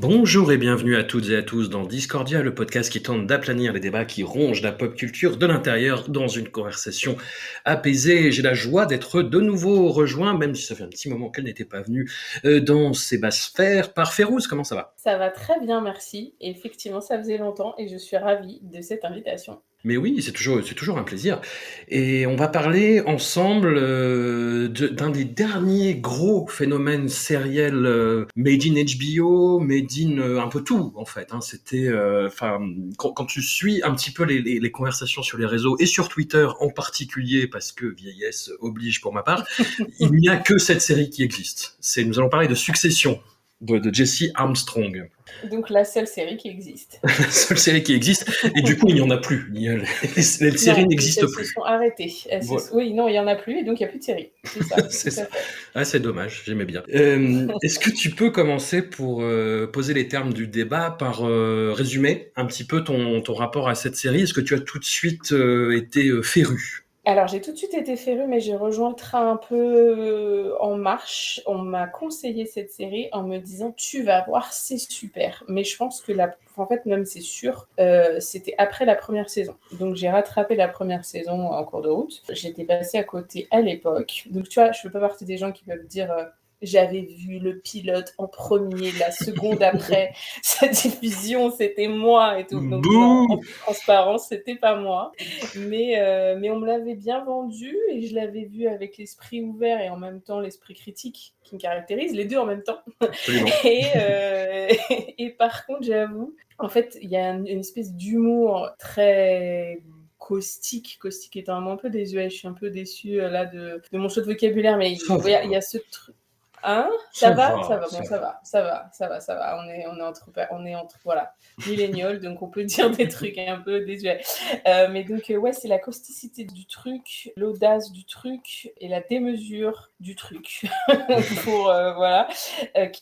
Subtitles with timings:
[0.00, 3.74] Bonjour et bienvenue à toutes et à tous dans Discordia, le podcast qui tente d'aplanir
[3.74, 7.18] les débats qui rongent la pop culture de l'intérieur dans une conversation
[7.66, 8.32] apaisée.
[8.32, 11.44] J'ai la joie d'être de nouveau rejoint, même si ça fait un petit moment qu'elle
[11.44, 12.10] n'était pas venue,
[12.46, 14.46] euh, dans ces basses sphères par Férouz.
[14.46, 14.94] Comment ça va?
[14.96, 16.34] Ça va très bien, merci.
[16.40, 19.60] Effectivement, ça faisait longtemps et je suis ravie de cette invitation.
[19.82, 21.40] Mais oui, c'est toujours, c'est toujours un plaisir.
[21.88, 28.74] Et on va parler ensemble euh, d'un des derniers gros phénomènes sériels euh, made in
[28.74, 31.28] HBO, made in euh, un peu tout en fait.
[31.32, 31.40] Hein.
[31.40, 31.88] C'était,
[32.26, 32.60] enfin,
[32.98, 36.10] quand, tu suis un petit peu les, les- les conversations sur les réseaux et sur
[36.10, 39.46] Twitter en particulier, parce que vieillesse oblige pour ma part,
[39.98, 41.76] il n'y a que cette série qui existe.
[41.80, 43.18] C'est, nous allons parler de Succession
[43.60, 45.08] de, de Jesse Armstrong.
[45.50, 46.98] Donc la seule série qui existe.
[47.04, 48.28] la seule série qui existe.
[48.56, 49.50] Et du coup, il n'y en a plus.
[49.54, 49.84] Il y a- les,
[50.16, 51.44] les séries n'existent elles plus.
[51.46, 52.12] se sont arrêtées.
[52.30, 52.74] Elles se-.
[52.74, 54.30] Oui, non, il y en a plus et donc il n'y a plus de série.
[54.44, 54.76] C'est ça.
[54.90, 55.28] C'est.
[55.74, 56.82] Ah, c'est dommage, j'aimais bien.
[56.94, 61.72] Euh, Est-ce que tu peux commencer pour euh, poser les termes du débat par euh,
[61.72, 64.22] résumer un petit peu ton, ton rapport à cette série?
[64.22, 65.32] Est-ce que tu as tout de suite
[65.72, 66.84] été féru?
[67.10, 70.56] Alors j'ai tout de suite été férue, mais j'ai rejoint le train un peu euh,
[70.60, 71.40] en marche.
[71.46, 75.42] On m'a conseillé cette série en me disant tu vas voir, c'est super.
[75.48, 79.28] Mais je pense que la, en fait même c'est sûr, euh, c'était après la première
[79.28, 79.56] saison.
[79.72, 82.22] Donc j'ai rattrapé la première saison en cours de route.
[82.30, 84.24] J'étais passée à côté à l'époque.
[84.30, 86.12] Donc tu vois, je fais pas partie des gens qui peuvent dire.
[86.12, 86.24] euh,
[86.62, 90.12] j'avais vu le pilote en premier, la seconde après
[90.42, 92.60] sa diffusion, c'était moi et tout.
[92.70, 92.84] Donc,
[93.30, 95.12] en toute transparence, c'était pas moi.
[95.56, 99.80] Mais, euh, mais on me l'avait bien vendu et je l'avais vu avec l'esprit ouvert
[99.80, 102.80] et en même temps l'esprit critique qui me caractérise, les deux en même temps.
[103.64, 104.68] Et, euh,
[105.18, 109.80] et par contre, j'avoue, en fait, il y a une, une espèce d'humour très
[110.18, 113.46] caustique, caustique étant un mot un peu désuet, je suis un peu déçue euh, là
[113.46, 114.98] de, de mon choix de vocabulaire, mais il
[115.30, 116.14] y, a- il y a ce truc.
[116.62, 116.90] Hein?
[117.12, 119.58] Ça, va, va, ça va, ça bon, ça va, ça va, ça va, ça va.
[119.62, 121.34] On est, on est entre, on est entre, voilà,
[121.66, 124.20] millénials, donc on peut dire des trucs un peu désuets.
[124.66, 129.00] Euh, mais donc, euh, ouais, c'est la causticité du truc, l'audace du truc et la
[129.00, 130.66] démesure du truc.
[131.44, 132.28] Pour, euh, voilà.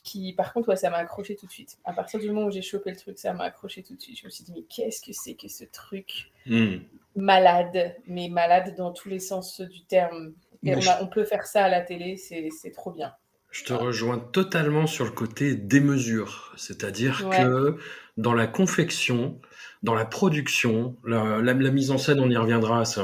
[0.04, 1.78] Qui, par contre, ouais, ça m'a accroché tout de suite.
[1.84, 4.18] À partir du moment où j'ai chopé le truc, ça m'a accroché tout de suite.
[4.18, 6.78] Je me suis dit, mais qu'est-ce que c'est que ce truc Hmm.
[7.14, 10.32] malade, mais malade dans tous les sens du terme.
[10.64, 13.14] Et on, a- on peut faire ça à la télé, c'est trop bien.
[13.50, 17.38] Je te rejoins totalement sur le côté démesure, c'est-à-dire Ouais.
[17.38, 17.76] que
[18.16, 19.40] dans la confection,
[19.82, 23.00] dans la production, la, la- la mise en scène, on y reviendra, c'est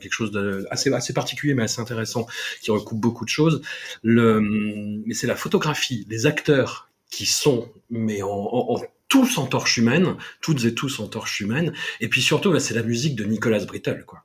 [0.00, 2.26] quelque chose de assez, assez particulier mais assez intéressant
[2.60, 3.62] qui recoupe beaucoup de choses.
[4.02, 9.46] Le, mais c'est la photographie, les acteurs qui sont mais en, en- en- tous en
[9.46, 13.14] torche humaine, toutes et tous en torche humaine, et puis surtout bah, c'est la musique
[13.16, 14.24] de Nicolas Brittle quoi.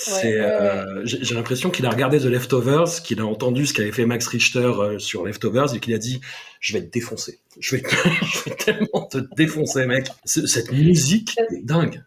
[0.00, 4.06] C'est, euh, j'ai l'impression qu'il a regardé The Leftovers, qu'il a entendu ce qu'avait fait
[4.06, 6.20] Max Richter euh, sur Leftovers et qu'il a dit
[6.60, 7.88] je vais te défoncer, je vais, te-
[8.24, 10.06] je vais tellement te défoncer mec.
[10.24, 12.02] Cette musique est dingue.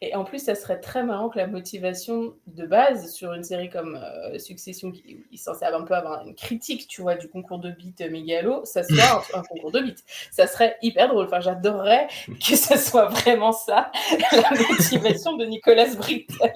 [0.00, 3.70] Et en plus, ça serait très marrant que la motivation de base sur une série
[3.70, 7.58] comme euh, Succession, qui est censée un peu avoir une critique, tu vois, du concours
[7.58, 10.04] de beat mégalo, ça soit un, un concours de beat.
[10.30, 11.24] Ça serait hyper drôle.
[11.26, 12.06] Enfin, j'adorerais
[12.46, 13.90] que ça soit vraiment ça,
[14.32, 16.52] la motivation de Nicolas Brittel.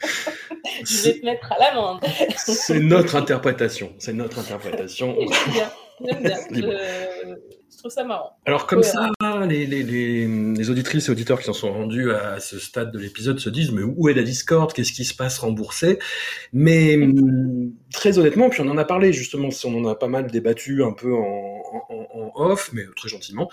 [0.84, 2.00] Je vais te mettre à l'amende.
[2.36, 5.16] C'est notre interprétation, c'est notre interprétation.
[5.52, 5.70] Bien.
[6.00, 6.38] Bien.
[6.50, 6.60] Je...
[6.60, 8.30] je trouve ça marrant.
[8.46, 8.84] Alors comme Ouais.
[8.84, 9.10] ça,
[9.46, 12.98] les, les, les, les auditrices et auditeurs qui s'en sont rendus à ce stade de
[12.98, 15.98] l'épisode se disent mais où est la Discord Qu'est-ce qui se passe remboursé?
[16.54, 20.30] Mais hum, très honnêtement, puis on en a parlé justement, on en a pas mal
[20.30, 23.50] débattu un peu en, en, off, mais très gentiment.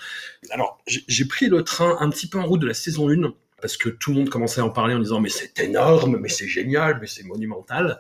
[0.52, 3.78] Alors j'ai pris le train un petit peu en route de la saison 1 parce
[3.78, 6.48] que tout le monde commençait à en parler en disant mais c'est énorme, mais c'est
[6.48, 8.00] génial, mais c'est monumental.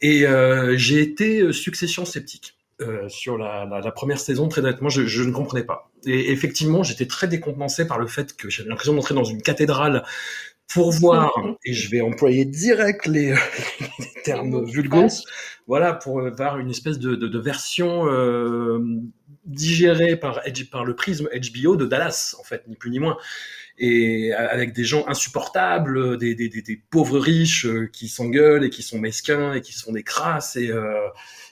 [0.00, 2.54] Et euh, j'ai été euh, succession sceptique.
[2.82, 5.90] Euh, sur la, la, la première saison, très honnêtement, je, je ne comprenais pas.
[6.04, 10.04] Et effectivement, j'étais très décompensé par le fait que j'avais l'impression d'entrer dans une cathédrale
[10.68, 11.32] pour voir,
[11.64, 13.32] et je vais employer direct les,
[13.98, 15.08] les termes vulgaires,
[15.66, 18.78] voilà, pour voir une espèce de, de, de version euh,
[19.46, 23.16] digérée par, par le prisme HBO de Dallas, en fait, ni plus ni moins
[23.78, 28.70] et avec des gens insupportables, des, des, des, des pauvres riches euh, qui s'engueulent et
[28.70, 31.06] qui sont mesquins et qui sont des crasses et, euh,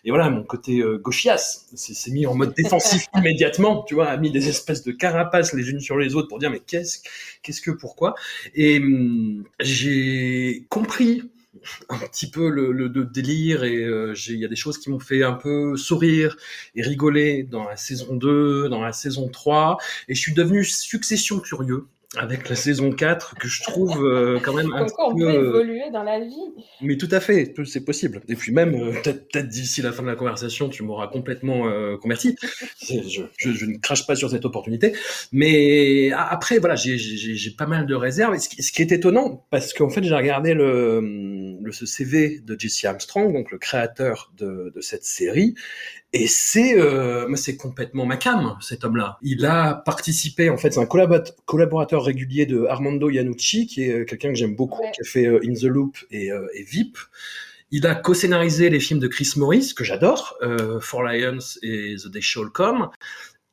[0.04, 4.16] et voilà mon côté euh, gauchias s'est mis en mode défensif immédiatement, tu vois, a
[4.16, 6.98] mis des espèces de carapaces les unes sur les autres pour dire mais qu'est-ce
[7.42, 8.14] qu'est-ce que pourquoi?
[8.54, 11.22] Et hum, j'ai compris
[11.88, 14.98] un petit peu le, le, délire et euh, il y a des choses qui m'ont
[14.98, 16.36] fait un peu sourire
[16.74, 19.78] et rigoler dans la saison 2, dans la saison 3
[20.08, 24.52] et je suis devenu succession curieux avec la saison 4 que je trouve euh, quand
[24.52, 26.52] même un on peut euh, évoluer dans la vie.
[26.80, 28.22] Mais tout à fait, c'est possible.
[28.28, 31.64] Et puis même, euh, peut-être peut d'ici la fin de la conversation, tu m'auras complètement
[32.00, 32.36] converti.
[32.84, 34.92] Je, je, je, ne crache pas sur cette opportunité.
[35.32, 38.34] Mais après, voilà, j'ai pas mal de réserves.
[38.34, 41.86] Et ce, qui, ce qui est étonnant, parce qu'en fait, j'ai regardé le, le, ce
[41.86, 45.54] CV de Jesse Armstrong, donc le créateur de, de cette série,
[46.12, 46.76] et c'est
[47.36, 49.18] c'est complètement ma cam, cet homme-là.
[49.22, 54.04] Il a participé, en fait, c'est un collaborateur régulier de Armando Iannucci, qui est euh,
[54.04, 56.98] quelqu'un que j'aime beaucoup, qui a fait euh, In the Loop et, euh, et VIP.
[57.70, 62.08] Il a co-scénarisé les films de Chris Morris, que j'adore, euh, For Lions et The
[62.08, 62.90] Day Shall Come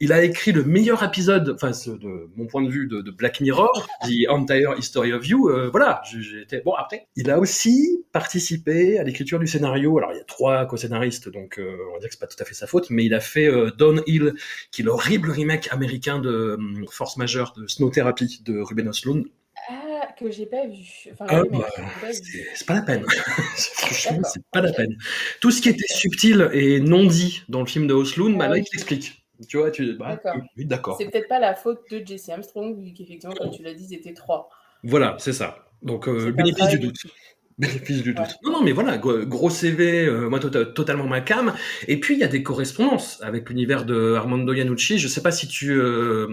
[0.02, 3.40] il a écrit le meilleur épisode, enfin de mon point de vue de, de Black
[3.40, 5.48] Mirror, The Entire History of You.
[5.48, 7.08] Euh, voilà, j'étais bon après.
[7.16, 9.96] Il a aussi participé à l'écriture du scénario.
[10.00, 12.42] Alors il y a trois co-scénaristes, donc euh, on va dire que c'est pas tout
[12.42, 14.34] à fait sa faute, mais il a fait euh, Downhill,
[14.72, 19.28] qui est l'horrible remake américain de um, Force Majeure de Snow Therapy de Ruben Östlund.
[19.70, 21.12] Ah, que j'ai pas vu.
[21.12, 21.68] Enfin, ah, bah,
[22.12, 23.06] c'est pas la peine.
[23.56, 24.98] Franchement, c'est pas la peine.
[25.42, 28.58] Tout ce qui était subtil et non dit dans le film de Östlund, bah, là,
[28.58, 29.21] il t'explique.
[29.48, 30.20] Tu vois, tu bah,
[30.58, 30.98] oui, d'accord.
[30.98, 33.96] C'est peut-être pas la faute de Jesse Armstrong, vu qu'effectivement, comme tu l'as dit, ils
[33.96, 34.50] étaient trois.
[34.84, 35.68] Voilà, c'est ça.
[35.82, 36.98] Donc, euh, bénéfice du doute.
[37.58, 38.26] Bénéfice du doute.
[38.26, 38.34] Ouais.
[38.44, 41.54] Non, non, mais voilà, gros CV, euh, moi tota-, totalement ma cam.
[41.88, 44.98] Et puis il y a des correspondances avec l'univers de Armando Iannucci.
[44.98, 46.28] Je sais pas si tu euh,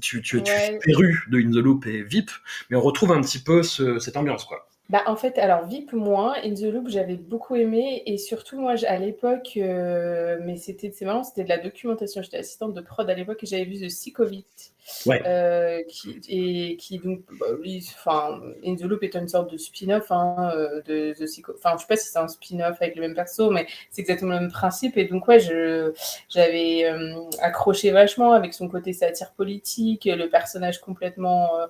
[0.00, 0.78] tu tu, ouais.
[0.82, 0.90] tu
[1.30, 2.30] de In the Loop et VIP,
[2.70, 4.68] mais on retrouve un petit peu ce, cette ambiance, quoi.
[4.90, 8.74] Bah, en fait, alors VIP moins, In the Loop j'avais beaucoup aimé et surtout moi
[8.86, 12.20] à l'époque, euh, mais c'était c'est marrant, c'était de la documentation.
[12.20, 14.72] J'étais assistante de prod à l'époque et j'avais vu The Sick of It,
[15.06, 15.22] ouais.
[15.26, 17.46] euh, qui et qui donc, bah,
[17.94, 21.48] enfin In the Loop est une sorte de spin-off hein, euh, de The Sick.
[21.48, 24.34] Enfin, je sais pas si c'est un spin-off avec le même perso, mais c'est exactement
[24.34, 24.98] le même principe.
[24.98, 25.92] Et donc ouais, je
[26.28, 31.66] j'avais euh, accroché vachement avec son côté satire politique, le personnage complètement euh,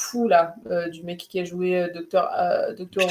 [0.00, 3.08] fou là euh, du mec qui a joué euh, Docteur euh, Docteur.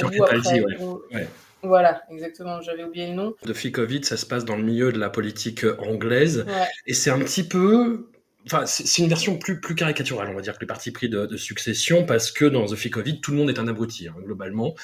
[1.62, 3.34] Voilà, exactement, j'avais oublié le nom.
[3.44, 6.46] De Ficovitz, ça se passe dans le milieu de la politique anglaise.
[6.46, 6.66] Ouais.
[6.86, 8.08] Et c'est un petit peu.
[8.46, 11.26] Enfin, c'est une version plus, plus caricaturale, on va dire, que le parti pris de,
[11.26, 14.74] de succession, parce que dans The Ficovitz, tout le monde est un abruti, hein, globalement.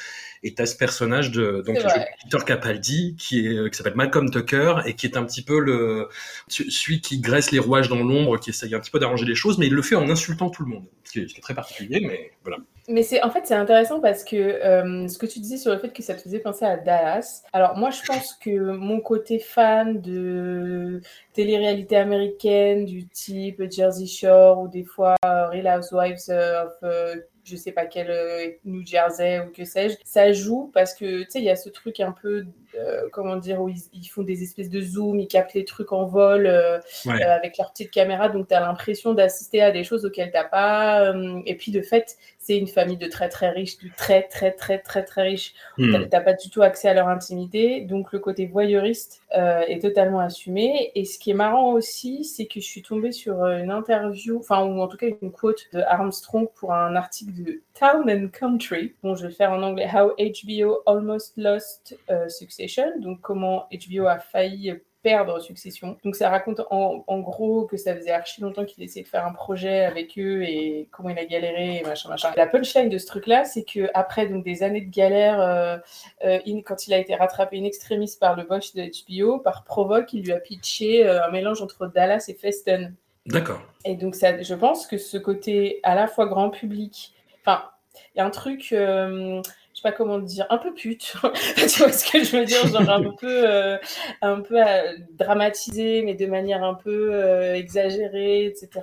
[0.42, 1.78] Et tu as ce personnage de donc
[2.22, 6.08] Peter Capaldi qui est qui s'appelle Malcolm Tucker et qui est un petit peu le
[6.48, 9.58] celui qui graisse les rouages dans l'ombre, qui essaye un petit peu d'arranger les choses,
[9.58, 11.42] mais il le fait en insultant tout le monde, ce qui est, ce qui est
[11.42, 12.58] très particulier, mais voilà.
[12.88, 15.78] Mais c'est en fait c'est intéressant parce que euh, ce que tu disais sur le
[15.78, 17.42] fait que ça te faisait penser à Dallas.
[17.52, 21.00] Alors moi je pense que mon côté fan de
[21.32, 27.16] télé-réalité américaine du type Jersey Shore ou des fois euh, Real Housewives of euh,
[27.46, 31.30] je sais pas quel euh, New Jersey ou que sais-je, ça joue parce que tu
[31.30, 32.44] sais il y a ce truc un peu
[32.76, 35.92] euh, comment dire où ils, ils, font des espèces de zoom, ils captent les trucs
[35.92, 37.22] en vol euh, ouais.
[37.22, 41.14] avec leur petite caméra, donc tu as l'impression d'assister à des choses auxquelles t'as pas.
[41.46, 44.78] et puis de fait, c'est une famille de très très riches, de très très très
[44.78, 45.54] très très riches.
[45.78, 46.06] Hmm.
[46.10, 50.90] T'as pas du tout accès à leur intimité, donc le côté voyeuriste est totalement assumé.
[50.94, 54.64] Et ce qui est marrant aussi, c'est que je suis tombée sur une interview, enfin
[54.64, 58.94] ou en tout cas une quote de Armstrong pour un article de Town and Country,
[59.02, 64.06] dont je vais faire en anglais How HBO Almost Lost uh, Succession, donc comment HBO
[64.06, 64.74] a failli
[65.06, 65.96] perdre Succession.
[66.02, 69.24] Donc ça raconte en, en, gros que ça faisait archi longtemps qu'il essayait de faire
[69.24, 72.32] un projet avec eux et comment il a galéré et machin machin.
[72.36, 75.76] La punchline de ce truc-là, c'est que après donc des années de galère, euh,
[76.24, 79.62] euh, in, quand il a été rattrapé in extremis par le boss de HBO, par
[79.62, 82.92] Provoque, il lui a pitché euh, un mélange entre Dallas et Feston.
[83.26, 83.60] D'accord.
[83.84, 87.12] Et donc ça, je pense que ce côté à la fois grand public,
[87.46, 87.70] enfin
[88.14, 89.40] il y a un truc euh,
[89.76, 91.16] je sais pas comment dire, un peu pute.
[91.56, 93.76] tu vois ce que je veux dire, genre un peu, euh,
[94.22, 98.80] un peu euh, dramatisé, mais de manière un peu euh, exagérée, etc.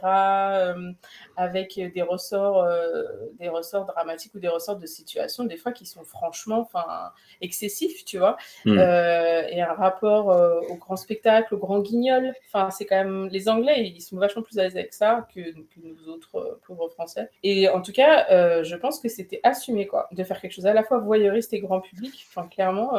[1.37, 2.67] avec des ressorts,
[3.39, 6.69] des ressorts dramatiques ou des ressorts de situation, des fois qui sont franchement,
[7.41, 8.77] excessifs, tu vois, Mm.
[8.77, 10.27] et un rapport
[10.69, 12.33] au grand spectacle, au grand guignol.
[12.47, 15.39] Enfin, c'est quand même les Anglais, ils sont vachement plus à l'aise avec ça que,
[15.41, 17.29] que nous autres pauvres Français.
[17.43, 20.73] Et en tout cas, je pense que c'était assumé, quoi, de faire quelque chose à
[20.73, 22.25] la fois voyeuriste et grand public.
[22.29, 22.93] Enfin, clairement,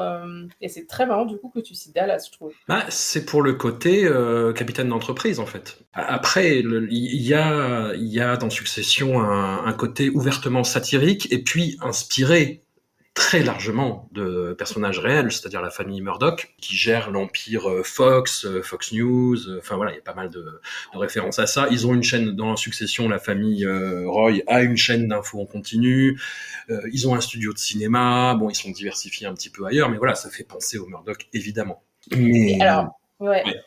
[0.61, 2.53] et c'est très marrant du coup que tu cites Dallas, je trouve.
[2.69, 5.79] Bah, c'est pour le côté euh, capitaine d'entreprise en fait.
[5.93, 11.43] Après, il y a, il y a dans Succession un, un, côté ouvertement satirique et
[11.43, 12.65] puis inspiré
[13.15, 18.61] très largement de personnages réels, c'est-à-dire la famille Murdoch, qui gère l'empire euh, Fox, euh,
[18.61, 21.69] Fox News, enfin voilà, il y a pas mal de, de, références à ça.
[21.71, 23.65] Ils ont une chaîne dans la succession, la famille
[24.05, 26.21] Roy a une chaîne d'infos en continu,
[26.71, 29.91] euh, ils ont un studio de cinéma, bon, ils sont diversifiés un petit peu ailleurs,
[29.91, 31.85] mais voilà, ça fait penser aux Murdoch, évidemment.
[32.17, 32.61] Mais...
[32.61, 33.45] Alors, ouais.
[33.45, 33.61] ouais.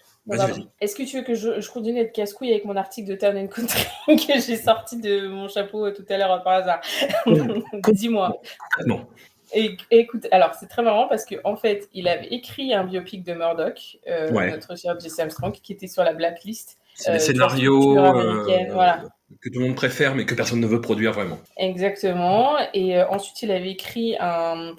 [0.81, 3.37] Est-ce que tu veux que je, je continue d'être casse-couille avec mon article de Town
[3.37, 6.81] and Country que j'ai sorti de mon chapeau tout à l'heure par hasard?
[7.91, 8.39] Dis-moi.
[8.85, 9.05] Non.
[9.53, 13.23] Et, écoute, alors c'est très marrant parce qu'en en fait, il avait écrit un biopic
[13.23, 14.51] de Murdoch, euh, ouais.
[14.51, 16.77] notre cher Jesse Armstrong, qui était sur la blacklist.
[16.95, 19.03] C'est des scénarios euh, voilà.
[19.39, 21.37] que tout le monde préfère, mais que personne ne veut produire vraiment.
[21.55, 22.57] Exactement.
[22.73, 24.73] Et euh, ensuite, il avait écrit un,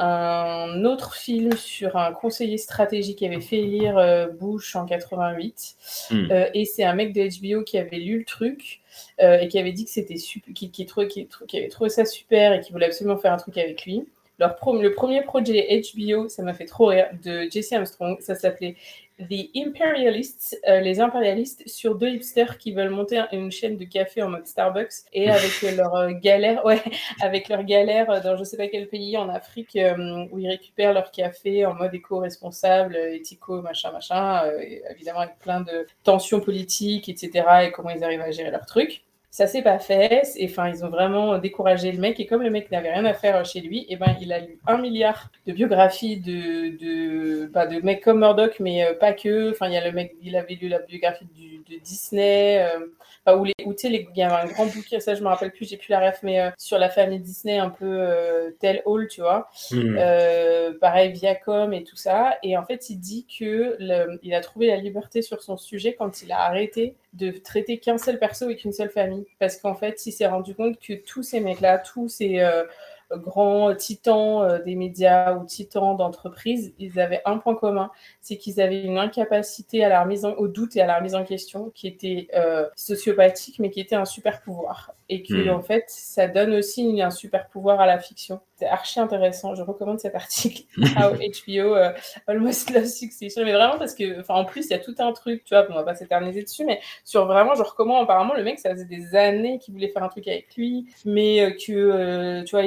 [0.00, 5.76] un, autre film sur un conseiller stratégique qui avait fait lire euh, Bush en 88.
[6.10, 6.16] Hmm.
[6.16, 6.46] Mm.
[6.54, 8.80] et c'est un mec de HBO qui avait lu le truc.
[9.20, 11.90] Euh, et qui avait dit que c'était super, qui, qui, trouvait, qui, qui, avait trouvé
[11.90, 14.04] ça super et qui voulait absolument faire un truc avec lui.
[14.40, 18.34] Leur pro, le premier projet HBO, ça m'a fait trop rire, de Jesse Armstrong, ça
[18.34, 18.74] s'appelait
[19.18, 24.22] The Imperialists, euh, les impérialistes, sur deux hipsters qui veulent monter une chaîne de café
[24.22, 26.82] en mode Starbucks et avec leur euh, galère, ouais,
[27.20, 30.94] avec leur galère dans je sais pas quel pays en Afrique euh, où ils récupèrent
[30.94, 34.50] leur café en mode éco-responsable, éthico, machin, machin,
[34.90, 37.44] évidemment avec plein de tensions politiques, etc.
[37.64, 39.02] et comment ils arrivent à gérer leur truc.
[39.30, 40.22] Ça s'est pas fait.
[40.36, 42.18] Et enfin, ils ont vraiment découragé le mec.
[42.18, 44.58] Et comme le mec n'avait rien à faire chez lui, et ben, il a lu
[44.66, 49.50] un milliard de biographies de, de, bah, de mecs comme Murdoch, mais euh, pas que.
[49.50, 52.58] Enfin, il y a le mec, il avait lu la biographie du, de Disney.
[52.60, 52.86] Euh,
[53.24, 55.28] enfin, où les, où, tu sais, il y avait un grand bouquin, ça je me
[55.28, 58.50] rappelle plus, j'ai plus la ref, mais euh, sur la famille Disney, un peu euh,
[58.58, 59.48] Tell All, tu vois.
[59.70, 59.90] Hmm.
[59.90, 60.78] Mm.
[60.80, 62.36] pareil, Viacom et tout ça.
[62.42, 65.94] Et en fait, il dit que le, il a trouvé la liberté sur son sujet
[65.94, 69.26] quand il a arrêté de traiter qu'un seul perso et qu'une seule famille.
[69.38, 72.64] Parce qu'en fait, il s'est rendu compte que tous ces mecs-là, tous ces euh,
[73.12, 77.90] grands titans euh, des médias ou titans d'entreprise, ils avaient un point commun,
[78.20, 81.14] c'est qu'ils avaient une incapacité à la remise en, au doute et à la remise
[81.16, 84.92] en question qui était euh, sociopathique, mais qui était un super pouvoir.
[85.08, 85.50] Et que, Hmm.
[85.50, 85.50] mmh.
[85.50, 88.40] en fait, ça donne aussi un super pouvoir à la fiction.
[88.60, 89.54] C'est archi intéressant.
[89.54, 90.64] Je recommande cet article.
[90.76, 91.94] How HBO uh,
[92.26, 93.42] Almost Love Succession.
[93.42, 95.66] Mais vraiment parce que, enfin, en plus, il y a tout un truc, tu vois,
[95.70, 98.84] on va pas s'éterniser dessus, mais sur vraiment, genre, comment apparemment le mec, ça faisait
[98.84, 102.66] des années qu'il voulait faire un truc avec lui, mais euh, que, euh, tu vois,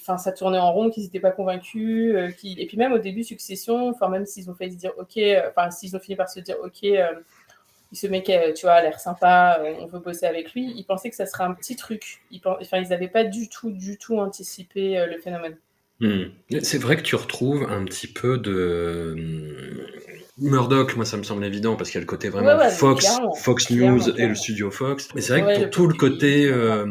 [0.00, 2.16] enfin, ça tournait en rond, qu'ils n'étaient pas convaincus.
[2.16, 5.20] Euh, et puis même au début, Succession, enfin, même s'ils ont failli se dire, ok,
[5.50, 7.12] enfin, s'ils ont fini par se dire, ok, euh,
[7.92, 10.72] ce mec, euh, tu vois, a l'air sympa, euh, on veut bosser avec lui.
[10.76, 12.20] Ils pensaient que ça serait un petit truc.
[12.30, 15.56] Ils, enfin, ils n'avaient pas du tout, du tout anticipé euh, le phénomène.
[16.00, 16.24] Mmh.
[16.62, 19.16] C'est vrai que tu retrouves un petit peu de
[20.38, 22.70] Murdoch, moi ça me semble évident parce qu'il y a le côté vraiment ouais, ouais,
[22.70, 25.08] Fox, clairement, Fox News clairement, et le studio Fox.
[25.16, 26.86] Mais c'est vrai que Ouais, pour le tout le côté- euh,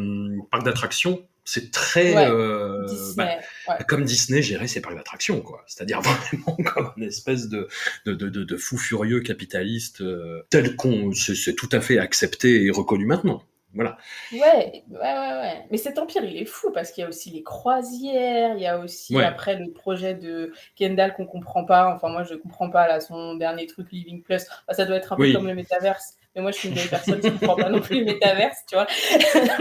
[0.50, 2.86] parc d'attractions, c'est très euh,
[3.16, 3.28] bah,
[3.68, 3.84] ouais.
[3.86, 5.62] comme Disney gérait ses parcs d'attractions, quoi.
[5.66, 7.68] C'est-à-dire vraiment comme une espèce de,
[8.06, 13.06] de, de, fou furieux capitaliste euh, tel qu'on c'est tout à fait accepté et reconnu
[13.06, 13.42] maintenant.
[13.74, 13.98] Voilà.
[14.32, 15.66] Ouais, ouais, ouais, ouais.
[15.70, 18.66] Mais cet empire, il est fou parce qu'il y a aussi les croisières, il y
[18.66, 19.24] a aussi Ouais.
[19.24, 21.94] après le projet de Kendall qu'on comprend pas.
[21.94, 24.42] Enfin, moi, je comprends pas là son dernier truc Living Plus.
[24.66, 26.14] Enfin, ça doit être un peu comme le métaverse.
[26.38, 28.76] Mais moi, je suis une vieille personne qui comprend pas non plus le métaverse, tu
[28.76, 28.86] vois.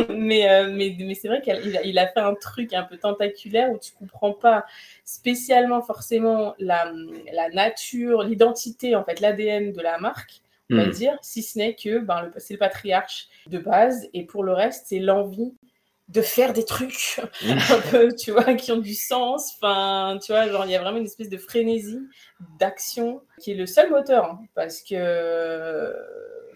[0.10, 2.98] mais euh, mais, mais c'est vrai qu'il a, il a fait un truc un peu
[2.98, 4.66] tentaculaire où tu comprends pas
[5.04, 6.94] spécialement forcément la,
[7.34, 10.92] la nature, l'identité, en fait, l'ADN de la marque on va Mmh.
[10.92, 14.88] dire, si ce n'est que ben, c'est le patriarche de base, et pour le reste,
[14.88, 15.54] c'est l'envie
[16.10, 19.54] de faire des trucs un peu, tu vois, qui ont du sens.
[19.56, 22.00] Enfin, tu vois, genre, il y a vraiment une espèce de frénésie
[22.60, 25.94] d'action qui est le seul moteur, hein, parce que,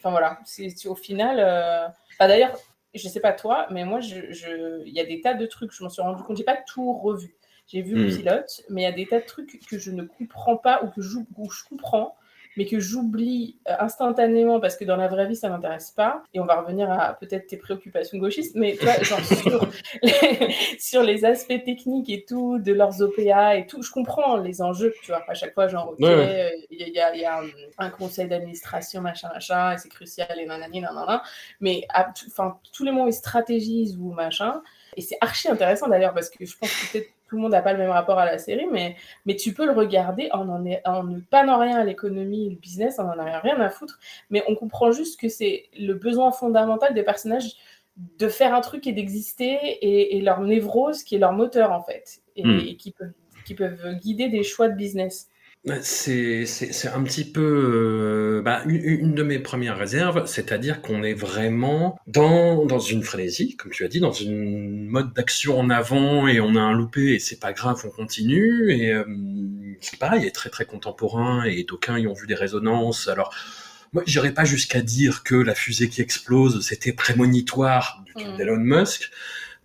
[0.02, 1.40] enfin voilà, c'est au final.
[1.40, 2.58] euh, enfin, D'ailleurs,
[2.94, 5.72] je sais pas toi, mais moi, je, je- il y a des tas de trucs,
[5.72, 7.36] je m'en suis rendu compte, j'ai pas tout revu.
[7.68, 8.18] J'ai vu le Mm.
[8.18, 10.90] pilote, mais il y a des tas de trucs que je ne comprends pas ou
[10.90, 12.16] que je, ou je comprends,
[12.58, 16.24] mais que j'oublie euh, instantanément parce que dans la vraie vie, ça m'intéresse pas.
[16.34, 19.68] Et on va revenir à peut-être tes préoccupations gauchistes, mais tu vois, genre sur
[20.04, 24.62] les, sur les aspects techniques et tout, de leurs OPA et tout, je comprends les
[24.62, 25.24] enjeux, tu vois.
[25.28, 26.68] À chaque fois, genre, ok, il Ouais, ouais.
[26.72, 27.46] y, a- y a, y a un,
[27.78, 31.24] un conseil d'administration, machin, machin, et c'est crucial, et nanani, nanana.
[31.60, 34.62] Mais à tout- enfin, tous les moments ils stratégisent ou machin,
[34.98, 37.62] et c'est archi intéressant d'ailleurs, parce que je pense que peut-être tout le monde n'a
[37.62, 40.66] pas le même rapport à la série, mais, mais tu peux le regarder en, en,
[40.66, 43.70] est- en ne panant rien à l'économie et le business, en en a rien à
[43.70, 47.54] foutre, mais on comprend juste que c'est le besoin fondamental des personnages
[47.96, 51.82] de faire un truc et d'exister, et, et leur névrose qui est leur moteur en
[51.84, 52.60] fait, et, Hmm.
[52.60, 53.14] et qui, peuvent,
[53.46, 55.30] qui peuvent guider des choix de business.
[55.84, 57.42] C'est c'est- un petit peu
[58.40, 63.04] euh, bah, une, une de mes premières réserves, c'est-à-dire qu'on est vraiment dans, dans une
[63.04, 66.74] frénésie, comme tu as dit, dans une mode d'action en avant et on a un
[66.74, 68.72] loupé et c'est pas grave, on continue.
[68.72, 69.04] Et euh,
[69.82, 73.08] c'est pareil, il est très très contemporain et d'aucuns y ont vu des résonances.
[73.08, 73.32] Alors,
[73.94, 78.38] moi, j'irais pas jusqu'à dire que la fusée qui explose, c'était prémonitoire du truc Mm.
[78.38, 79.12] d'Elon Musk,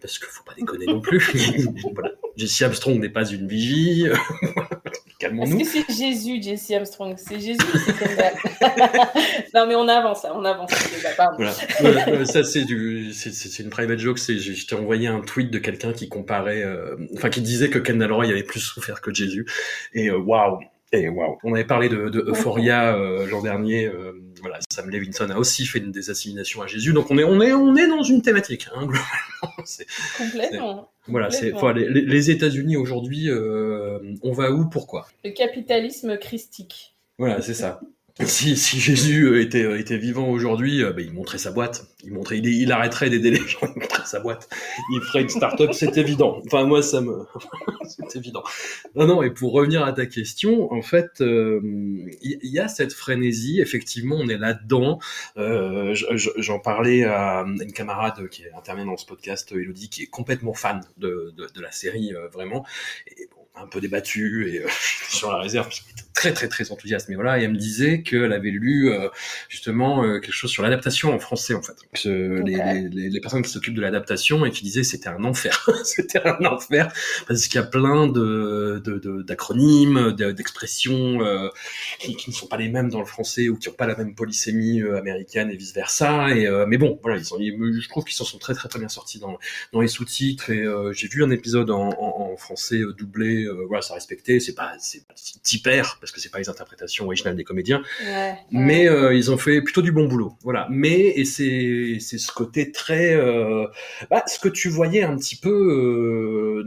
[0.03, 1.21] parce qu'il faut pas déconner non plus.
[1.95, 2.11] voilà.
[2.37, 4.07] Jesse Armstrong n'est pas une vigie.
[5.27, 5.59] Est-ce Calmons-nous.
[5.59, 7.15] que c'est Jésus, Jesse Armstrong?
[7.17, 8.33] C'est Jésus c'est Kendall
[9.55, 10.71] Non, mais on avance, on avance.
[11.17, 11.45] pardon.
[11.81, 12.25] Voilà.
[12.27, 14.19] Ça c'est du, c'est- une private joke.
[14.19, 17.71] C'est, je je t'ai envoyé un tweet de quelqu'un qui comparait, euh, enfin qui disait
[17.71, 19.47] que Kendall Roy avait plus souffert que Jésus.
[19.95, 20.59] Et euh, waouh,
[20.93, 21.37] et waouh.
[21.45, 23.87] On avait parlé de, de Euphoria euh, l'an dernier.
[23.87, 26.93] euh, voilà, Sam Levinson a aussi fait une des assimilation à Jésus.
[26.93, 28.69] Donc on est, on est, on est dans une thématique.
[28.75, 29.05] Hein, globalement.
[29.65, 29.87] C'est-
[30.19, 30.91] Complètement.
[31.09, 35.07] voilà, c'est, enfin, les- les États-Unis aujourd'hui, euh, on va où, pourquoi?
[35.25, 36.95] Le capitalisme christique.
[37.19, 37.81] Voilà, c'est ça.
[38.25, 41.87] Si, si Jésus euh, était, euh, était vivant aujourd'hui, euh, bah, il montrait sa boîte.
[42.03, 44.49] Il montrait, il, il arrêterait d'aider les gens, il montrait sa boîte.
[44.91, 46.41] Il ferait une start-up, c'est évident.
[46.47, 47.27] Enfin, moi, ça me,
[47.87, 48.43] c'est évident.
[48.95, 51.61] Non, non, et pour revenir à ta question, en fait, euh,
[52.23, 53.61] il y, a cette frénésie.
[53.61, 54.99] Effectivement, on est là-dedans.
[55.37, 60.05] Euh, je- je- J'en parlais à une camarade qui intervient dans ce podcast, Elodie, qui
[60.05, 62.65] est complètement fan de, de, de la série, euh, vraiment.
[63.09, 64.69] Et un peu débattu et euh,
[65.09, 67.09] sur la réserve parce qu'elle était très très très enthousiaste.
[67.09, 69.09] Mais voilà et elle me disait qu'elle avait lu euh,
[69.49, 71.77] justement euh, quelque chose sur l'adaptation en français en fait.
[72.03, 72.57] Que les,
[72.91, 75.67] les, les- personnes qui s'occupent de l'adaptation et qui disaient c'était un enfer.
[75.85, 76.93] C'était un enfer
[77.29, 81.49] parce qu'il y a plein de de- de- d'acronymes de, d'expressions euh,
[81.99, 83.97] qui, qui ne sont pas les mêmes dans le français ou qui n'ont pas la
[83.97, 87.81] même polysémie euh, américaine et vice versa et euh, mais bon voilà ils sont ils-
[87.81, 89.39] je trouve qu'ils s'en sont très très très bien sortis dans
[89.73, 90.51] dans les sous-titres.
[90.51, 94.41] Et euh, j'ai vu un épisode en, en, en français doublé euh, voilà ça respectait
[94.41, 95.03] c'est pas c'est
[95.53, 97.83] hyper parce que c'est pas les interprétations originales des comédiens.
[98.05, 98.35] Ouais.
[98.51, 100.67] mais euh, ils ont fait plutôt du bon boulot voilà.
[100.71, 103.67] Mais et c'est c'est ce côté très euh,
[104.11, 106.63] bah, ce que tu voyais un petit peu euh,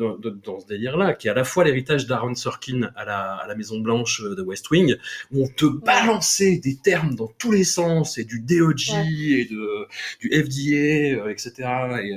[0.46, 3.48] dans, ce délire là qui est à la fois l'héritage d'Aaron Sorkin à la, à
[3.48, 4.96] la Maison Blanche de West Wing
[5.32, 9.88] où on te balançait des termes dans tous les sens et du DOG et de
[10.20, 11.52] du FDA etc
[12.04, 12.16] et,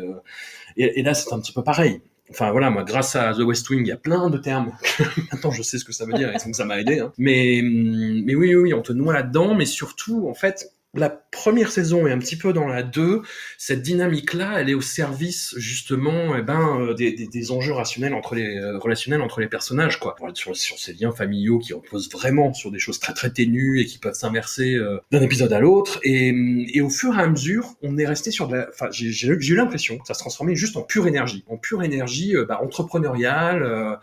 [0.76, 2.00] et, et là c'est un petit peu pareil
[2.32, 4.72] Enfin voilà, moi, grâce à The West Wing, il y a plein de termes.
[5.32, 7.00] Maintenant, je sais ce que ça veut dire et donc ça m'a aidé.
[7.00, 7.12] Hein.
[7.18, 9.54] Mais, hum, mais oui, oui, on te noie là-dedans.
[9.54, 13.22] Mais surtout, en fait, la première saison et un petit peu dans la 2,
[13.56, 18.12] cette dynamique-là, elle est au service justement eh ben, euh, des, des, des enjeux rationnels
[18.12, 19.98] entre les, euh, relationnels entre les personnages.
[19.98, 20.16] Quoi.
[20.34, 23.86] Sur, sur ces liens familiaux qui reposent vraiment sur des choses très très ténues et
[23.86, 25.98] qui peuvent s'inverser euh, d'un épisode à l'autre.
[26.02, 26.34] Et,
[26.74, 28.68] et au fur et à mesure, on est resté sur la...
[28.68, 31.42] Enfin, j'ai eu l'impression que ça se transformait juste en pure énergie.
[31.48, 33.62] En pure énergie euh, bah, entrepreneuriale.
[33.62, 33.96] euh,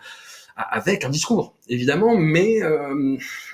[0.71, 2.60] avec un discours, évidemment, mais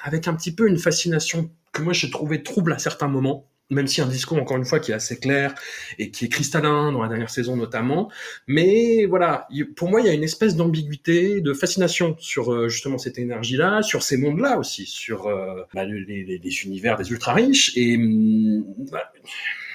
[0.02, 3.88] avec un petit peu une fascination que moi j'ai trouvé trouble à certains moments, même
[3.88, 5.56] si un discours, encore une fois, qui est assez clair
[5.98, 8.12] et qui est cristallin dans la dernière saison notamment.
[8.48, 12.68] Mais voilà, il- pour moi, il y a une espèce d'ambiguïté, de fascination sur euh,
[12.70, 17.72] justement cette énergie-là, sur ces mondes-là aussi, sur euh, bah, les, univers des ultra-riches.
[17.76, 19.12] Et hum, bah,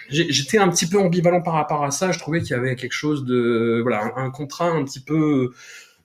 [0.09, 2.13] j'étais un petit peu ambivalent par rapport à ça.
[2.13, 3.81] Je trouvais qu'il y avait quelque chose de...
[3.83, 5.51] Voilà, un, un contrat un petit peu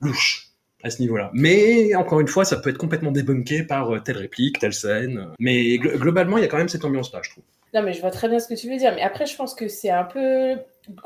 [0.01, 0.44] louche
[0.86, 1.32] à ce niveau-là.
[1.34, 5.28] Mais encore une fois, ça peut être complètement débunké par euh, telle réplique, telle scène.
[5.39, 7.43] Mais glo- globalement, il y a quand même cette ambiance-là, je trouve.
[7.74, 8.93] Non, mais je vois très bien ce que tu veux dire.
[8.95, 10.56] Mais après, je pense que c'est un peu,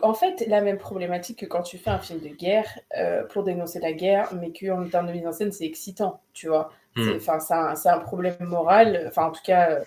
[0.03, 3.43] en fait, la même problématique que quand tu fais un film de guerre euh, pour
[3.43, 6.71] dénoncer la guerre, mais qu'en termes de mise en scène, c'est excitant, tu vois.
[6.95, 7.03] Mm.
[7.05, 9.79] C'est- Enfin, c'est un, c'est un problème moral, enfin, en tout cas, euh,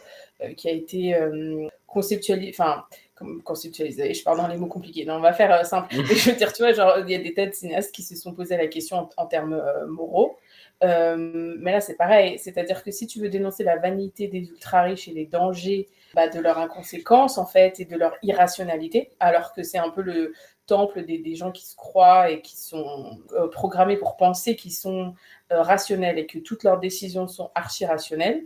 [0.42, 5.04] euh, qui a été euh, conceptualisé, enfin, comme conceptualisé, je parle dans les mots compliqués.
[5.04, 5.94] Non, on va faire euh, simple.
[5.96, 8.02] Mais je veux dire, tu vois, genre, il y a des tas de cinéastes qui
[8.02, 10.38] se sont posés la question en, en termes euh, moraux.
[10.82, 12.38] Euh, mais là, c'est pareil.
[12.38, 16.40] C'est-à-dire que si tu veux dénoncer la vanité des ultra-riches et les dangers bah, de
[16.40, 20.32] leur inconséquence, en fait, et de leur irrationalité, alors que c'est un peu le
[20.66, 24.72] temple des, des gens qui se croient et qui sont euh, programmés pour penser qu'ils
[24.72, 25.14] sont
[25.52, 28.42] euh, rationnels et que toutes leurs décisions sont archi-rationnelles,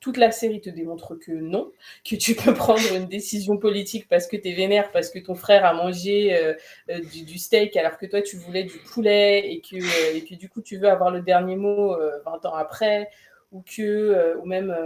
[0.00, 1.72] toute la série te démontre que non,
[2.08, 5.34] que tu peux prendre une décision politique parce que tu es vénère, parce que ton
[5.34, 6.54] frère a mangé euh,
[6.90, 10.34] euh, du, steak alors que toi tu voulais du poulet et que, euh, et que
[10.34, 13.08] du coup tu veux avoir le dernier mot 20 ans après,
[13.50, 14.76] ou que, ou même,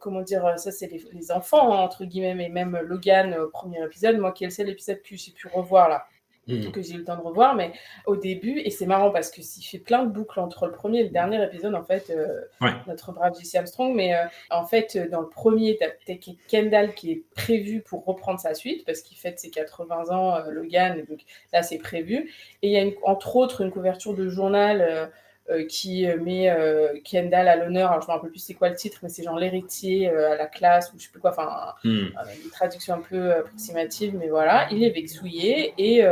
[0.00, 4.34] comment dire, ça c'est les, enfants, entre guillemets, et même Logan au premier épisode, moi
[4.40, 6.06] le seul épisode que j'ai pu revoir là,
[6.48, 6.72] Mmh.
[6.72, 7.72] que j'ai eu le temps de revoir, mais
[8.04, 10.98] au début, et c'est marrant parce que s'il fait plein de boucles entre le premier
[10.98, 12.40] et le dernier épisode, en fait, euh,
[12.88, 17.12] notre brave Jesse Armstrong, mais euh, en fait, dans le premier, tu as Kendall qui
[17.12, 21.20] est prévu pour reprendre sa suite parce qu'il fête ses 80 ans, euh, Logan, donc
[21.52, 22.32] là, c'est prévu.
[22.62, 25.10] Et il y a entre autres une couverture de journal
[25.50, 27.90] euh, qui euh, met euh, Kendall à l'honneur.
[27.90, 30.46] Alors, je me rappelle plus c'est quoi le titre, mais c'est genre l'héritier à la
[30.46, 31.30] classe ou je sais plus quoi.
[31.30, 32.10] Enfin, hmm.
[32.44, 34.68] une traduction un peu approximative, mais voilà.
[34.70, 36.04] Il est vexouillé et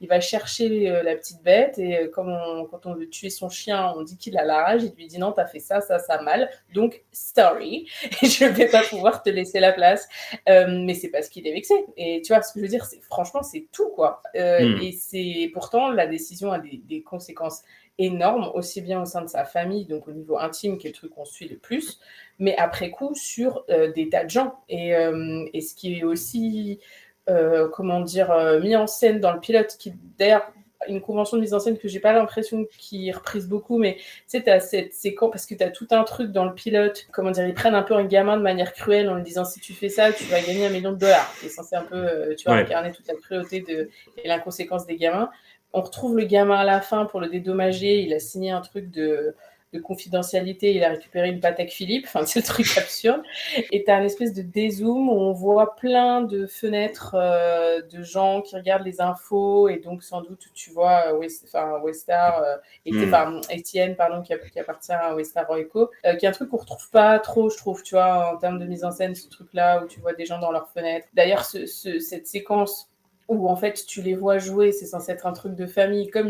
[0.00, 4.02] il va chercher la petite bête et comme quand on veut tuer son chien, on
[4.02, 6.50] dit qu'il a la rage, il lui dit non, t'as fait ça, ça, ça mal,
[6.74, 7.88] donc sorry,
[8.22, 10.08] je ne vais pas pouvoir te laisser la place.
[10.46, 11.74] mais c'est parce qu'il est vexé.
[11.96, 14.22] Et tu vois ce que je veux dire, c'est franchement c'est tout quoi.
[14.34, 14.78] Hmm.
[14.82, 17.62] Et c'est pourtant la décision a des, des conséquences
[17.98, 20.94] énorme, aussi bien au sein de sa famille, donc au niveau intime, qui est le
[20.94, 22.00] truc qu'on suit le plus,
[22.38, 24.60] mais après coup sur euh, des tas de gens.
[24.68, 26.80] Et, euh, et, ce qui est aussi,
[27.28, 30.50] euh, comment dire, mis en scène dans le pilote, qui d'ailleurs
[30.88, 34.04] une convention de mise en scène que j'ai pas l'impression qu'il reprise beaucoup, mais tu
[34.26, 37.06] sais, tu as cette séquence, parce que tu as tout un truc dans le pilote,
[37.12, 39.60] comment dire, ils prennent un peu un gamin de manière cruelle en lui disant si
[39.60, 41.32] tu fais ça, tu vas gagner un million de dollars.
[41.40, 45.30] C'est censé un peu, tu vois, incarner toute la cruauté de, et l'inconséquence des gamins
[45.72, 48.00] on retrouve le gamin à la fin pour le dédommager.
[48.02, 49.34] Il a signé un truc de,
[49.82, 50.74] confidentialité.
[50.74, 52.04] Il a récupéré une Patek Philippe.
[52.06, 53.22] Enfin, c'est le truc absurde.
[53.70, 58.02] Et tu as une espèce de dézoom où on voit plein de fenêtres euh, de
[58.02, 59.70] gens qui regardent les infos.
[59.70, 63.40] Et donc, sans doute, tu vois euh, West, enfin, Westar, euh, hmm.
[63.50, 67.48] Etienne, pardon, qui, appartient à Westar Royco, qui est un truc qu'on retrouve pas trop,
[67.48, 70.12] je trouve, tu vois, en termes de mise en scène, ce truc-là où tu vois
[70.12, 71.06] des gens dans leurs fenêtres.
[71.14, 72.91] D'ailleurs, cette séquence
[73.28, 76.28] où en fait tu les vois jouer, c'est censé être un truc de famille, comme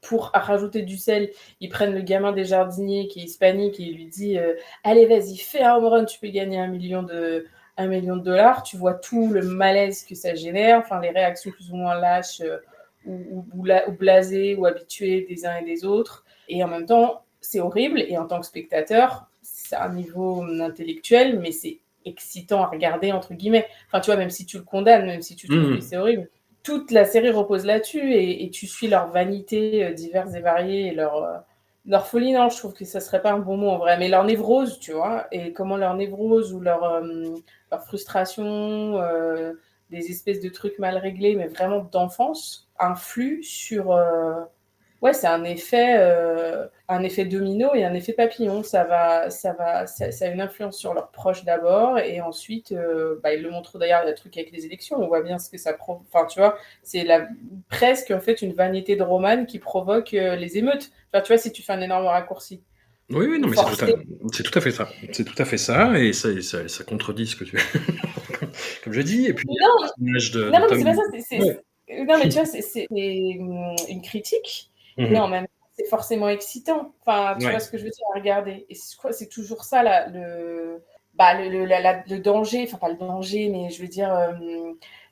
[0.00, 1.30] pour rajouter du sel,
[1.60, 4.54] ils prennent le gamin des jardiniers qui est hispanique et il lui dit euh,
[4.84, 8.22] Allez, vas-y, fais un home run, tu peux gagner un million, de, un million de
[8.22, 8.62] dollars.
[8.62, 12.40] Tu vois tout le malaise que ça génère, enfin, les réactions plus ou moins lâches
[12.40, 12.58] euh,
[13.04, 16.24] ou, ou, ou, blasées ou habituées des uns et des autres.
[16.48, 18.00] Et en même temps, c'est horrible.
[18.00, 23.34] Et en tant que spectateur, c'est un niveau intellectuel, mais c'est excitant à regarder, entre
[23.34, 23.66] guillemets.
[23.86, 25.76] Enfin, tu vois, même si tu le condamnes, même si tu trouves mmh.
[25.76, 26.28] que c'est horrible.
[26.62, 30.94] Toute la série repose là-dessus et, tu suis leur vanité euh, diverses et variées et
[30.94, 31.38] leur, euh,
[31.86, 32.32] leur folie.
[32.32, 34.78] Non, je trouve que ça serait pas un bon mot en vrai, mais leur névrose,
[34.78, 37.34] tu vois, et comment leur névrose ou leur, euh,
[37.70, 39.00] leur frustration,
[39.90, 43.98] des espèces de trucs mal réglés, mais vraiment d'enfance, influent sur
[45.02, 48.62] ouais, c'est un effet, euh, un effet domino et un effet papillon.
[48.62, 53.18] Ça va, ça va, ça, a une influence sur leurs proches d'abord et ensuite, euh,
[53.22, 54.96] bah, ils le montrent d'ailleurs, il y a truc avec les élections.
[54.98, 56.06] On voit bien ce que ça provoque.
[56.12, 57.28] Enfin, tu vois, c'est la,
[57.68, 60.90] presque en fait une vanité de romane qui provoque euh, les émeutes.
[61.12, 62.62] Enfin, tu vois, si tu fais un énorme raccourci.
[63.10, 63.64] Oui, oui, non, mais c'est
[64.44, 64.88] tout, à fait ça.
[65.10, 67.56] C'est tout à fait ça, et ça, ça, ça contredit ce que tu.
[68.84, 69.48] Comme je dis, et puis.
[69.48, 71.44] Non, non, mais c'est pas ça.
[72.06, 74.69] Non, mais tu vois, c'est une critique
[75.00, 75.16] mais mhm.
[75.16, 76.94] en même temps, c'est forcément excitant.
[77.00, 78.66] Enfin, tu vois ce que je veux dire à regarder.
[78.68, 80.82] Et c'est toujours ça, là, le,
[81.14, 84.32] bah, le, le, danger, enfin, pas le danger, mais je veux dire, euh,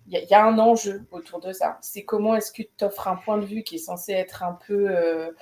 [0.06, 1.78] il y, a un enjeu autour de ça.
[1.82, 4.58] C'est comment est-ce que tu offres un point de vue qui est censé être un
[4.66, 4.88] peu.
[4.88, 5.32] Euh,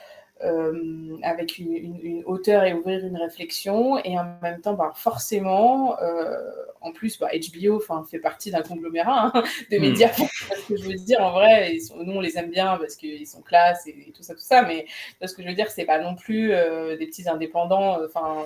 [0.44, 3.98] euh, avec une, hauteur et ouvrir une réflexion.
[4.04, 6.36] Et en même temps, bah, forcément, euh,
[6.82, 9.80] en plus, bah, HBO fait partie d'un conglomérat hein, de hmm.
[9.80, 10.10] médias.
[10.48, 12.96] Parce que je veux dire, en vrai, ils sont, nous, on les aime bien parce
[12.96, 14.62] qu'ils sont classe et, tout ça, tout ça.
[14.62, 14.86] Mais
[15.24, 17.98] ce que je veux dire, c'est pas non plus euh, des petits indépendants.
[18.04, 18.44] Enfin,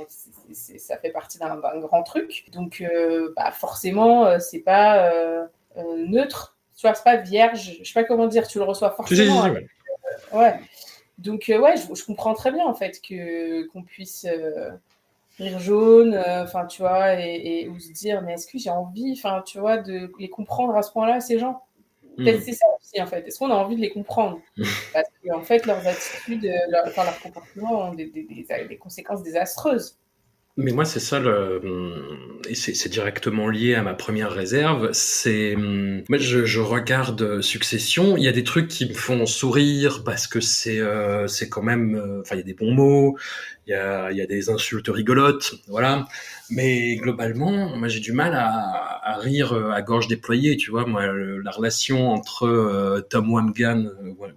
[0.53, 2.47] ça fait partie d'un grand truc.
[2.53, 2.85] Donc,
[3.35, 5.11] bah, forcément, c'est pas
[5.77, 6.57] neutre.
[6.77, 7.79] Tu vois, c'est pas vierge.
[7.83, 8.47] Je sais pas comment dire.
[8.47, 9.45] Tu le reçois forcément.
[10.33, 10.61] ouais.
[11.21, 14.71] Donc, euh, ouais, je, comprends très bien, en fait, que, qu'on puisse euh,
[15.39, 19.13] rire jaune, euh, enfin, tu vois, et, ou se dire, mais est-ce que j'ai envie,
[19.13, 21.63] enfin, tu vois, de les comprendre à ce point-là, ces gens?
[22.17, 22.25] Hmm.
[22.25, 23.27] C'est ça aussi, en fait.
[23.27, 24.41] Est-ce qu'on a envie de les comprendre?
[24.95, 28.25] Parce qu'en fait, leurs attitudes, leur, enfin, leur comportement ont des, des,
[28.69, 29.99] des conséquences désastreuses.
[30.57, 31.61] Mais moi, c'est ça, le...
[32.53, 34.91] c'est directement lié à ma première réserve.
[34.93, 38.17] C'est, je, regarde Succession.
[38.17, 41.63] Il y a des trucs qui me font sourire parce que c'est, euh, c'est quand
[41.63, 43.17] même, euh, enfin, il y a des bons mots,
[43.71, 46.07] il y a, il y a des insultes rigolotes, voilà.
[46.51, 50.57] Mais globalement, moi, j'ai du mal à, à, rire à gorge déployée.
[50.57, 53.85] Tu vois, moi, la relation entre euh, Tom Wamsgan,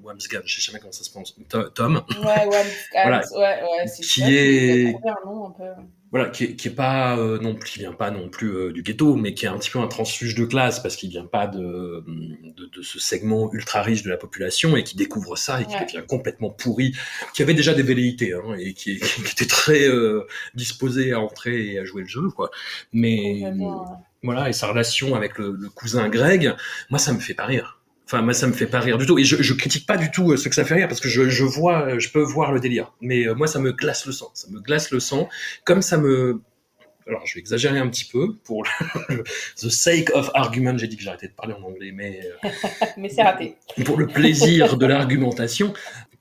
[0.04, 1.36] Wamsgan, je sais jamais comment ça se prononce,
[1.74, 2.04] Tom.
[2.12, 2.52] Ouais, Wamsgan,
[3.04, 4.96] voilà, ouais, ouais, qui est,
[6.12, 8.72] voilà, qui est, qui est pas euh, non plus, qui vient pas non plus euh,
[8.72, 11.26] du ghetto, mais qui est un petit peu un transfuge de classe parce qu'il vient
[11.26, 12.04] pas de,
[12.56, 15.74] de, de ce segment ultra riche de la population et qui découvre ça et qui
[15.74, 15.86] Ouais.
[15.92, 16.94] devient complètement pourri,
[17.34, 21.74] qui avait déjà des velléités hein, et qui, qui était très euh, disposé à entrer
[21.74, 22.52] et à jouer le jeu, quoi.
[22.92, 23.44] Mais
[24.24, 26.54] voilà, et sa relation avec le, le cousin Greg,
[26.90, 27.82] moi ça me fait pas rire.
[28.06, 29.18] Enfin, moi ça me fait pas rire du tout.
[29.18, 31.10] Et je, je critique pas du tout euh, ce que ça fait rire parce que
[31.10, 32.94] je, je vois, euh, je peux voir le délire.
[33.02, 34.32] Mais moi ça me glace le sang.
[34.34, 35.30] Ça me glace le sang.
[35.66, 36.42] Comme ça me.
[37.06, 38.64] Alors je vais exagérer un petit peu pour
[39.10, 39.24] le,
[39.58, 40.78] the sake of argument.
[40.78, 42.22] J'ai dit que j'arrêtais de parler en anglais, mais
[42.98, 43.56] mais c'est raté.
[43.86, 45.74] pour le plaisir de l'argumentation,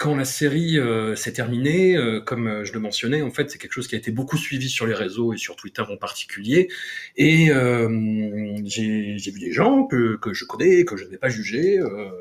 [0.03, 3.59] quand la série euh, s'est terminée, euh, comme euh, je le mentionnais, en fait, c'est
[3.59, 6.69] quelque chose qui a été beaucoup suivi sur les réseaux et sur Twitter en particulier.
[7.17, 7.51] Et
[8.65, 11.79] j'ai vu des gens que, que je connais, que je n'avais pas jugé,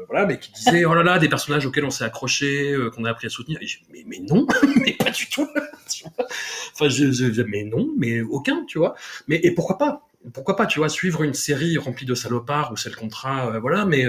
[0.07, 3.09] voilà, mais qui disaient oh là là, des personnages auxquels on s'est accroché, qu'on a
[3.09, 3.57] appris à soutenir.
[3.61, 5.47] Et mais, mais non, mais pas du tout.
[6.75, 8.93] enfin, je, je- mais non, mais aucun, tu vois.
[9.27, 10.07] Mais et pourquoi pas?
[10.33, 13.85] Pourquoi pas, tu vois, suivre une série remplie de salopards où c'est le contrat, voilà,
[13.85, 14.05] mais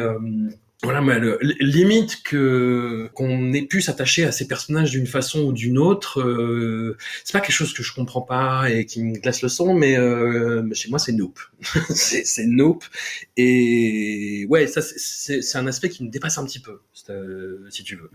[0.83, 5.53] voilà, mais le- limite que qu'on ait pu s'attacher à ces personnages d'une façon ou
[5.53, 9.43] d'une autre, euh, c'est pas quelque chose que je comprends pas et qui me glace
[9.43, 11.39] le sang, mais euh, chez moi c'est nope,
[11.91, 12.85] c'est c'est nope
[13.37, 17.67] et ouais, ça c'est- c'est c'est un aspect qui me dépasse un petit peu, euh,
[17.71, 18.11] si tu veux,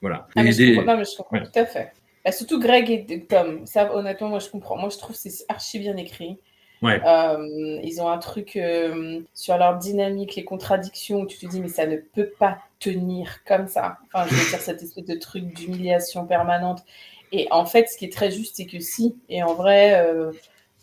[0.00, 0.28] voilà.
[0.36, 1.44] Ah, mais je des- comprends, non, mais je comprends Ouais.
[1.44, 1.92] tout à fait.
[2.24, 4.76] Bah, surtout Greg et Tom, ça honnêtement, moi je comprends.
[4.78, 6.38] Moi je trouve que c'est archi bien écrit.
[6.82, 7.00] Ouais.
[7.04, 11.60] Euh, ils ont un truc euh, sur leur dynamique, les contradictions, où tu te dis,
[11.60, 13.98] mais ça ne peut pas tenir comme ça.
[14.12, 16.82] Enfin, je veux dire, cette espèce de truc d'humiliation permanente.
[17.32, 20.32] Et en fait, ce qui est très juste, c'est que si, et en vrai, euh,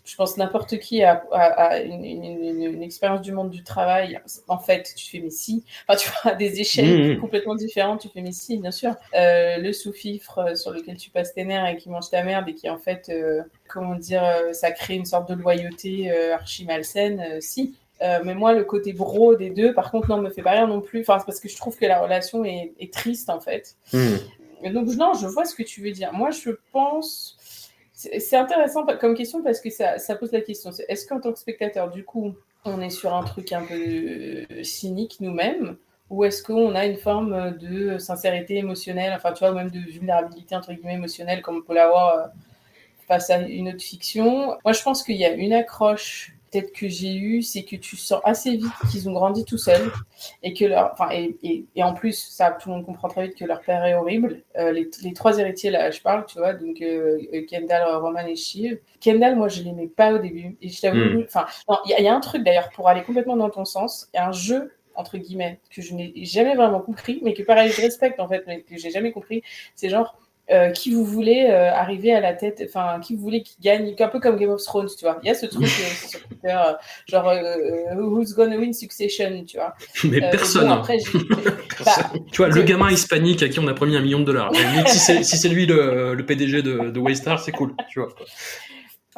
[0.08, 1.38] je pense n'importe qui a, a-
[1.74, 5.30] a une, une- une- une expérience du monde du travail, en fait, tu fais, mais
[5.30, 5.66] si.
[5.88, 7.20] Enfin, tu vois, à des échelles Mhm.
[7.20, 8.96] complètement différentes, tu fais, mais si, bien sûr.
[9.14, 12.48] Euh, le sous-fifre euh, sur lequel tu passes tes nerfs et qui mange ta merde
[12.48, 16.66] et qui, en fait, euh, comment dire, ça crée une sorte de loyauté euh, archi
[16.66, 17.76] malsaine, si.
[18.24, 20.82] Mais moi, le côté bro des deux, par contre, non, me fait pas rire non
[20.82, 21.02] plus.
[21.02, 23.76] Enfin, c'est parce que je trouve que la relation est, est triste, en fait.
[24.64, 26.14] Et donc, non, je vois ce que tu veux dire.
[26.14, 27.37] Moi, je pense.
[27.98, 30.70] C'est intéressant comme question parce que ça, pose la question.
[30.88, 34.64] Est-ce qu'en tant que spectateur, du coup, on est sur un truc un peu euh,
[34.64, 35.78] cynique nous-mêmes
[36.12, 39.80] ou est-ce qu'on a une forme de sincérité émotionnelle, enfin, tu vois, ou même de
[39.80, 42.28] vulnérabilité, entre guillemets, émotionnelle, comme on peut l'avoir euh,
[43.08, 44.56] face à une autre fiction?
[44.64, 47.96] Moi, je pense qu'il y a une accroche peut-être que j'ai eue, c'est que tu
[47.98, 49.92] sens assez vite qu'ils ont grandi tout seuls
[50.44, 53.28] et que leur, enfin, et, et, et en plus, ça, tout le monde comprend très
[53.28, 54.44] vite que leur père est horrible.
[54.58, 58.26] Euh, les, les trois héritiers, là, je parle, tu vois, donc euh, euh, Kendall, Roman
[58.28, 58.80] et Shiv.
[59.00, 60.58] Kendall, moi, je l'aimais pas au début.
[60.62, 61.24] Et je t'avoue, Mm.
[61.28, 64.08] enfin, non, il y, y a un truc d'ailleurs, pour aller complètement dans ton sens,
[64.14, 67.44] il y a un jeu, entre guillemets, que je n'ai jamais vraiment compris, mais que
[67.44, 69.44] pareil, je respecte en fait, mais que j'ai jamais compris.
[69.76, 70.18] C'est genre,
[70.50, 73.94] euh, qui vous voulez euh, arriver à la tête, enfin, qui vous voulez qui gagne,
[74.00, 75.20] un peu comme Game of Thrones, tu vois.
[75.24, 76.74] Il y a ce truc euh, sur Twitter, euh,
[77.08, 79.74] genre, euh, who's gonna win Succession, tu vois.
[80.06, 80.68] mais Euh, personne.
[80.68, 81.12] bon, après, j'ai-
[81.78, 82.04] Personne.
[82.14, 84.52] bah, tu vois, le gamin hispanique à qui on a promis un million de dollars.
[84.88, 88.10] Si c'est si lui le, le PDG de, de Waystar, c'est cool, tu vois.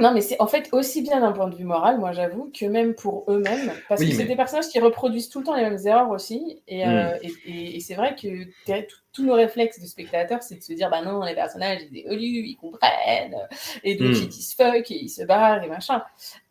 [0.02, 2.66] Non, mais c'est en fait aussi bien d'un point de vue moral, moi j'avoue, que
[2.66, 3.74] même pour eux-mêmes.
[3.90, 6.62] Parce Oui, que c'est des personnages qui reproduisent tout le temps les mêmes erreurs aussi.
[6.70, 8.28] Et, euh, et, et- et c'est vrai que
[8.66, 11.80] t'as- tout- tous nos réflexes de spectateurs, c'est de se dire, bah non, les personnages,
[11.92, 13.36] ils évoluent, ils comprennent.
[13.84, 14.14] Et donc, Mm.
[14.14, 16.04] ils disent fuck et ils se barrent et machin.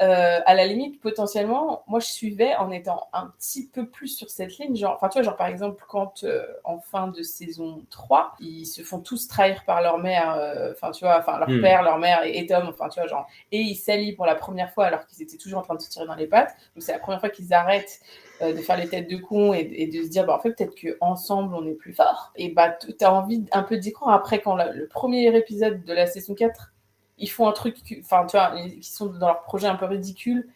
[0.02, 4.28] Euh, à la limite, potentiellement, moi je suivais en étant un petit peu plus sur
[4.28, 4.76] cette ligne.
[4.76, 8.66] Genre, enfin, tu vois, genre par exemple, quand euh, en fin de saison 3, ils
[8.66, 11.62] se font tous trahir par leur mère, euh, enfin, tu vois, enfin, leur Mm.
[11.62, 14.34] père, leur mère et, et Tom, enfin, tu vois, genre et ils s'allient pour la
[14.34, 16.54] première fois alors qu'ils étaient toujours en train de se tirer dans les pattes.
[16.74, 18.00] Donc c'est la première fois qu'ils arrêtent
[18.42, 20.74] euh, de faire les têtes de con et, de se dire bah, en fait peut-être
[20.74, 22.32] qu'ensemble on est plus fort.
[22.36, 24.14] Et bah t- t'as envie un peu d'y croire.
[24.14, 26.72] Après quand le premier épisode de la saison 4,
[27.18, 30.48] ils font un truc, enfin tu vois, qui sont dans leur projet un peu ridicule.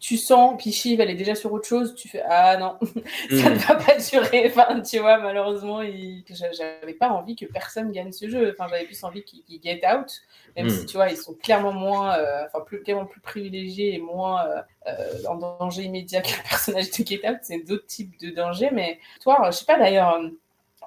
[0.00, 2.78] Tu sens, puis Shiv, elle est déjà sur autre chose, tu fais Ah non,
[3.30, 3.58] ça ne Mm.
[3.58, 4.46] va pas durer.
[4.48, 8.50] Enfin, tu vois, malheureusement, il- j'avais pas envie que personne gagne ce jeu.
[8.58, 10.10] Enfin, j'avais plus envie qu'ils get out,
[10.56, 10.70] même Mm.
[10.70, 14.46] si tu vois, ils sont clairement moins, euh, enfin, plus, clairement plus privilégiés et moins
[14.46, 17.38] euh, euh, en danger immédiat que le personnage de Get Out.
[17.42, 20.18] C'est d'autres types de dangers, mais toi, je sais pas d'ailleurs.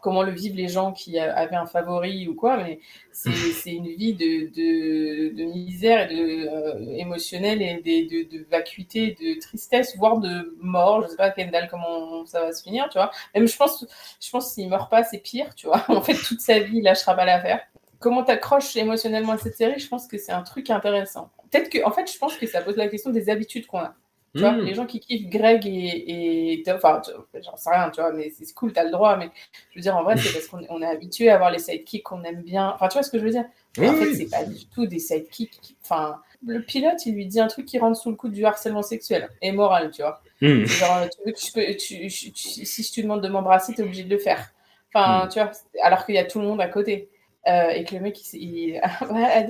[0.04, 2.80] Comment le vivent les gens qui avaient un favori ou quoi, mais
[3.12, 8.46] c'est une vie de, de, de misère et de euh, émotionnelle et de, de, de
[8.52, 11.04] vacuité, de tristesse, voire de mort.
[11.04, 13.12] Je sais pas Kendall comment ça va se finir, tu vois.
[13.34, 13.86] Même je pense,
[14.20, 15.86] je pense s'il meurt pas, c'est pire, tu vois.
[15.89, 17.62] En fait, toute sa vie, il lâchera pas l'affaire.
[18.00, 21.32] Comment t'accroches émotionnellement à cette série Je pense que c'est un truc intéressant.
[21.50, 23.96] Peut-être que, en fait, je pense que ça pose la question des habitudes qu'on a.
[24.36, 24.62] Tu vois, Mm.
[24.65, 26.62] les gens qui kiffent Greg et.
[26.62, 27.02] et enfin,
[27.39, 29.15] j'en sais rien, tu vois, mais c'est cool, t'as le droit.
[29.15, 29.30] Mais
[29.72, 32.24] je veux dire, en vrai, c'est parce qu'on est- habitué à avoir les sidekicks qu'on
[32.24, 32.72] aime bien.
[32.74, 33.46] Enfin, tu vois ce que je veux dire?
[33.78, 35.60] Oui, En fait, c'est pas du tout des sidekicks.
[35.62, 38.43] qui- Enfin, le pilote, il lui dit un truc qui rentre sous le coup du
[38.43, 40.22] harcèlement sexuel et moral, tu vois.
[40.41, 40.63] Hmm.
[40.65, 43.74] Genre, tu veux que je peux- tu- tu- tu- si je te demande de m'embrasser,
[43.76, 44.52] t'es obligé de le faire.
[44.96, 45.30] Enfin, Mm.
[45.30, 45.52] tu vois,
[45.84, 47.10] alors qu'il y a tout le monde à côté.
[47.46, 48.80] Euh, et que le mec, il,
[49.12, 49.48] ouais,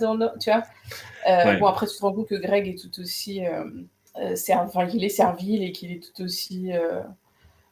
[0.00, 0.62] don't know, tu vois.
[1.28, 1.56] Euh, Ouais.
[1.58, 3.44] Bon, après, tu te rends compte que Greg est tout aussi.
[3.46, 3.64] Euh,
[4.16, 7.02] enfin, qu'il est servile et qu'il est tout aussi euh,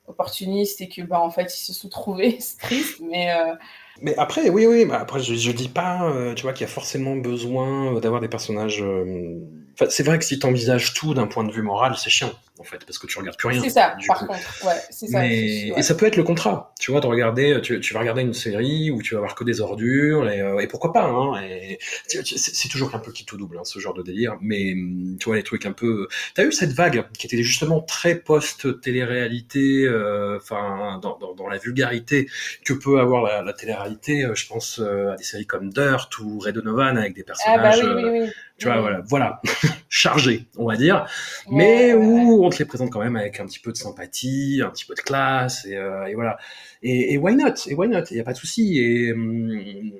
[0.06, 2.36] opportuniste et que, bah, en fait, ils se sont trouvés.
[2.40, 3.32] C'est triste, mais.
[3.34, 3.54] euh,
[4.02, 6.72] Mais après, oui, oui, après, je, je dis pas, euh, tu vois, qu'il y a
[6.72, 8.82] forcément besoin euh, d'avoir des personnages.
[8.82, 9.38] euh,
[9.80, 12.64] Enfin, c'est vrai que si t'envisages tout d'un point de vue moral, c'est chiant, en
[12.64, 13.62] fait, parce que tu regardes plus rien.
[13.62, 14.26] c'est ça, par coup.
[14.26, 14.64] contre.
[14.66, 15.20] Ouais, c'est ça.
[15.20, 15.72] Mais ouais.
[15.78, 18.34] et ça peut être le contrat, tu vois, de regarder, tu, tu vas regarder une
[18.34, 21.40] série où tu vas voir que des ordures et, euh, et pourquoi pas, hein.
[21.42, 21.78] Et,
[22.10, 24.36] tu- tu- c'est toujours un peu qui tout double, hein, ce genre de délire.
[24.42, 26.08] Mais hum, tu vois les trucs un peu.
[26.34, 31.58] T'as eu cette vague qui était justement très post-télé-réalité, euh, enfin dans, dans, dans la
[31.58, 32.28] vulgarité
[32.64, 34.24] que peut avoir la, la télé-réalité.
[34.24, 37.24] euh, Je pense euh, à des séries comme Dirt ou Red Donovan avec des Ah,
[37.26, 37.80] personnages.
[37.80, 38.30] bah oui, oui, oui.
[38.60, 39.42] Tu vois, voilà, voilà,
[39.90, 41.06] chargés, on va dire,
[41.50, 44.70] mais où on te les présente quand même avec un petit peu de sympathie, un
[44.70, 46.38] petit peu de classe, et, euh, et voilà.
[46.82, 47.54] Et, et why not?
[47.68, 48.04] Et why not?
[48.10, 48.78] Il n'y a pas de souci.
[48.78, 49.92] Et hum,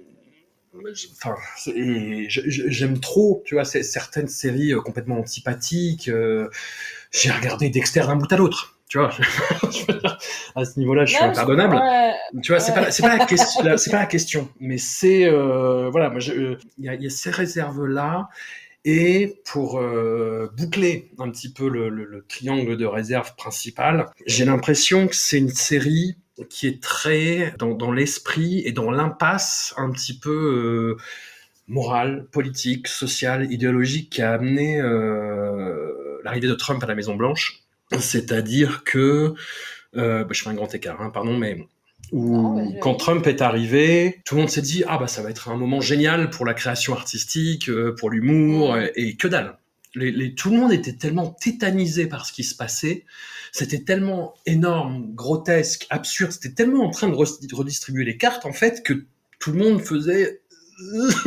[1.13, 1.35] enfin,
[2.29, 6.09] j'aime trop, tu vois, certaines séries euh, complètement antipathiques.
[6.09, 6.49] euh,
[7.13, 8.80] J'ai regardé Dexter d'un bout à l'autre.
[8.91, 9.11] Tu vois,
[9.71, 9.85] je
[10.57, 11.77] à ce niveau-là, je suis Non, impardonnable.
[11.77, 14.79] ouais, Tu vois, c'est pas, c'est pas la question, la- c'est pas la question, mais
[14.79, 18.29] c'est, euh, voilà, je- euh, il y, a, il y a ces réserves-là,
[18.85, 24.45] et pour euh, boucler un petit peu le, le- le triangle de réserve principal, j'ai
[24.45, 26.17] l'impression que c'est une série
[26.49, 31.03] qui est très dans, dans l'esprit et dans l'impasse un petit peu euh,
[31.69, 37.61] morale, politique, sociale, idéologique qui a amené euh, l'arrivée de Trump à la Maison Blanche.
[37.99, 39.35] C'est-à-dire que,
[39.97, 41.67] euh, bah, je fais un grand écart, hein, pardon, mais
[42.13, 42.79] où vas-y, vas-y.
[42.81, 45.57] quand Trump est arrivé, tout le monde s'est dit ah bah ça va être un
[45.57, 49.59] moment génial pour la création artistique, euh, pour l'humour et, que dalle.
[49.95, 53.05] Les, les- tout le monde était tellement tétanisé par ce qui se passait,
[53.53, 58.53] c'était tellement énorme, grotesque, absurde, c'était tellement en train de re- redistribuer les cartes en
[58.53, 59.05] fait que
[59.41, 60.41] tout le monde faisait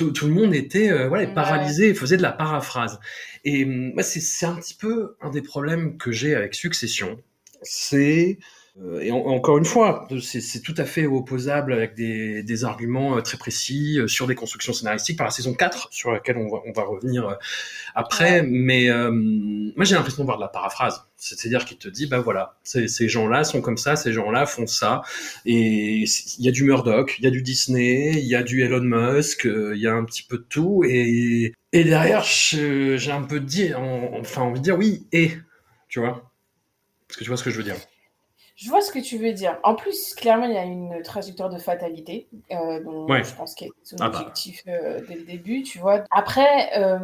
[0.00, 3.00] tout, tout le monde était euh, voilà, paralysé, faisait de la paraphrase.
[3.44, 7.20] Et hum, moi, c'est c'est un petit peu un des problèmes que j'ai avec Succession.
[7.62, 8.38] C'est
[9.00, 13.20] et en- encore une fois, c'est tout à fait opposable avec des, des arguments euh,
[13.20, 16.58] très précis euh, sur des constructions scénaristiques par la saison 4, sur laquelle on va,
[16.66, 17.34] on va revenir euh,
[17.94, 18.42] après.
[18.42, 21.02] Mais euh, moi, j'ai l'impression de voir de la paraphrase.
[21.16, 24.66] C'est-à-dire qu'il te dit, bah voilà, ces, ces gens-là sont comme ça, ces gens-là font
[24.66, 25.02] ça.
[25.46, 26.04] Et
[26.38, 28.80] il y a du Murdoch, il y a du Disney, il y a du Elon
[28.82, 30.84] Musk, euh, il y a un petit peu de tout.
[30.88, 35.32] Et, et derrière, j'ai un peu dit, en- enfin, envie de dire oui, et,
[35.88, 36.32] tu vois
[37.08, 37.76] Parce que tu vois ce que je veux dire.
[38.62, 39.58] Je vois ce que tu veux dire.
[39.62, 43.24] En plus, clairement, il y a une trajectoire de fatalité, euh, dont Ouais.
[43.24, 44.18] je pense qu'il est son Ah bah.
[44.18, 46.04] objectif euh, dès le début, tu vois.
[46.10, 46.98] Après, euh,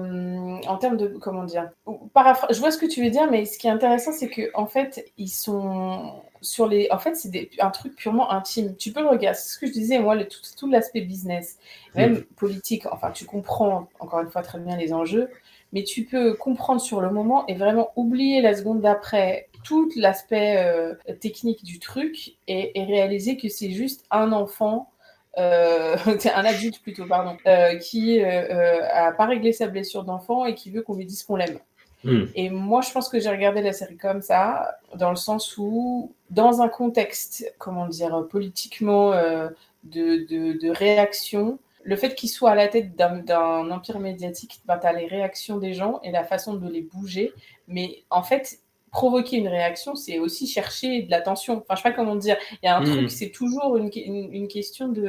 [0.67, 1.71] en termes de, comment dire,
[2.15, 4.51] paraphra- je vois ce que tu veux dire, mais ce qui est intéressant, c'est que
[4.53, 8.77] en fait, ils sont sur les, en fait, c'est des- un truc purement intime.
[8.77, 9.39] Tu peux le regarder.
[9.39, 11.57] C'est ce que je disais, moi, le, tout, tout l'aspect business,
[11.95, 12.85] même politique.
[12.93, 15.31] Enfin, tu comprends encore une fois très bien les enjeux,
[15.73, 20.57] mais tu peux comprendre sur le moment et vraiment oublier la seconde d'après tout l'aspect
[20.59, 24.93] euh, technique du truc et, et réaliser que c'est juste un enfant,
[25.39, 25.97] euh,
[26.35, 30.71] un adulte plutôt, pardon, euh, qui euh, a pas réglé sa blessure d'enfant et qui
[30.71, 31.59] veut qu'on lui dise qu'on l'aime.
[32.05, 32.27] Hmm.
[32.37, 36.13] Et moi, je pense que j'ai regardé la série comme ça, dans le sens où,
[36.31, 42.55] dans un contexte, comment dire, politiquement de, de, de réaction, le fait qu'il soit à
[42.55, 46.25] la tête d'un d'un empire médiatique, ben, tu as les réactions des gens et la
[46.25, 47.33] façon de les bouger.
[47.67, 48.59] Mais en fait,
[49.01, 51.53] provoquer une réaction, c'est aussi chercher de l'attention.
[51.63, 52.37] Enfin, je sais pas comment dire.
[52.63, 52.93] Il y a un Mhm.
[52.93, 55.07] truc, c'est toujours une, une, une question de,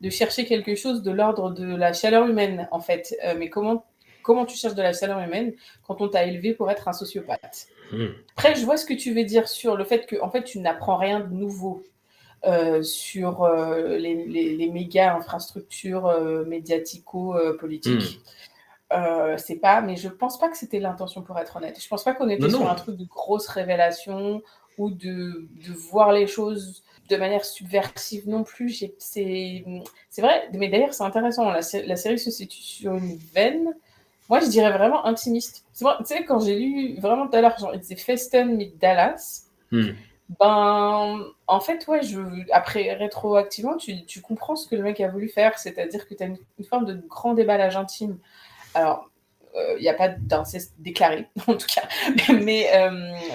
[0.00, 3.14] de chercher quelque chose de l'ordre de la chaleur humaine, en fait.
[3.24, 3.84] Euh, mais comment,
[4.22, 5.52] comment tu cherches de la chaleur humaine
[5.86, 7.66] quand on t'a élevé pour être un sociopathe?
[7.92, 8.06] Hmm.
[8.34, 10.58] après, je vois ce que tu veux dire sur le fait que en fait, tu
[10.60, 11.82] n'apprends rien de nouveau
[12.46, 16.06] euh, sur euh, les, les- les méga infrastructures
[16.46, 18.20] médiatico-politiques.
[18.92, 21.80] Euh, c'est pas, mais je pense pas que c'était l'intention pour être honnête.
[21.82, 22.68] Je pense pas qu'on était Non, sur non.
[22.68, 24.42] un truc de grosse révélation
[24.78, 28.84] ou de, de voir les choses de manière subversive non plus.
[28.98, 29.64] C'est
[30.18, 31.50] vrai, mais d'ailleurs c'est intéressant.
[31.50, 33.74] La, la série se situe sur une veine.
[34.28, 35.64] Moi, je dirais vraiment intimiste.
[35.76, 39.44] Tu sais, quand j'ai lu vraiment tout à l'heure, genre, c'est Feston meet Dallas.
[39.70, 39.90] Hmm.
[40.40, 42.20] Ben, en fait, ouais, je,
[42.52, 46.22] après, rétroactivement, tu, tu comprends ce que le mec a voulu faire, c'est-à-dire que tu
[46.22, 48.16] as une, une forme de grand déballage intime.
[48.74, 49.08] Alors,
[49.76, 51.82] il n'y a pas d'inceste déclaré, en tout cas.
[52.32, 52.90] Mais, euh,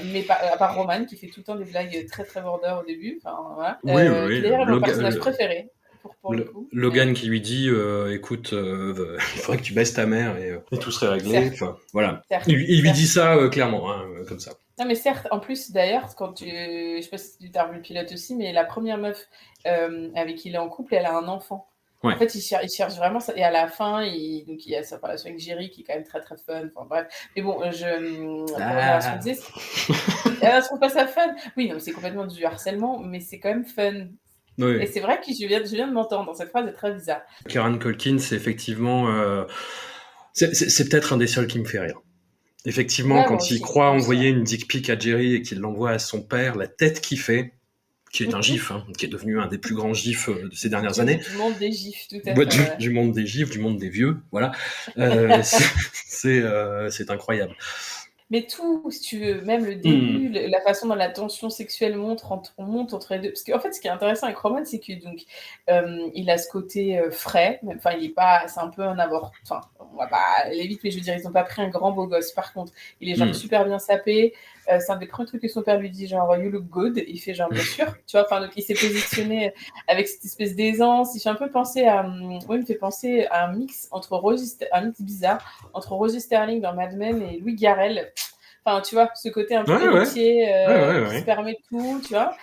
[0.06, 2.86] mais à part Roman, qui fait tout le temps des blagues très très border au
[2.86, 3.20] début.
[3.24, 3.80] Enfin, voilà.
[3.84, 5.70] Oui, euh, oui, qui est d'ailleurs le- mon personnage le- préféré.
[6.02, 6.70] Pour, pour le Le- coup.
[6.72, 10.52] Logan qui lui dit euh, écoute, euh, il faudrait que tu baisses ta mère et,
[10.52, 11.50] euh, et tout serait réglé.
[11.54, 12.24] Enfin, voilà.
[12.30, 14.54] Certes, Il, il lui dit ça euh, clairement, hein, euh, comme ça.
[14.80, 16.46] Non, mais certes, en plus, d'ailleurs, quand tu.
[16.46, 19.28] Je sais pas si tu as revu le pilote aussi, mais la première meuf
[19.68, 21.68] euh, avec qui il est en couple, elle a un enfant.
[22.04, 22.14] Ouais.
[22.14, 23.34] En fait, il cherche, il cherche vraiment ça.
[23.36, 25.84] Et à la fin, il, donc, il y a sa relation avec Jerry qui est
[25.84, 26.62] quand même très très fun.
[26.76, 27.08] Enfin, bref.
[27.36, 28.46] Mais bon, euh, je.
[28.46, 29.20] pour Ah.
[29.20, 29.40] c'est-
[30.42, 31.34] elle trouve pas ça fun?
[31.58, 34.08] Oui, non, c'est complètement du harcèlement, mais c'est quand même fun.
[34.60, 34.78] Oui.
[34.82, 36.36] Et c'est vrai que je viens, je viens de m'entendre.
[36.36, 37.22] Cette phrase est très bizarre.
[37.48, 39.08] Kieran Culkin, c'est effectivement.
[39.10, 39.46] euh,
[40.34, 42.00] c'est peut-être un des seuls qui me fait rire.
[42.66, 46.00] Effectivement, Ouais, quand il croit envoyer une dick pic à Jerry et qu'il l'envoie à
[46.00, 47.54] son père, la tête qu'il fait,
[48.18, 50.56] qui est un gif, hein, qui est devenu un des plus grands gifs euh, de
[50.56, 51.18] ces dernières années.
[51.18, 52.78] Du monde des gifs, tout à Ouais, fait.
[52.78, 54.52] du, monde des gifs, du monde des vieux, voilà.
[54.98, 57.56] Euh, c'est euh, c'est incroyable.
[58.30, 59.68] Mais tout, si tu veux, même Hmm.
[59.68, 63.20] le début, le- la façon dont la tension sexuelle monte entre, on monte entre les
[63.20, 63.30] deux.
[63.30, 65.22] Parce qu'en fait, ce qui est intéressant avec Roman, c'est que donc
[65.70, 67.62] euh, il a ce côté euh, frais.
[67.74, 69.32] Enfin, il est pas, c'est un peu un abord.
[69.44, 69.62] Enfin,
[69.94, 71.92] on va pas aller vite, mais je veux dire, ils ont pas pris un grand
[71.94, 72.32] beau gosse.
[72.34, 73.34] Par contre, il est genre Mm.
[73.34, 74.34] super bien sapé.
[74.70, 77.04] Euh, c'est un des premiers trucs que son père lui dit, genre you look good.
[77.08, 77.86] Il fait genre bien sûr.
[78.08, 79.54] Tu vois, enfin, donc il s'est positionné
[79.88, 81.16] avec cette espèce d'aisance.
[81.16, 83.88] Il fait un peu penser à, hum, ouais, il me fait penser à un mix
[83.92, 88.12] entre Rosie, un mix bizarre entre Rosie Sterling dans Mad Men et Louis Garrel.
[88.70, 91.58] Enfin, tu vois, ce côté un peu Ouais, héritier euh, Ouais, ouais, qui se permet
[91.70, 92.36] tout, tu vois,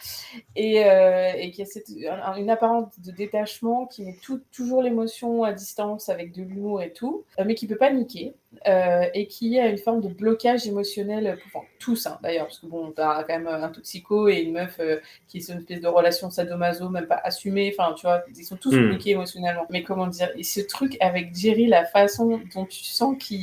[0.57, 4.83] et, euh, et qui a cette, un- une apparence de détachement qui met tout, toujours
[4.83, 8.33] l'émotion à distance avec de l'humour et tout, euh, mais qui peut pas niquer,
[8.67, 12.59] euh, et qui a une forme de blocage émotionnel, pour- enfin, tous hein, d'ailleurs, parce
[12.59, 15.83] que bon, t'as quand même un toxico et une meuf euh, qui est une espèce
[15.83, 18.89] de relation sadomaso, même pas assumée, enfin, tu vois, ils sont tous Hmm.
[18.89, 19.67] bloqués émotionnellement.
[19.69, 23.43] Mais comment dire, et ce truc avec Jerry, la façon dont tu sens qu'il,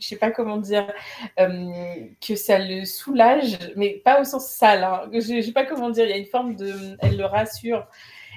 [0.00, 0.92] je sais pas comment dire,
[1.38, 1.70] euh,
[2.26, 4.82] que ça le soulage, mais pas au sens sale.
[4.84, 5.08] Hein.
[5.12, 6.04] Je, je sais pas comment dire.
[6.06, 7.86] Il y a une forme de, elle le rassure.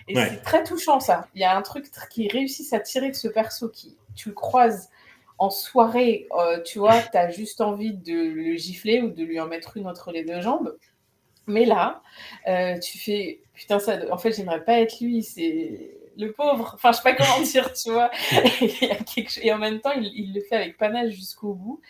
[0.07, 0.27] Et Ouais.
[0.29, 1.27] c'est très touchant ça.
[1.33, 4.29] Il y a un truc tr- qui réussit à tirer de ce perso qui, tu
[4.29, 4.89] le croises
[5.39, 9.39] en soirée, euh, tu vois, tu as juste envie de le gifler ou de lui
[9.39, 10.77] en mettre une entre les deux jambes.
[11.47, 12.01] Mais là,
[12.47, 13.97] euh, tu fais putain ça.
[14.11, 15.23] En fait, j'aimerais pas être lui.
[15.23, 16.71] C'est le pauvre.
[16.75, 18.11] Enfin, je sais pas comment dire, tu vois.
[19.41, 21.81] Et, en même temps, il, il le fait avec panache jusqu'au bout.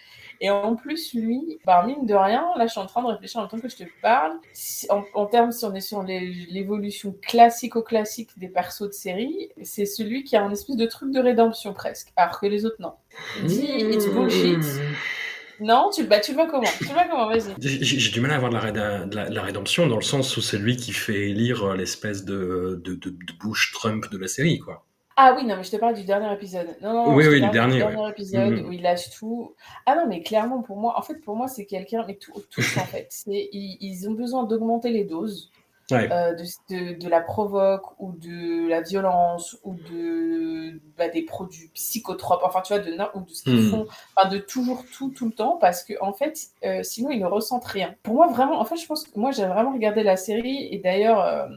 [0.42, 3.40] Et en plus, lui, bah, mine de rien, là, je suis en train de réfléchir
[3.40, 4.34] en même temps que je te parle.
[4.54, 9.86] Si- en, en termes, si on est sur l'évolution classico-classique des persos de série, c'est
[9.86, 12.94] celui qui a un espèce de truc de rédemption presque, alors que les autres, non.
[13.44, 14.60] Dit, it's bullshit.
[15.64, 16.68] Non, tu, bah, tu le vois comment?
[16.80, 17.28] Tu le vois comment?
[17.28, 17.54] Vas-y.
[17.60, 20.36] J'ai du mal à avoir de la, de la- de la rédemption dans le sens
[20.38, 22.96] où c'est lui qui fait élire euh, l'espèce de, de,
[23.40, 24.86] Bush Trump de la série, quoi.
[25.16, 26.68] Ah oui, non, mais je te parle du dernier épisode.
[26.82, 28.10] Non, non, Oui, oui, parle du dernier, ouais.
[28.10, 28.66] épisode Mhm.
[28.68, 29.54] où il lâche tout.
[29.86, 32.78] Ah non, mais clairement, pour moi, en fait, pour moi, c'est quelqu'un, mais tout- tous,
[32.78, 33.10] en fait.
[33.28, 35.52] Ils ont besoin d'augmenter les doses
[35.94, 36.10] Ouais.
[36.12, 36.44] euh, de,
[36.94, 42.62] de, de la provoque ou de la violence ou de bah, des produits psychotropes, enfin,
[42.62, 43.70] tu vois, de, ou de ce qu'ils Mhm.
[43.70, 43.86] font,
[44.16, 47.26] enfin, de toujours tout, tout le temps, parce que, en fait, euh, sinon, ils ne
[47.28, 47.96] ressentent rien.
[48.04, 50.80] Pour moi, vraiment, en fait, je pense que moi, j'ai vraiment regardé la série et
[50.80, 51.48] d'ailleurs, euh,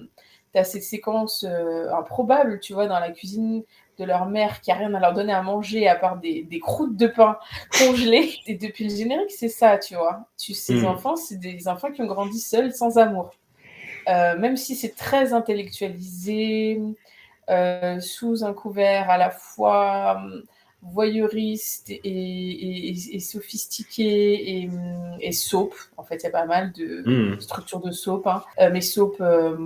[0.52, 3.62] tu as cette séquence euh, improbable, tu vois, dans la cuisine
[3.98, 6.58] de leur mère qui a rien à leur donner à manger à part des, des
[6.60, 7.38] croûtes de pain
[7.78, 8.34] congelées.
[8.46, 10.26] Et depuis le générique, c'est ça, tu vois.
[10.38, 10.84] Tu, ces Mm.
[10.84, 13.30] enfants, c'est des enfants qui ont grandi seuls, sans amour.
[14.08, 16.80] Euh, même si c'est très intellectualisé,
[17.50, 20.42] euh, sous un couvert à la fois hum,
[20.82, 25.74] voyeuriste et, et- et sophistiqué et, hum, et soap.
[25.96, 27.38] En fait, il y a pas mal de Mhm.
[27.38, 28.44] structures de soap, hein.
[28.60, 29.56] Euh, mais soap, euh,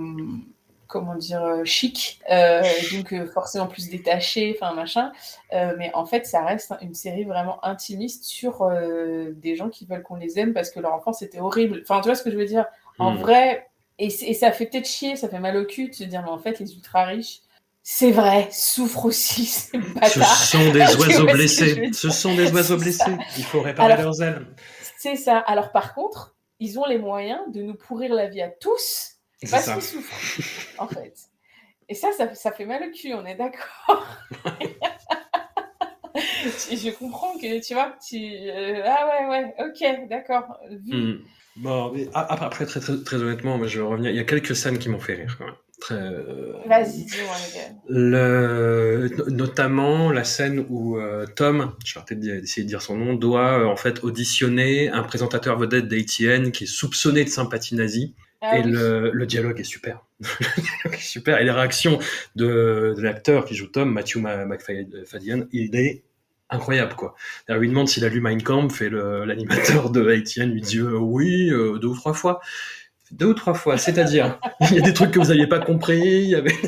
[0.87, 5.11] comment dire, euh, chic, euh, donc euh, forcément plus détaché, enfin machin.
[5.53, 9.85] Euh, mais en fait, ça reste une série vraiment intimiste sur euh, des gens qui
[9.85, 11.81] veulent qu'on les aime parce que leur enfance était horrible.
[11.83, 12.65] Enfin, tu vois ce que je veux dire?
[12.99, 13.21] En Mhm.
[13.21, 13.69] vrai,
[13.99, 16.39] et, ça fait peut-être chier, ça fait mal au cul de se dire, mais en
[16.39, 17.39] fait, les ultra riches,
[17.83, 20.43] c'est vrai, souffrent aussi, ces Ce bâtards.
[20.43, 21.89] sont des ce oiseaux blessés.
[21.93, 23.15] Ce sont des oiseaux blessés.
[23.37, 24.45] Il faut réparer Alors- leurs ailes.
[24.97, 25.39] C'est ça.
[25.39, 29.13] Alors par contre, ils ont les moyens de nous pourrir la vie à tous
[29.49, 31.15] parce qu'ils souffrent, en fait.
[31.89, 34.07] Et ça, ça, ça fait mal au cul, on est d'accord.
[36.13, 38.17] Je comprends que, tu vois, tu...
[38.17, 40.57] euh, ah ouais, ouais, ok, d'accord.
[40.69, 40.93] Vu.
[40.95, 41.23] Mhm.
[41.57, 44.09] Bon, mais après, très, très, très honnêtement, je vais revenir.
[44.11, 45.55] Il y a quelques scènes qui m'ont fait rire, quand même.
[45.81, 47.35] Très, euh, Vas-y, dis-moi.
[47.89, 52.95] Le, no- notamment la scène où euh, Tom, je vais peut-être essayer de dire son
[52.97, 57.75] nom, doit euh, en fait auditionner un présentateur vedette d'ATN qui est soupçonné de sympathie
[57.75, 58.13] nazie.
[58.43, 58.71] Ah et oui.
[58.71, 60.03] le, le dialogue est super.
[60.85, 61.39] Est super.
[61.39, 61.99] Et les réactions
[62.35, 66.01] de, de l'acteur qui joue Tom, Matthew Ma- McFadden, il est
[66.51, 67.15] incroyable quoi.
[67.49, 70.97] Il lui demande s'il a lu Mein Kampf et l'animateur de Haïtien lui dit euh,
[70.97, 72.39] oui euh, deux ou trois fois.
[73.11, 74.39] Deux ou trois fois, c'est-à-dire
[74.71, 76.51] il y a des trucs que vous n'aviez pas compris, il y avait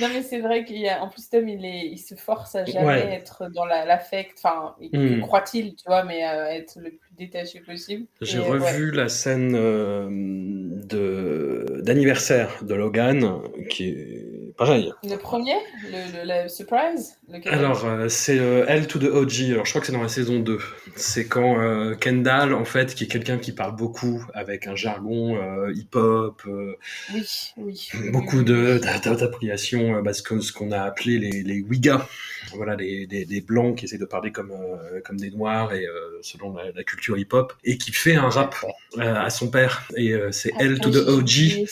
[0.00, 1.00] Non, mais c'est vrai qu'il y a.
[1.00, 1.86] En plus, Tom, il, est...
[1.86, 3.14] il se force à jamais Ouais.
[3.14, 4.32] être dans la- l'affect.
[4.42, 5.20] Enfin, il Hmm.
[5.20, 8.06] croit-il, tu vois, mais euh, être le plus détaché possible.
[8.20, 8.58] J'ai ouais.
[8.58, 14.92] revu la scène euh, de d'anniversaire de Logan, qui est pareil.
[15.04, 19.50] Le premier le, le- le surprise lequel Alors, euh, c'est euh, L to the OG.
[19.52, 20.58] Alors, je crois que c'est dans la saison 2.
[20.96, 25.36] C'est quand euh, Kendall, en fait, qui est quelqu'un qui parle beaucoup avec un jargon
[25.36, 26.74] euh, hip-hop, euh,
[27.14, 27.26] Oui,
[27.56, 27.88] oui.
[28.12, 30.22] beaucoup oui, de d'appropriation, euh, bah, ce
[30.52, 32.06] qu'on a appelé les, les Ouigas.
[32.54, 35.86] Voilà, les, les, les blancs qui essaient de parler comme, euh, comme des noirs et
[35.86, 38.54] euh, selon la, la culture hip-hop, et qui fait un rap
[38.98, 39.88] euh, à son père.
[39.96, 41.68] Et euh, c'est L to Ah, the j'ai OG.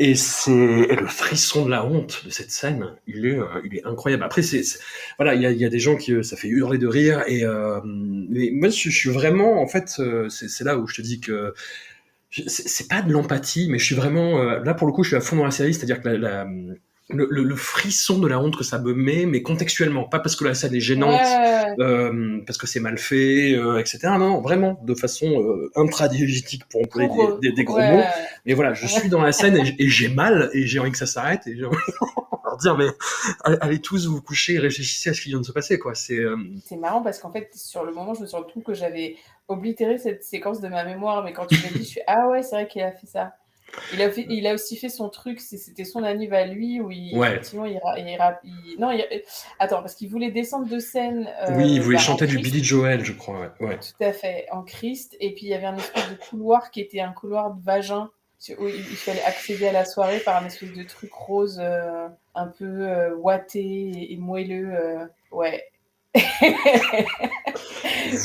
[0.00, 3.84] Et c'est le frisson de la honte de cette scène, il est, euh, il est
[3.84, 4.22] incroyable.
[4.22, 4.62] Après, c'est
[5.18, 7.24] voilà, il y a, y a des gens qui euh, ça fait hurler de rire.
[7.26, 11.02] Et euh, mais moi, je, suis vraiment, en fait, euh, c'est là où je te
[11.02, 11.52] dis que
[12.30, 15.20] c'est pas de l'empathie, mais je suis vraiment là pour le coup, je suis à
[15.20, 16.46] fond dans la série, c'est-à-dire que la, la-
[17.10, 20.36] le, le- le frisson de la honte que ça me met, mais contextuellement, pas parce
[20.36, 21.20] que la scène est gênante.
[21.20, 23.98] Ouais, Euh, parce que c'est mal fait, euh, etc.
[24.04, 27.08] Non, non, vraiment, de façon euh, intradiégétique pour employer
[27.40, 27.96] des, des- des gros ouais.
[27.96, 28.02] mots.
[28.46, 31.06] Mais voilà, je suis dans la scène et, j'ai mal et j'ai envie que ça
[31.06, 31.92] s'arrête et j'ai envie de
[32.44, 32.88] leur dire mais
[33.44, 35.94] allez, tous vous coucher et réfléchissez à ce qui vient de se passer quoi.
[35.94, 38.64] C'est euh, C'est marrant parce qu'en fait, sur le moment, je me suis rendu compte
[38.64, 42.00] que j'avais oblitéré cette séquence de ma mémoire, mais quand tu m'as dit, je suis
[42.06, 43.32] ah ouais, c'est vrai qu'il a fait ça.
[43.92, 46.90] Il a, fait, il a aussi fait son truc, c'était son anniv à lui où
[46.90, 47.28] il, Ouais.
[47.32, 48.90] effectivement, il, il, non,
[49.58, 51.28] attends, parce qu'il voulait descendre de scène.
[51.46, 52.38] euh, oui, il voulait bah, chanter du.
[52.38, 53.52] Billy Joel, je crois.
[53.60, 53.66] Ouais.
[53.68, 53.78] ouais.
[53.78, 55.16] Tout à fait, en Christ.
[55.20, 58.10] Et puis il y avait un espèce de couloir qui était un couloir de vagin
[58.58, 62.08] où il il fallait accéder à la soirée par un espèce de truc rose euh,
[62.34, 64.70] un peu euh, ouaté et, et moelleux.
[64.74, 65.64] euh, ouais.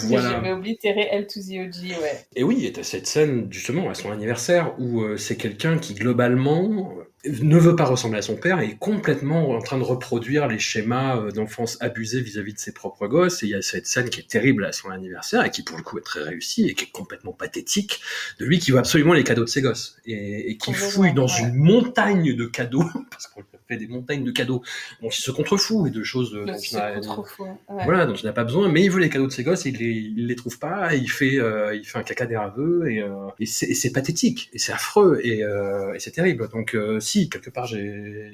[0.05, 0.31] Voilà.
[0.31, 2.25] J'avais oblitéré L to the OG, ouais.
[2.35, 5.93] Et oui, et t'as cette scène justement à son anniversaire où euh, c'est quelqu'un qui
[5.93, 6.93] globalement
[7.25, 10.59] ne veut pas ressembler à son père et est complètement en train de reproduire les
[10.59, 13.43] schémas euh, d'enfance abusés vis-à-vis de ses propres gosses.
[13.43, 15.77] Et il y a cette scène qui est terrible à son anniversaire et qui pour
[15.77, 18.01] le coup est très réussie et qui est complètement pathétique
[18.39, 21.27] de lui qui veut absolument les cadeaux de ses gosses et, et qui fouille dans
[21.27, 21.43] ouais.
[21.43, 24.61] une montagne de cadeaux parce qu'on lui a fait des montagnes de cadeaux
[25.01, 27.43] dont il se contrefout et de choses euh, dont il fou.
[27.69, 27.83] Ouais.
[27.85, 29.69] voilà, dont il n'a pas besoin, mais il veut les cadeaux de ses gosses et
[29.69, 33.01] il les, il les trouve pas, et il fait, euh, il fait un caca et,
[33.01, 33.09] euh,
[33.39, 36.49] et c'est et c'est pathétique, et c'est affreux, et, euh, et c'est terrible.
[36.49, 36.75] Donc,
[37.29, 38.31] quelque part, j'ai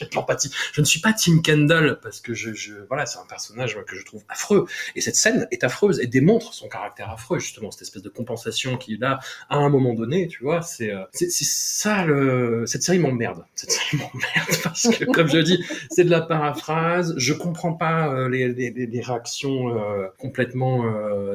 [0.00, 0.50] de l'empathie.
[0.72, 4.04] Je ne suis pas Tim Kendall, parce que je, voilà, c'est un personnage que je
[4.04, 4.66] trouve affreux,
[4.96, 8.76] et cette scène est affreuse, et démontre son caractère affreux, justement, cette espèce de compensation
[8.76, 12.64] qu'il a à un moment donné, tu vois, c'est euh, c'est ça, le...
[12.66, 13.44] cette série m'emmerde.
[13.54, 17.14] Cette série m'emmerde, parce que, comme je dis, c'est de la paraphrase.
[17.16, 20.84] Je comprends pas euh, les, les, réactions euh, complètement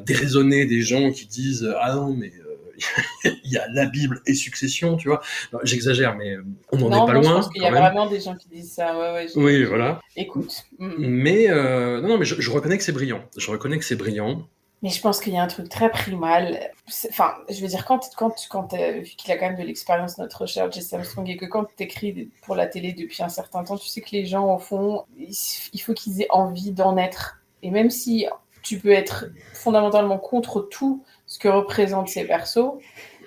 [0.05, 2.31] déraisonnées des gens qui disent ah non mais
[3.23, 5.21] il y a la Bible et Succession, tu vois.
[5.63, 7.36] J'exagère, mais euh, on n'en est pas non, je loin.
[7.36, 7.82] pense qu'il y a même.
[7.82, 8.97] vraiment des gens qui disent ça.
[8.97, 9.99] Ouais, Oui, voilà.
[10.15, 10.65] Écoute.
[10.80, 10.93] mm.
[10.97, 13.23] Mais euh, non, non, mais je, je reconnais que c'est brillant.
[13.38, 14.47] Je reconnais que c'est brillant.
[14.84, 16.69] Mais je pense qu'il y a un truc très primal.
[17.09, 20.19] Enfin, je veux dire, quand, quand, quand euh, vu qu'il a quand même de l'expérience,
[20.19, 23.63] notre cher Jesse Armstrong, et que quand tu écris pour la télé depuis un certain
[23.63, 27.38] temps, tu sais que les gens, au fond, il faut qu'ils aient envie d'en être.
[27.63, 28.28] Et même si
[28.61, 32.59] tu peux être fondamentalement contre tout ce que représentent ces persos,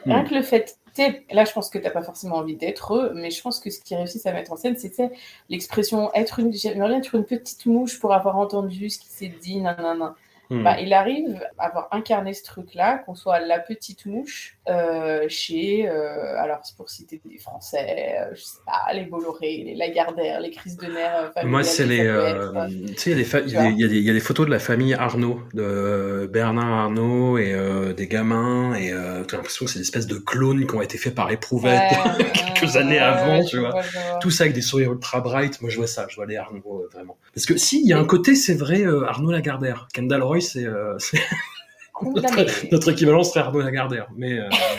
[0.09, 0.25] rien Hmm.
[0.25, 0.79] que le fait.
[0.95, 3.71] tu Là, je pense que t'as pas forcément envie d'être eux, mais je pense que
[3.71, 5.03] ce qu'ils réussissent à mettre en scène, c'est tu
[5.49, 9.29] l'expression être une, j'aimerais bien être une petite mouche pour avoir entendu ce qui s'est
[9.29, 10.17] dit, nanana.
[10.51, 10.65] Hmm.
[10.65, 15.89] Bah, il arrive à avoir incarné ce truc-là, qu'on soit la petite mouche euh, chez,
[15.89, 20.41] euh, alors c'est pour citer des Français, euh, je sais pas, les Bolloré, les Lagardère,
[20.41, 21.31] les crises de nerfs.
[21.37, 21.99] euh, Moi, c'est les.
[22.89, 27.55] tu sais, il y, a des photos de la famille Arnaud, de Bernard Arnaud et
[27.97, 30.99] des gamins, et euh, t'as l'impression que c'est des espèces de clones qui ont été
[30.99, 32.25] faits par éprouvette Ouais,
[32.59, 33.83] quelques années avant, tu vois.
[34.21, 35.61] Tout ça avec des sourires ultra bright.
[35.63, 36.07] Moi, je vois ça.
[36.09, 37.17] Je vois les Arnaud, vraiment.
[37.35, 39.87] Parce que si, il y a un côté, c'est vrai, Arnaud Lagardère.
[39.95, 41.19] Kendall Roy, c'est euh, c'est
[42.03, 44.09] notre, notre équivalent serait Arnaud Lagardère.
[44.17, 44.49] Mais euh,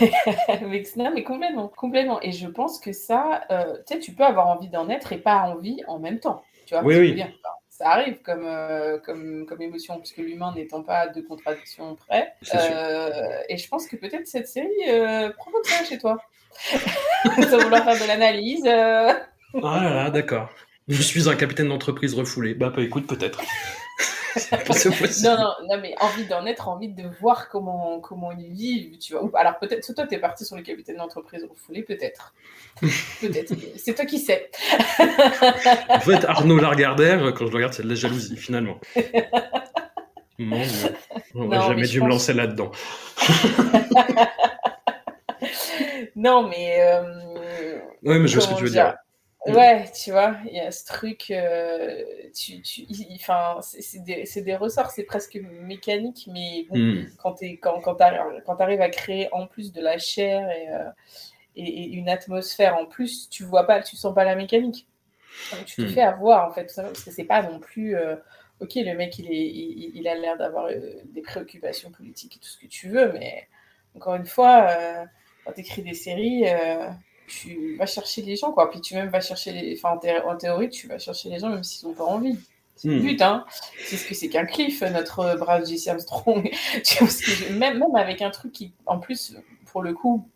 [0.66, 2.20] mais, non, mais complètement, complètement.
[2.22, 5.18] Et je pense que ça, euh, tu sais, tu peux avoir envie d'en être et
[5.18, 6.42] pas envie en même temps.
[6.66, 7.14] Tu vois, Oui, oui.
[7.14, 7.28] dire,
[7.68, 12.32] ça arrive comme, euh, comme, comme émotion, puisque l'humain n'étant pas de contradiction près.
[12.54, 13.10] Euh,
[13.48, 16.18] et je pense que peut-être cette série euh, provoque ça chez toi.
[17.24, 18.64] Sans vouloir faire de l'analyse.
[18.66, 19.12] euh.
[19.62, 20.50] ah là là, d'accord.
[20.88, 22.54] Je suis un capitaine d'entreprise refoulé.
[22.54, 23.40] Bah, bah, écoute, peut-être.
[25.24, 29.14] Non, non, non, mais envie d'en être, envie de voir comment, comment ils vivent, tu
[29.14, 29.30] vois.
[29.38, 32.34] Alors peut-être, toi, t'es parti sur le capitaine d'entreprise refoulé, peut-être.
[33.20, 33.54] peut-être.
[33.76, 34.50] C'est toi qui sais.
[35.88, 38.78] En fait, Arnaud Lagardère, quand je le regarde, c'est de la jalousie, finalement.
[40.38, 40.96] Mon Dieu.
[41.34, 42.70] Non, jamais mais dû me lancer là-dedans.
[46.16, 46.80] Non, mais.
[46.80, 48.96] euh, Oui, mais je vois ce que tu veux dire dire.
[49.44, 52.86] Ouais, tu vois, il y a ce truc, euh, tu, tu,
[53.16, 57.06] enfin, c'est des, des ressorts, c'est presque mécanique, mais bon, Hmm.
[57.16, 58.00] quand tu quand, quand
[58.60, 60.88] arrives à créer en plus de la chair et, euh,
[61.56, 64.88] et, et une atmosphère en plus, tu vois pas, tu sens pas la mécanique.
[65.52, 65.92] Donc, tu te Hmm.
[65.92, 68.16] fais avoir en fait, tout simplement, parce que c'est pas non plus, euh,
[68.60, 70.68] ok, le mec il, est, il, il a l'air d'avoir
[71.06, 73.48] des préoccupations politiques et tout ce que tu veux, mais
[73.96, 74.68] encore une fois,
[75.44, 76.44] quand tu écris des séries,
[77.40, 78.70] tu vas chercher les gens, quoi.
[78.70, 79.74] Puis tu même vas chercher les.
[79.76, 82.38] Enfin, en, thé- en théorie, tu vas chercher les gens même s'ils n'ont pas envie.
[82.76, 83.02] C'est le Hmm.
[83.02, 83.44] but, hein.
[83.86, 86.50] C'est ce que c'est qu'un cliff, notre brave Jesse Armstrong.
[86.84, 90.26] je- même, même avec un truc qui, en plus, pour le coup,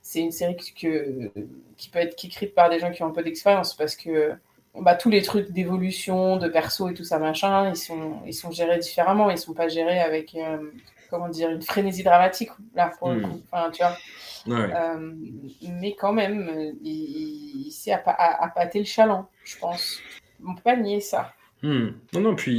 [0.00, 1.30] c'est une série que,
[1.76, 4.32] qui peut être écrite par des gens qui ont un peu d'expérience parce que
[4.74, 8.50] bah, tous les trucs d'évolution, de perso et tout ça, machin, ils sont, ils sont
[8.50, 9.30] gérés différemment.
[9.30, 10.58] Ils sont pas gérés avec, euh,
[11.12, 13.22] comment dire, une frénésie dramatique, là, pour le Hmm.
[13.22, 13.40] coup.
[13.52, 13.96] Enfin, tu vois.
[14.58, 14.72] Ouais.
[14.74, 15.12] Euh,
[15.80, 16.50] mais quand même,
[16.82, 20.00] il, il à- appâter le chaland, je pense.
[20.44, 21.32] On peut pas nier ça.
[21.62, 21.90] Hmm.
[22.12, 22.52] Non, non, puis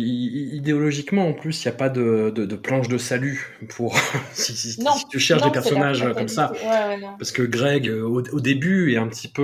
[0.54, 3.94] idéologiquement, en plus, il n'y a pas de, de, de planche de salut pour
[4.32, 6.54] si, si- Non, si tu cherches non, des personnages comme ça.
[6.54, 7.08] Ouais, ouais.
[7.20, 9.42] Parce que Greg, euh, au, au début, est un petit peu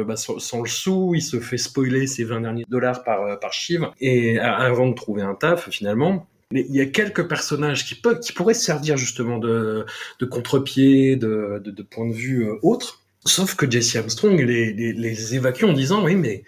[0.00, 3.38] euh, bah, sans, sans le sou, il se fait spoiler ses 20 derniers dollars par,
[3.40, 6.26] par Shiv, et avant de trouver un taf, finalement.
[6.50, 9.84] Mais il y a quelques personnages qui, peuvent, qui pourraient servir justement de,
[10.30, 13.02] contre-pied, de, de, de point de vue euh, autre.
[13.26, 16.44] Sauf que Jesse Armstrong les, les, les évacue en disant oui mais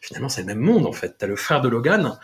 [0.00, 1.16] finalement c'est le même monde en fait.
[1.18, 2.18] T'as le frère de Logan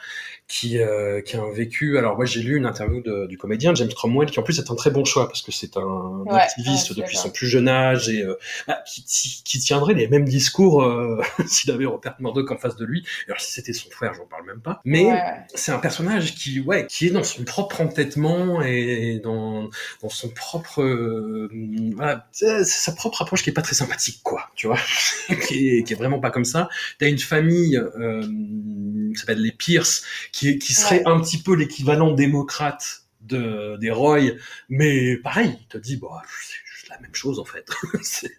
[0.51, 1.97] qui, euh, qui a un vécu.
[1.97, 4.69] Alors moi j'ai lu une interview de- du comédien James Cromwell qui en plus est
[4.69, 8.09] un très bon choix parce que c'est un Ouais, activiste depuis son plus jeune âge
[8.09, 8.35] et euh,
[8.67, 9.05] bah, qui,
[9.45, 13.07] qui, tiendrait les mêmes discours euh, s'il avait Rupert Murdoch en face de lui.
[13.29, 14.81] Alors si c'était son frère, j'en parle même pas.
[14.85, 15.23] Mais Ouais,
[15.55, 19.69] c'est un personnage qui, ouais, qui est dans son propre entêtement et dans,
[20.03, 21.49] dans son propre, euh,
[21.95, 24.79] voilà, c'est sa propre approche qui est pas très sympathique, quoi, tu vois,
[25.47, 26.69] qui, est, qui est vraiment pas comme ça.
[26.99, 28.23] T'as une famille euh,
[29.13, 31.07] qui s'appelle les Pierce, qui, qui serait Ouais.
[31.07, 34.33] un petit peu l'équivalent démocrate de des Roy,
[34.69, 37.67] mais pareil, il te dit, bah, c'est juste la même chose en fait.
[38.03, 38.31] c'est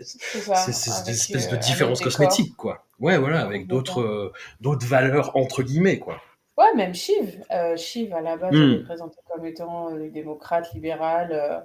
[1.12, 1.58] espèces euh, de
[1.92, 2.02] autre décor.
[2.02, 2.86] cosmétiques, quoi.
[3.00, 6.22] Ouais, voilà, avec d'autres euh, d'autres valeurs entre guillemets, quoi.
[6.58, 7.44] Ouais, même Shiv.
[7.52, 11.60] Euh, Shiv, à la base, elle est présentée comme étant euh, démocrate, libérale, euh,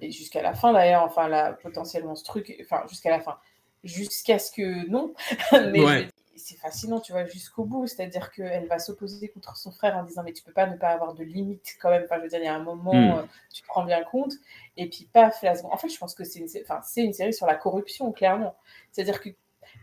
[0.00, 3.36] et jusqu'à la fin d'ailleurs, enfin, là, potentiellement ce truc, enfin, jusqu'à la fin.
[3.84, 5.14] Jusqu'à ce que non.
[5.72, 6.08] Mais Ouais.
[6.36, 7.86] C'est fascinant, tu vois, jusqu'au bout.
[7.86, 10.88] C'est-à-dire qu'elle va s'opposer contre son frère en disant, mais tu peux pas ne pas
[10.88, 12.02] avoir de limite quand même.
[12.04, 13.18] Enfin, je veux dire, il y a un moment, Hmm.
[13.18, 13.22] euh,
[13.52, 14.32] tu prends bien compte.
[14.76, 15.72] Et puis, paf, la seconde.
[15.72, 18.56] En fait, je pense que c'est une, enfin, c'est une série sur la corruption, clairement.
[18.92, 19.30] C'est-à-dire que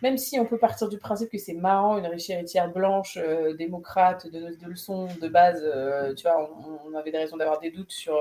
[0.01, 3.53] même si on peut partir du principe que c'est marrant, une riche héritière blanche, euh,
[3.55, 7.59] démocrate, de, de leçons de base, euh, tu vois, on, on avait des raisons d'avoir
[7.59, 8.15] des doutes sur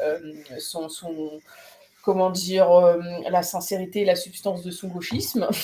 [0.00, 1.40] euh, son, son,
[2.06, 5.48] comment dire, euh, la sincérité et la substance de son gauchisme.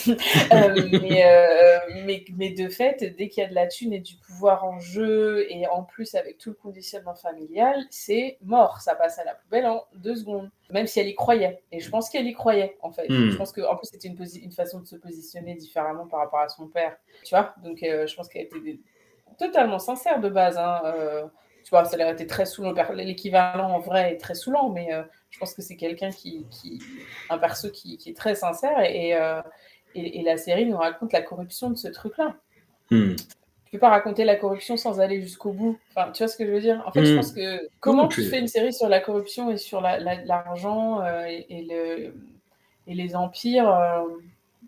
[0.53, 4.01] Euh, mais, euh, mais, mais de fait, dès qu'il y a de la thune et
[4.01, 8.81] du pouvoir en jeu, et en plus avec tout le conditionnement familial, c'est mort.
[8.81, 10.51] Ça passe à la poubelle en deux secondes.
[10.71, 11.63] Même si elle y croyait.
[11.71, 13.09] Et je pense qu'elle y croyait, en fait.
[13.09, 13.31] Hmm.
[13.31, 16.67] Je pense qu'en plus, c'était une, façon de se positionner différemment par rapport à son
[16.67, 16.97] père.
[17.25, 17.55] Tu vois?
[17.63, 18.79] Donc, je pense qu'elle était
[19.39, 20.59] totalement sincère de base.
[20.59, 20.83] hein.
[21.65, 22.75] Tu vois, ça a été très saoulant.
[22.95, 24.91] L'équivalent en vrai est très saoulant, mais
[25.33, 26.79] je pense que c'est quelqu'un qui, qui.
[27.31, 29.43] un perso qui, qui est très sincère et, euh,
[29.97, 32.37] et, et la série nous raconte la corruption de ce truc-là.
[32.91, 33.17] Hmm.
[33.65, 35.79] Tu peux pas raconter la corruption sans aller jusqu'au bout.
[35.97, 36.83] Enfin, tu vois ce que je veux dire?
[36.87, 37.17] En fait, je Mm.
[37.17, 41.01] pense que comment tu fais une série sur la corruption et sur la- la- l'argent
[41.01, 42.15] euh, et, et le,
[42.87, 44.03] et les empires euh,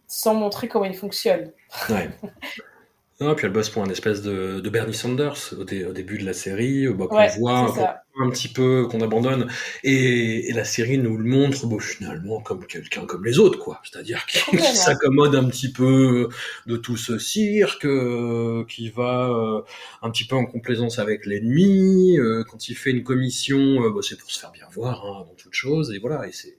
[0.07, 1.53] sans montrer comment ils fonctionnent?
[1.91, 2.09] Ouais.
[3.21, 6.19] Non, puis elle bosse pour un espèce de, de Bernie Sanders au, dé- au début
[6.19, 9.49] de la série, bah, qu'on Ouais, voit un petit peu, qu'on abandonne,
[9.85, 13.81] et, et la série nous le montre finalement comme quelqu'un comme les autres, quoi.
[13.85, 14.39] C'est-à-dire qui,
[14.75, 16.29] s'accommode un petit peu
[16.67, 19.63] de tout ce cirque, euh, qui va euh,
[20.03, 24.01] un petit peu en complaisance avec l'ennemi, euh, quand il fait une commission, euh, bah,
[24.03, 26.57] c'est pour se faire bien voir hein, avant toute chose, et voilà, et c'est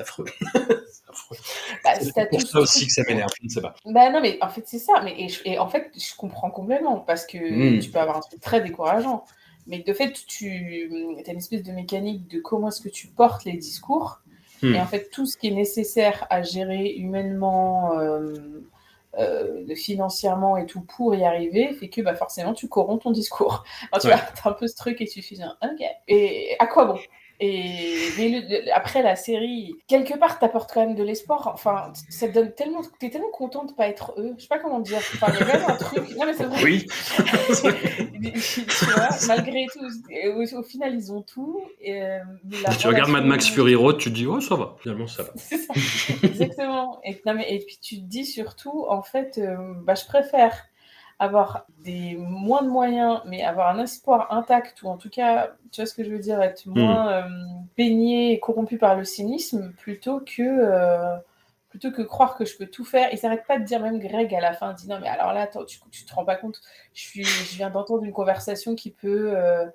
[0.00, 0.24] affreux.
[1.84, 3.74] Bah, C'est pour ça aussi que ça m'énerve, je ne sais pas.
[3.86, 5.00] Bah non, mais en fait, c'est ça.
[5.04, 7.80] Mais, et, je- et en fait, je comprends complètement parce que Mm.
[7.80, 9.24] tu peux avoir un truc très décourageant.
[9.66, 10.90] Mais de fait, tu
[11.26, 14.20] as une espèce de mécanique de comment est-ce que tu portes les discours.
[14.62, 14.74] Mm.
[14.74, 18.34] Et en fait, tout ce qui est nécessaire à gérer humainement, euh,
[19.18, 23.62] euh, financièrement et tout pour y arriver, fait que bah, forcément, tu corromps ton discours.
[23.92, 24.14] Alors, tu Ouais.
[24.42, 25.84] t'as un peu ce truc et tu fais genre, ok.
[26.08, 26.98] Et à quoi bon?
[27.42, 31.50] Et le- après la série, quelque part, t'apportes quand même de l'espoir.
[31.52, 34.34] Enfin, ça te donne tellement, t'es tellement content de pas être eux.
[34.36, 34.98] Je sais pas comment dire.
[34.98, 36.16] Enfin, il y a quand même un truc.
[36.16, 36.62] Non mais c'est vrai.
[36.62, 36.86] Oui.
[38.46, 41.62] tu vois malgré tout, au, au, final, ils ont tout.
[41.80, 42.20] Et, euh,
[42.78, 45.30] tu regardes Mad Max Fury Road, tu te dis, oh, ça va, finalement, ça va.
[45.36, 45.74] C'est ça,
[46.22, 47.00] exactement.
[47.04, 50.56] Et, non, mais, et puis tu te dis surtout, en fait, euh, bah, je préfère
[51.22, 55.80] avoir des moins de moyens, mais avoir un espoir intact, ou en tout cas, tu
[55.80, 56.94] vois ce que je veux dire, être Hmm.
[56.94, 57.22] moins euh,
[57.76, 61.16] baigné et corrompu par le cynisme, plutôt que, euh,
[61.70, 63.12] plutôt que croire que je peux tout faire.
[63.12, 65.42] Et s'arrête pas de dire, même Greg à la fin, dit non, mais alors là,
[65.42, 66.60] attends, tu, tu te rends pas compte,
[66.94, 69.32] je, suis, je viens d'entendre une conversation qui peut.
[69.36, 69.66] euh,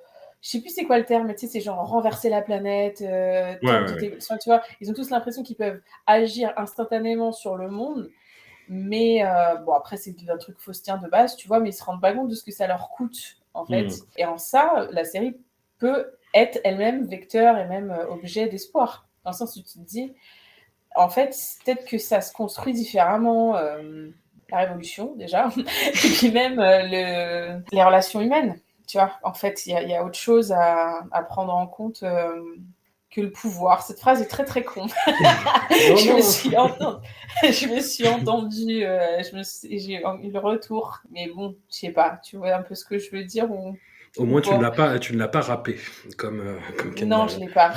[0.42, 3.02] je sais plus c'est quoi le terme, mais tu sais, c'est genre renverser la planète.
[3.02, 4.08] euh, Ouais, ouais,
[4.40, 8.10] tu vois, ils ont tous l'impression qu'ils peuvent agir instantanément sur le monde.
[8.70, 11.84] Mais euh, bon, après, c'est un truc faustien de base, tu vois, mais ils se
[11.84, 13.88] rendent pas compte de ce que ça leur coûte, en fait.
[13.88, 14.06] Mhm.
[14.18, 15.38] Et en ça, la série
[15.80, 19.08] peut être elle-même vecteur et même euh, objet d'espoir.
[19.24, 20.14] Dans le sens où tu te dis,
[20.96, 24.10] en fait, peut-être que ça se construit différemment, euh,
[24.52, 29.14] la révolution, déjà, et puis même euh, le, les relations humaines, tu vois.
[29.24, 32.04] En fait, il y, a- il y a autre chose à, à prendre en compte.
[33.18, 33.82] Que le pouvoir.
[33.82, 34.86] Cette phrase est très très con.
[35.72, 37.08] je, me suis entendue,
[37.44, 41.00] je me suis entendue, euh, je me suis- j'ai eu le retour.
[41.12, 43.76] Mais bon, je sais pas, tu vois un peu ce que je veux dire ou...
[44.18, 45.78] Au moins, tu ne l'as pas, tu ne l'as pas rappé,
[46.18, 47.74] comme, euh, comme Non, je l'ai pas.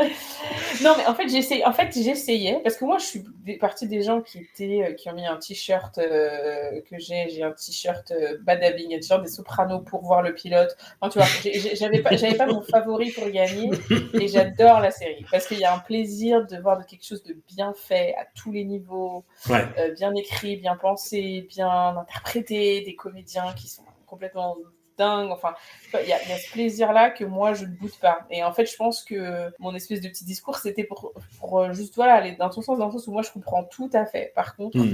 [0.82, 1.64] Non, mais en fait, j'essaye.
[1.64, 3.24] En fait, j'essayais parce que moi, je suis
[3.58, 7.28] partie des gens qui étaient, euh, qui ont mis un t-shirt euh, que j'ai.
[7.28, 10.76] J'ai un t-shirt euh, Badabing, un t-shirt des Sopranos pour voir le pilote.
[11.00, 11.28] Enfin, tu vois,
[11.74, 13.70] j'avais pas, j'avais pas mon favori pour gagner,
[14.14, 17.22] et j'adore la série parce qu'il y a un plaisir de voir de quelque chose
[17.24, 19.64] de bien fait à tous les niveaux Ouais.
[19.78, 24.56] euh, bien écrit, bien pensé, bien interprété, des comédiens qui sont complètement
[25.00, 25.30] dingues.
[25.32, 25.54] Enfin,
[25.94, 28.20] il y, a il y a ce plaisir-là que moi, je ne goûte pas.
[28.30, 31.72] Et en fait, je pense que mon espèce de petit discours, c'était pour, pour euh,
[31.72, 34.06] juste voilà, aller dans ton sens, dans le sens où moi, je comprends tout à
[34.06, 34.32] fait.
[34.34, 34.84] Par contre, Hmm.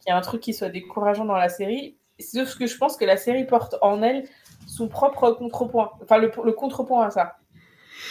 [0.00, 2.96] qu'il y a un truc qui soit décourageant dans la série, sauf que je pense
[2.96, 4.26] que la série porte en elle
[4.66, 5.90] son propre contrepoint.
[6.02, 7.36] Enfin, le, le contrepoint à ça.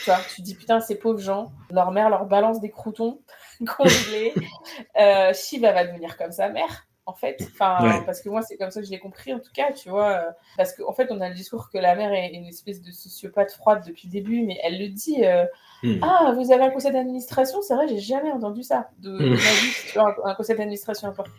[0.04, 3.22] Tu vois, tu te dis, putain, ces pauvres gens, leur mère leur balance des croutons
[3.78, 4.34] congelés.
[5.00, 7.38] Euh, Shiva va devenir comme sa mère, en fait.
[7.54, 8.06] Enfin, Ouais.
[8.06, 10.12] parce que moi, c'est comme ça que je l'ai compris, en tout cas, tu vois.
[10.12, 12.92] euh, Parce qu'en fait, on a le discours que la mère est une espèce de
[12.92, 15.26] sociopathe froide depuis le début, mais elle le dit.
[15.26, 15.46] euh,
[15.84, 16.00] Hmm.
[16.02, 17.62] Ah, vous avez un conseil d'administration?
[17.62, 19.30] C'est vrai, j'ai jamais entendu ça de, Hmm.
[19.32, 21.32] ma vie, tu vois, un, un conseil d'administration important.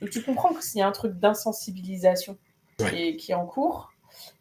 [0.00, 2.38] Donc tu comprends que s'il y a un truc d'insensibilisation
[2.78, 3.08] qui, Ouais.
[3.08, 3.92] est, qui est en cours,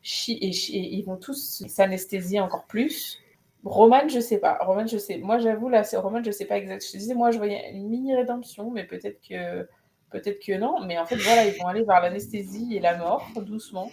[0.01, 3.19] chi- et, chi- et ils vont tous s'anesthésier encore plus.
[3.63, 4.57] Roman, je sais pas.
[4.61, 5.17] Roman, je sais.
[5.17, 6.83] Moi, j'avoue, là, c'est Roman, je sais pas exact.
[6.85, 9.67] Je te disais, moi, je voyais une mini rédemption, mais peut-être que,
[10.11, 10.81] peut-être que non.
[10.85, 13.91] Mais en fait, voilà, ils vont aller vers l'anesthésie et la mort, doucement.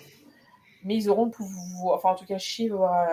[0.85, 3.07] Mais ils auront pouvoir, enfin, en tout cas, Shiv aura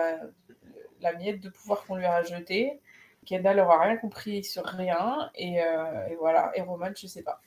[1.00, 2.80] la miette de pouvoir qu'on lui a jeté.
[3.26, 5.30] Kendall aura rien compris sur rien.
[5.34, 6.52] Et, euh, et voilà.
[6.54, 7.40] Et Roman, je sais pas.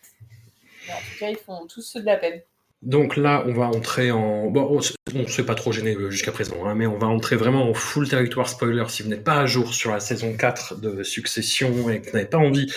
[0.88, 2.42] Mais en tout cas, ils font tous ceux de la peine.
[2.82, 4.50] Donc là, on va entrer en...
[4.50, 4.80] Bon,
[5.14, 7.70] on ne s'est pas trop gêné euh, jusqu'à présent, hein, mais on va entrer vraiment
[7.70, 8.84] en full territoire spoiler.
[8.88, 12.14] Si vous n'êtes pas à jour sur la saison 4 de Succession et que vous
[12.14, 12.72] n'avez pas envie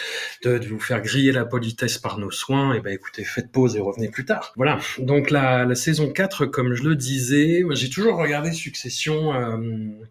[0.44, 3.80] de, vous faire griller la politesse par nos soins, et ben écoutez, faites pause et
[3.80, 4.52] revenez plus tard.
[4.56, 9.58] Voilà, donc la, la saison 4, comme je le disais, j'ai toujours regardé Succession euh,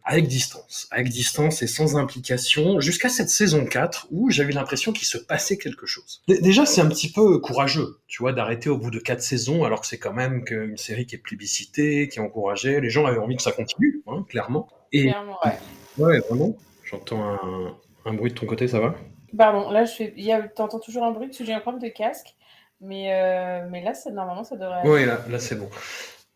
[0.06, 5.08] avec distance, avec distance et sans implication, jusqu'à cette saison 4 où j'avais l'impression qu'il
[5.08, 6.22] se passait quelque chose.
[6.30, 9.64] Dé- Déjà, c'est un petit peu courageux, tu vois, d'arrêter au bout de 4 saisons,
[9.64, 12.90] alors que c'est quand même que- une série qui est plébiscitée, qui est encouragée, les
[12.90, 14.70] gens avaient envie que ça continue, hein, clairement.
[14.94, 15.60] Et Clairement, ouais.
[15.98, 18.96] ouais, vraiment, j'entends un, un bruit de ton côté, ça va?
[19.38, 20.32] Pardon, là, je fais...
[20.32, 20.44] a...
[20.48, 22.36] t'entends toujours un bruit parce que j'ai un problème de casque.
[22.82, 24.88] Mais, euh, mais là, normalement, ça devrait.
[24.88, 25.70] Oui, là, là c'est bon.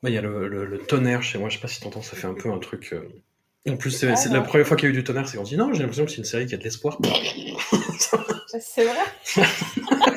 [0.04, 2.04] Bah, Il y a le, le- le tonnerre chez moi, je sais pas si t'entends,
[2.04, 2.93] ça fait un peu un truc.
[2.93, 3.10] euh,
[3.68, 5.43] En plus, c'est Ah, la première fois qu'il y a eu du tonnerre, c'est quand
[5.43, 7.00] on dit non, j'ai l'impression que c'est une série qui a de l'espoir.
[8.60, 9.04] C'est vrai?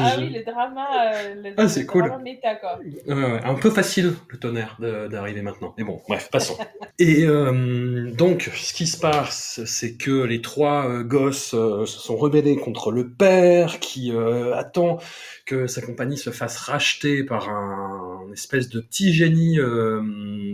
[0.00, 2.12] ah oui, le drama, euh, le, Ah, c'est cool.
[2.22, 2.78] méta, quoi.
[3.08, 4.76] Un peu facile le tonnerre
[5.10, 5.74] d'arriver maintenant.
[5.78, 6.56] Mais bon, bref, passons.
[6.98, 12.16] Et euh, donc, ce qui se passe, c'est que les trois euh, gosses se sont
[12.16, 14.12] rebellés contre le père qui
[14.54, 14.98] attend
[15.46, 19.58] que sa compagnie se fasse racheter par un, un espèce de petit génie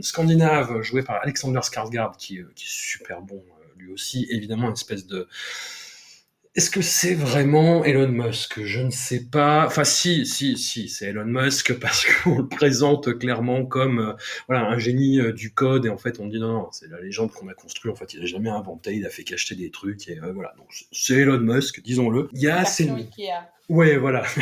[0.02, 3.42] scandinave joué par Alexander Skarsgård qui, qui est super bon
[3.76, 4.26] lui aussi.
[4.30, 5.26] Évidemment, une espèce de
[6.56, 8.64] est-ce que c'est vraiment Elon Musk?
[8.64, 9.66] Je ne sais pas.
[9.66, 14.12] Enfin, si, si, si, c'est Elon Musk parce qu'on le présente clairement comme euh,
[14.48, 17.00] voilà un génie euh, du code et en fait on dit non, non c'est la
[17.00, 17.92] légende qu'on a construite.
[17.92, 20.52] En fait, il a jamais inventé, il a fait qu'acheter des trucs et euh, voilà.
[20.58, 22.28] Donc c'est Elon Musk, disons-le.
[22.32, 22.90] Il y a ces.
[23.68, 24.24] Ouais, voilà.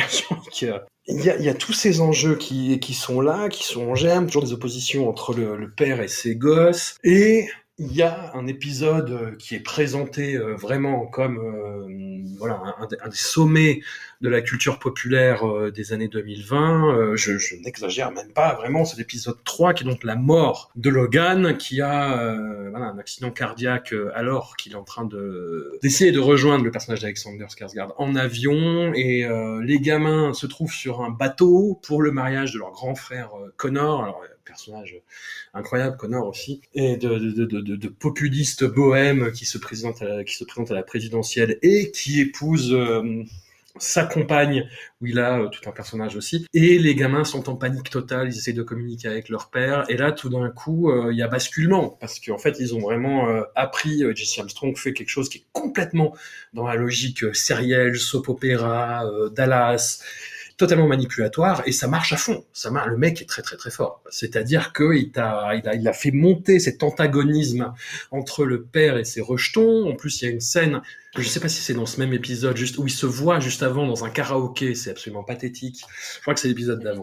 [1.11, 3.89] Il y, a, il y a tous ces enjeux qui, qui sont là, qui sont
[3.89, 6.97] en germe, toujours des oppositions entre le, le père et ses gosses.
[7.03, 7.47] Et
[7.79, 12.83] il y a un épisode euh, qui est présenté euh, vraiment comme euh, voilà un,
[12.83, 13.81] un des- un des sommets
[14.21, 16.93] de la culture populaire euh, des années 2020.
[16.93, 18.83] Euh, je, je n'exagère même pas vraiment.
[18.83, 22.97] C'est l'épisode 3 qui est donc la mort de Logan qui a euh, voilà, un
[22.97, 27.45] accident cardiaque euh, alors qu'il est en train de d'essayer de rejoindre le personnage d'Alexander
[27.45, 32.53] Skarsgård en avion et euh, les gamins se trouvent sur un bateau pour le mariage
[32.53, 34.03] de leur grand frère Connor.
[34.03, 34.95] Alors, personnage
[35.53, 40.05] incroyable, Connor aussi, et de, de, de, de, de populiste bohème qui se présente à
[40.05, 42.75] la, qui se présente à la présidentielle et qui épouse
[43.77, 44.67] sa compagne,
[45.01, 46.45] où il a euh, tout un personnage aussi.
[46.53, 49.85] Et les gamins sont en panique totale, ils essaient de communiquer avec leur père.
[49.89, 52.79] Et là, tout d'un coup, euh, il y a basculement, parce qu'en fait, ils ont
[52.79, 56.15] vraiment euh, appris, Jesse Armstrong fait quelque chose qui est complètement
[56.53, 60.01] dans la logique sérielle, soap opéra, euh, Dallas,
[60.59, 62.45] totalement manipulatoire, et ça marche à fond.
[62.53, 64.03] Ça marche, le mec est très très très fort.
[64.11, 67.73] C'est-à-dire qu'il t'a, il a, il a fait monter cet antagonisme
[68.11, 69.89] entre le père et ses rejetons.
[69.89, 70.81] En plus, il y a une scène,
[71.17, 73.63] je sais pas si c'est dans ce même épisode, juste où il se voit juste
[73.63, 75.81] avant dans un karaoké, c'est absolument pathétique.
[76.17, 77.01] Je crois que c'est l'épisode d'avant.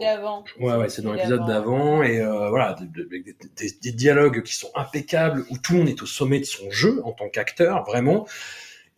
[0.59, 3.19] Ouais, ouais, c'est dans l'épisode d'avant, et euh, voilà, des-
[3.57, 6.69] des- des dialogues qui sont impeccables, où tout le monde est au sommet de son
[6.71, 8.27] jeu en tant qu'acteur, vraiment.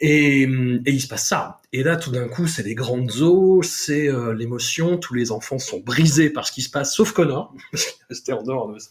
[0.01, 1.61] Et, hum, et il se passe ça.
[1.73, 5.59] Et là, tout d'un coup, c'est les grandes eaux, c'est euh, l'émotion, tous les enfants
[5.59, 7.79] sont brisés par ce qui se passe, sauf Connor, qu'il
[8.09, 8.89] resté en dehors de ça.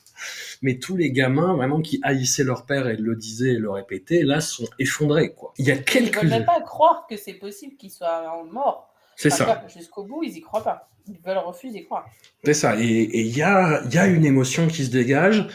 [0.62, 4.22] Mais tous les gamins, vraiment, qui haïssaient leur père et le disaient et le répétaient,
[4.22, 5.52] là, sont effondrés, quoi.
[5.58, 6.18] Il y a Ils quelques...
[6.18, 8.92] veulent même pas croire que c'est possible qu'ils soient morts.
[9.16, 9.64] C'est Enfin, ça.
[9.68, 10.90] Jusqu'au bout, ils y croient pas.
[11.08, 12.06] Ils veulent refuser d'y croire.
[12.44, 12.78] C'est ça.
[12.78, 15.46] Et il y a, y a une émotion qui se dégage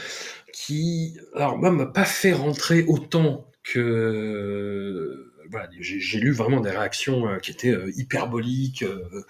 [0.52, 5.33] qui, alors moi, m'a pas fait rentrer autant que.
[5.54, 9.24] Voilà, j'ai lu vraiment des réactions euh, qui étaient euh, hyperboliques euh,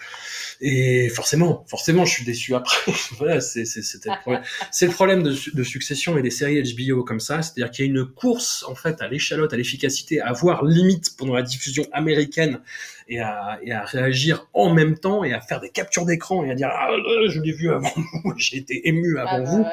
[0.61, 2.93] et forcément, forcément, je suis déçu après.
[3.17, 4.41] voilà, c'est le problème.
[4.71, 7.85] C'est le problème de, su- de succession et des séries HBO comme ça, c'est-à-dire qu'il
[7.85, 11.41] y a une course en fait à l'échalote, à l'efficacité, à voir limite pendant la
[11.43, 12.61] diffusion américaine
[13.09, 16.51] et à, et à réagir en même temps et à faire des captures d'écran et
[16.51, 16.89] à dire ah
[17.27, 17.91] je l'ai vu avant
[18.23, 19.69] vous, j'ai été ému avant Ah bah vous ouais.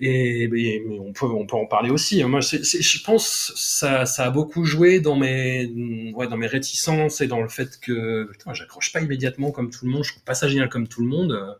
[0.00, 2.22] Et mais, mais on peut on peut en parler aussi.
[2.24, 5.66] Moi, c'est, c'est- je pense ça ça a beaucoup joué dans mes
[6.14, 9.90] ouais dans mes réticences et dans le fait que j'accroche pas immédiatement comme tout le
[9.92, 10.04] monde.
[10.04, 11.32] Je trouve pas ça génial comme tout le monde.
[11.32, 11.52] Euh,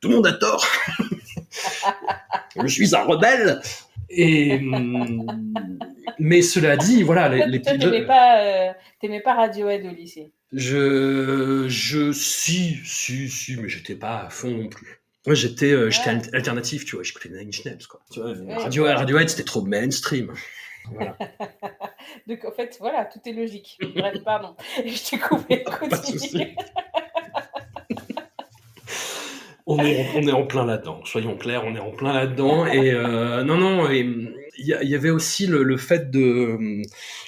[0.00, 0.66] Tout le monde a tort.
[2.56, 3.60] je suis un rebelle.
[4.10, 5.76] Et hum,
[6.18, 8.72] mais cela dit, voilà, les, les t'aimais pas, euh,
[9.20, 10.32] pas Radiohead au lycée?
[10.52, 14.97] je, je, si, si, si, mais j'étais pas à fond non plus.
[15.26, 16.16] Moi, j'étais, euh, j'étais Ouais.
[16.28, 18.00] al- alternatif, tu vois, j'écoutais Nine Inch Nails, quoi.
[18.10, 18.34] Tu vois.
[18.62, 20.32] Radio, Radiohead, c'était trop mainstream.
[20.92, 21.16] Voilà.
[22.26, 23.78] Donc en fait, voilà, tout est logique.
[23.94, 24.54] Bref, pardon.
[24.76, 25.64] Je t'ai coupé.
[25.80, 26.56] Continue.
[29.66, 31.04] on est, on est en plein là-dedans.
[31.04, 32.64] Soyons clairs, on est en plein là-dedans.
[32.66, 34.04] Et euh, non, non, et,
[34.58, 36.82] il y, avait aussi le, fait de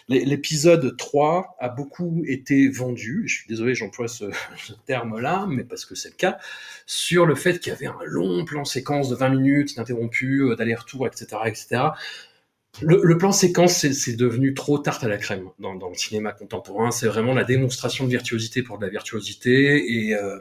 [0.08, 3.24] l'é- l'épisode 3 a beaucoup été vendu.
[3.26, 4.24] Je suis désolé, j'emploie ce,
[4.86, 6.38] terme-là, mais parce que c'est le cas
[6.86, 10.56] sur le fait qu'il y avait un long plan séquence de 20 minutes ininterrompu, euh,
[10.56, 11.82] d'aller-retour, etc., etc.
[12.82, 16.90] Le, plan séquence, c'est- devenu trop tarte à la crème dans, dans le cinéma contemporain.
[16.90, 20.06] C'est vraiment la démonstration de virtuosité pour de la virtuosité.
[20.08, 20.38] Et euh,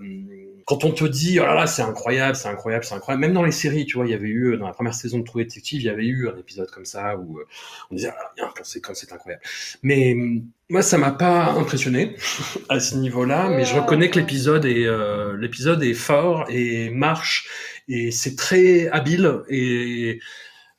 [0.69, 3.21] quand on te dit, oh là là, c'est incroyable, c'est incroyable, c'est incroyable.
[3.21, 5.23] Même dans les séries, tu vois, il y avait eu, dans la première saison de
[5.23, 7.47] True Detective, il y avait eu un épisode comme ça où euh,
[7.89, 9.41] on disait, ah, il y a c'est incroyable.
[9.81, 12.15] Mais hum, moi, ça m'a pas impressionné
[12.69, 17.49] à ce niveau-là, mais je reconnais que l'épisode est, euh, l'épisode est fort et marche
[17.87, 20.19] et c'est très habile et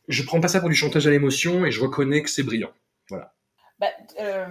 [0.06, 2.70] je prends pas ça pour du chantage à l'émotion et je reconnais que c'est brillant.
[3.80, 3.88] Bah,
[4.20, 4.46] euh,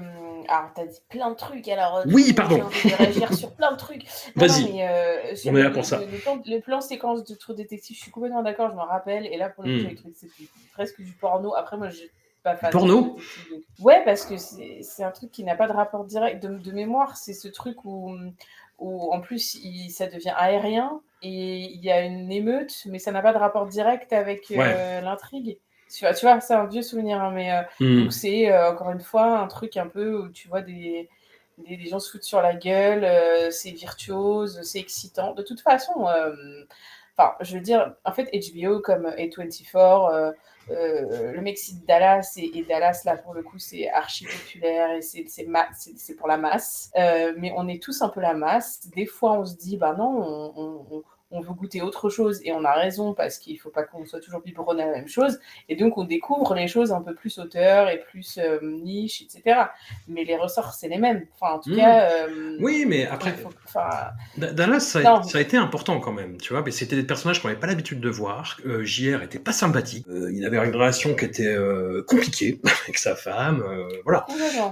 [0.49, 1.67] alors, t'as dit plein de trucs.
[1.67, 2.61] Alors, euh, Oui, pardon.
[2.63, 4.05] envie de réagir sur plein de trucs.
[4.35, 4.81] Vas-y.
[4.81, 5.99] euh, On est là le- pour ça.
[5.99, 8.81] Le, le plan, le plan séquence de True Detective, je suis complètement d'accord, je me
[8.81, 9.25] rappelle.
[9.27, 10.11] Et là, pour le coup, Hmm.
[10.15, 11.55] c'était presque du porno.
[11.55, 12.03] Après, moi, je
[12.43, 12.71] pas fan.
[12.71, 16.41] porno de Ouais, parce que c'est c'est un truc qui n'a pas de rapport direct.
[16.41, 18.15] De, de mémoire, c'est ce truc où,
[18.79, 23.11] où en plus, il- ça devient aérien et il y a une émeute, mais ça
[23.11, 25.57] n'a pas de rapport direct avec euh, l'intrigue.
[25.93, 27.51] Tu vois, tu vois, c'est un vieux souvenir, hein, mais.
[27.51, 28.09] euh, Hmm.
[28.11, 31.09] c'est euh, encore une fois un truc un peu où tu vois des,
[31.57, 35.33] des, des gens se foutent sur la gueule, euh, c'est virtuose, c'est excitant.
[35.33, 35.93] De toute façon,
[37.17, 40.31] enfin, je veux dire, en fait, HBO comme A24, euh,
[40.71, 44.91] euh, le mec cite Dallas et, et Dallas là pour le coup c'est archi populaire
[44.91, 46.91] et c'est pour la masse.
[46.95, 48.87] Mais on est tous un peu la masse.
[48.95, 52.41] Des fois on se dit bah non, on, on- on- on veut goûter autre chose
[52.43, 55.07] et on a raison parce qu'il faut pas qu'on soit toujours biberonné à la même
[55.07, 55.39] chose.
[55.67, 59.61] Et donc, on découvre les choses un peu plus hauteur et plus euh, niche, etc.
[60.07, 61.25] Mais les ressorts, c'est les mêmes.
[61.39, 61.75] Enfin, en tout Mm.
[61.77, 62.09] cas.
[62.11, 63.49] euh, Oui, mais après, faut-
[64.37, 65.23] Dallas, ça a, Non.
[65.23, 66.63] ça a été important quand même, tu vois.
[66.63, 68.59] Mais c'était des personnages qu'on n'avait pas l'habitude de voir.
[68.65, 70.05] Euh, JR était pas sympathique.
[70.09, 73.61] Euh, il avait une relation qui était euh, compliquée avec sa femme.
[73.67, 74.25] euh, voilà.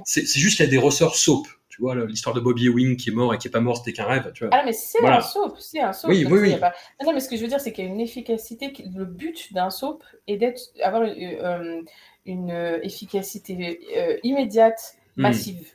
[0.06, 1.46] c'est juste qu'il y a des ressorts soap.
[1.78, 3.94] Tu vois, l'histoire de Bobby Ewing qui est mort et qui est pas mort, c'était
[3.94, 4.32] qu'un rêve.
[4.34, 4.50] Tu vois.
[4.52, 5.18] Ah, mais c'est Voilà.
[5.18, 6.10] un soap, c'est un soap.
[6.10, 6.58] Oui, oui, oui.
[6.58, 8.74] pas- Non, non, mais ce que je veux dire, c'est qu'il y a une efficacité.
[8.74, 11.82] qui- Le but d'un soap est d'être, avoir une, euh,
[12.26, 12.50] une,
[12.82, 15.22] efficacité euh, immédiate, Hmm.
[15.22, 15.72] massive.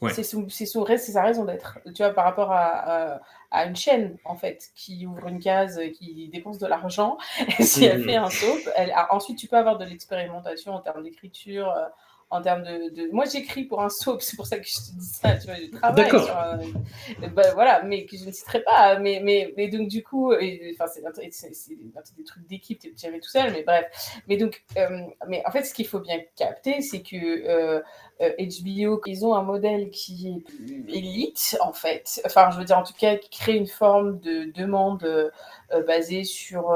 [0.00, 0.12] Ouais.
[0.14, 1.78] C'est son, son, sa raison d'être.
[1.94, 3.20] Tu vois, par rapport à, à,
[3.50, 7.18] à une chaîne, en fait, qui ouvre une case, qui dépense de l'argent.
[7.60, 8.04] Si elle Mhm.
[8.04, 11.68] fait un soap, elle, ensuite, tu peux avoir de l'expérimentation en termes d'écriture.
[11.70, 11.86] euh,
[12.30, 14.98] en termes de, de- Moi, j'écris pour un soap, c'est pour ça que je te
[14.98, 15.36] dis ça.
[15.36, 18.98] Tu vois, je travaille sur euh, bah, voilà, mais que je ne citerai pas.
[18.98, 21.02] Mais, mais, mais donc, du coup, enfin, c'est
[22.16, 23.86] des trucs d'équipe, tu es jamais tout seul, mais bref.
[24.28, 24.88] Mais donc, euh,
[25.28, 27.80] mais en fait, ce qu'il faut bien capter, c'est que euh,
[28.20, 32.20] euh, HBO, ils ont un modèle qui est plus élite, en fait.
[32.26, 35.30] Enfin, je veux dire, en tout cas, qui crée une forme de demande euh,
[35.72, 36.70] euh, basée sur.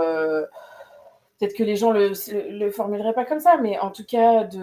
[1.35, 4.05] Euh, Peut-être que les gens le, le, le formuleraient pas comme ça, mais en tout
[4.05, 4.59] cas de,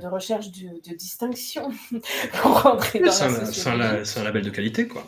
[0.00, 1.70] de recherche de, de distinction
[2.42, 3.76] pour rentrer dans C'est la un, c'est un société.
[3.78, 5.02] la- c'est un label de qualité, quoi.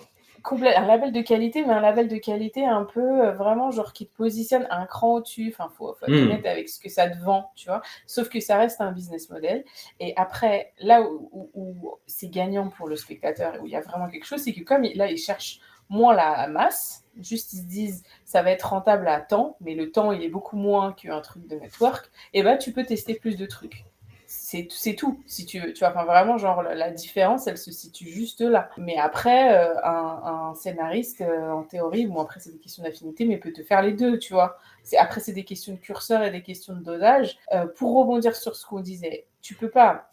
[0.48, 4.06] Un label de qualité, mais un label de qualité un peu euh, vraiment genre qui
[4.06, 5.52] te positionne un cran au-dessus.
[5.52, 6.22] Enfin, faut, faut être Mm.
[6.30, 7.82] honnête avec ce que ça te vend, tu vois.
[8.06, 9.64] Sauf que ça reste un business model.
[9.98, 13.76] Et après, là où, où- où c'est gagnant pour le spectateur et où il y
[13.76, 17.52] a vraiment quelque chose, c'est que comme il- là, ils cherchent moins la masse, juste
[17.52, 20.56] ils se disent ça va être rentable à temps, mais le temps il est beaucoup
[20.56, 23.84] moins qu'un truc de network, et ben tu peux tester plus de trucs.
[24.28, 25.72] C'est c'est tout, si tu.
[25.72, 28.70] Tu vois, enfin, vraiment, genre, la, différence, elle se situe juste là.
[28.76, 33.24] Mais après, euh, un, un scénariste, euh, en théorie, bon, après, c'est des questions d'affinité,
[33.24, 34.58] mais peut te faire les deux, tu vois.
[34.82, 37.38] C'est- Après, c'est des questions de curseur et des questions de dosage.
[37.54, 40.10] Euh, pour rebondir sur ce qu'on disait, tu peux pas,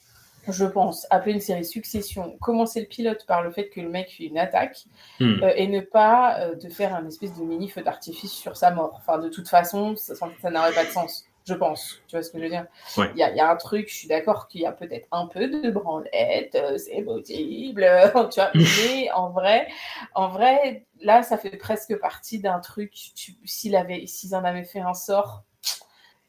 [0.52, 4.10] je pense, appeler une série Succession, commencer le pilote par le fait que le mec
[4.10, 4.86] fait une attaque,
[5.20, 5.44] Hmm.
[5.44, 8.72] euh, et ne pas euh, te faire un espèce de mini feu d'artifice sur sa
[8.72, 8.94] mort.
[8.98, 12.02] Enfin, de toute façon, ça, ça n'aurait pas de sens, je pense.
[12.08, 12.66] Tu vois ce que je veux dire?
[12.98, 13.10] Ouais.
[13.14, 15.08] Il y, a, il y a un truc, je suis d'accord qu'il y a peut-être
[15.12, 17.86] un peu de branlette, euh, c'est possible,
[18.32, 19.68] tu vois, mais en vrai,
[20.16, 24.64] en vrai, là, ça fait presque partie d'un truc, tu- s'il avait, s'ils en avaient
[24.66, 25.44] fait un sort,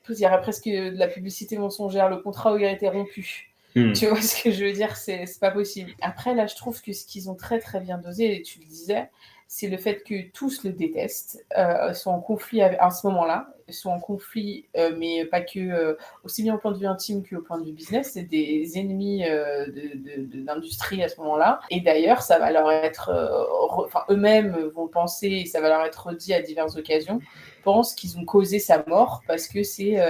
[0.09, 3.54] il y aurait presque de la publicité mensongère, le contrat aurait été rompu.
[3.75, 3.93] Hmm.
[3.93, 5.93] Tu vois ce que je veux dire C'est pas possible.
[6.01, 8.67] Après, là, je trouve que ce qu'ils ont très très bien dosé, et tu le
[8.67, 9.11] disais,
[9.49, 13.91] c'est le fait que tous le détestent, euh, sont en conflit à ce moment-là, sont
[13.91, 15.95] en conflit, euh, mais pas que, euh,
[16.25, 19.23] aussi bien au point de vue intime qu'au point de vue business, c'est des ennemis
[19.23, 21.61] de, l'industrie à ce moment-là.
[21.71, 25.83] Et d'ailleurs, ça va leur être, re- enfin, eux-mêmes vont penser, et ça va leur
[25.85, 27.21] être redit à diverses occasions,
[27.63, 30.01] pensent qu'ils ont causé sa mort parce que c'est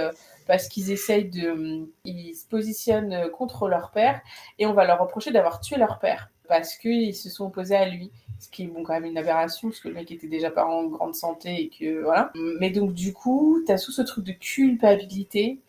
[0.45, 1.87] parce qu'ils essayent de.
[2.05, 4.21] Ils se positionnent contre leur père
[4.59, 7.87] et on va leur reprocher d'avoir tué leur père parce qu'ils se sont opposés à
[7.87, 8.11] lui.
[8.39, 10.65] Ce qui est bon, quand même une aberration parce que le mec était déjà pas
[10.65, 12.31] en grande santé et que voilà.
[12.59, 15.59] Mais donc, du coup, tu as tout ce truc de culpabilité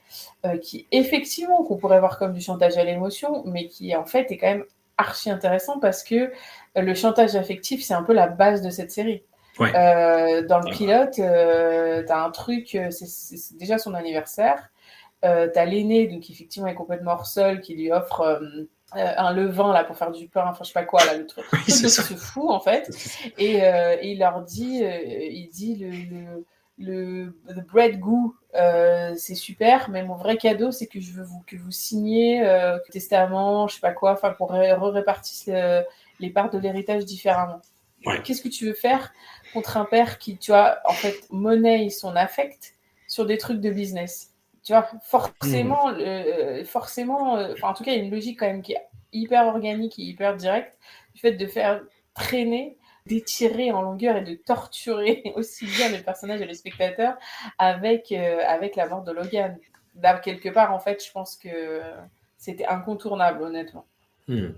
[0.45, 4.31] euh, qui, effectivement, qu'on pourrait voir comme du chantage à l'émotion, mais qui en fait
[4.31, 4.65] est quand même
[4.99, 6.33] archi intéressant parce que
[6.75, 9.23] le chantage affectif, c'est un peu la base de cette série.
[9.59, 9.75] Ouais.
[9.75, 14.71] Euh, dans le pilote, euh, t'as un truc, euh, c'est- déjà son anniversaire.
[15.25, 19.73] Euh, t'as l'aîné, donc effectivement, est complètement hors sol, qui lui offre euh, un levain
[19.73, 21.45] là pour faire du pain, enfin je sais pas quoi là, le truc.
[21.53, 22.89] Oui, c'est se fout en fait.
[23.39, 26.45] Et, et il leur dit, il dit le,
[26.79, 31.43] le, bread goo, euh, c'est super, mais mon vrai cadeau, c'est que je veux vous,
[31.47, 35.83] que vous signiez euh, testament, je sais pas quoi, enfin qu'on ré- répartisse le-
[36.21, 37.61] les parts de l'héritage différemment.
[38.05, 38.21] Ouais.
[38.23, 39.13] Qu'est-ce que tu veux faire
[39.53, 42.75] contre un père qui, tu vois, en fait, monnaie son affect
[43.07, 44.33] sur des trucs de business?
[44.65, 48.47] Tu vois, forcément, le- forcément, euh, en tout cas, il y a une logique quand
[48.47, 50.79] même qui est hyper organique et hyper directe
[51.15, 51.83] du fait de faire
[52.15, 52.77] traîner,
[53.07, 57.17] d'étirer en longueur et de torturer aussi bien le personnage et le spectateur
[57.59, 59.59] avec, euh, avec la mort de Logan.
[59.95, 61.81] Là, quelque part, en fait, je pense que
[62.37, 63.87] c'était incontournable, honnêtement.
[64.29, 64.51] Hmm.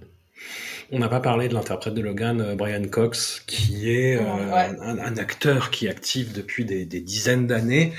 [0.90, 4.20] On n'a pas parlé de l'interprète de Logan, euh, Brian Cox, qui est euh,
[4.52, 4.70] Ouais.
[4.80, 7.92] un, un acteur qui est actif depuis des, des dizaines d'années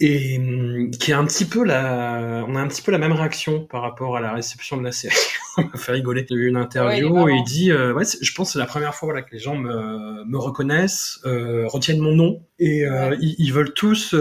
[0.00, 3.12] et hum, qui a un petit peu la, on a un petit peu la même
[3.12, 5.14] réaction par rapport à la réception de la série.
[5.56, 6.26] Ça m'a fait rigoler.
[6.30, 7.28] Il y a eu une Ouais, il interview marrant.
[7.28, 9.56] il dit, euh, ouais, je pense que c'est la première fois voilà, que les gens
[9.56, 12.82] me, me reconnaissent, euh, retiennent mon nom et
[13.20, 14.14] ils, ils veulent tous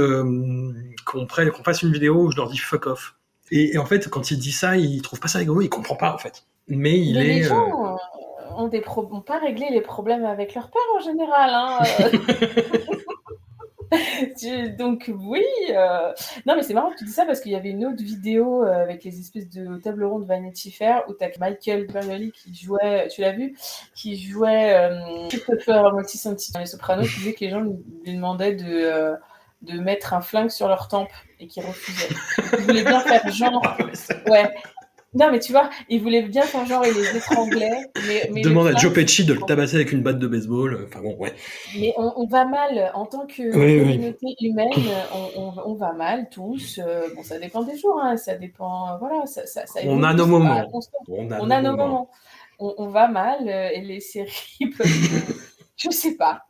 [1.05, 3.15] qu'on prenne, qu'on fasse une vidéo où je leur dis fuck off.
[3.51, 5.95] Et, et en fait, quand il dit ça, il trouve pas ça rigolo, il comprend
[5.95, 6.43] pas en fait.
[6.68, 7.24] Mais il Mais est.
[7.39, 7.97] les euh, gens
[8.57, 11.49] ont, des pro- ont pas réglé les problèmes avec leur père en général.
[11.53, 11.80] Hein.
[14.78, 16.11] Donc oui, euh,
[16.45, 18.65] non mais c'est marrant que tu dis ça parce qu'il y avait une autre vidéo
[18.65, 23.07] euh, avec les espèces de table ronde Vanity Fair où t'as Michael Berrioli qui jouait,
[23.07, 23.55] tu l'as vu,
[23.95, 28.55] qui jouait euh, Christopher Moltisanti dans Les Sopranos, qui disait que les gens lui, demandaient
[28.55, 29.15] de, euh,
[29.61, 31.09] de mettre un flingue sur leur tempe
[31.39, 32.13] et qu'il refusait.
[32.59, 33.78] Il voulait bien faire genre,
[34.30, 34.49] ouais.
[35.18, 37.72] Non, mais tu vois, il voulait bien faire genre il les étranglait.
[38.07, 40.86] Mais, mais Demande à Joe Pesci de le tabasser avec une batte de baseball.
[40.88, 41.34] Enfin bon, ouais.
[41.80, 43.95] Mais on, on va mal en tant que Oui, oui.
[43.95, 44.70] communauté humaine,
[45.13, 46.80] on, on- on va mal tous.
[46.84, 48.97] Euh, bon, ça dépend des jours, hein, ça dépend.
[48.99, 50.63] Voilà, ça, ça, ça On a nos moments.
[51.07, 52.09] On a, nos moments.
[52.59, 54.32] On, on va mal euh, et les séries
[54.78, 55.36] peuvent.
[55.78, 56.41] Je sais pas.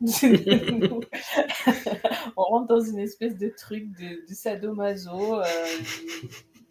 [2.36, 5.44] on rentre dans une espèce de truc de, de sadomaso euh,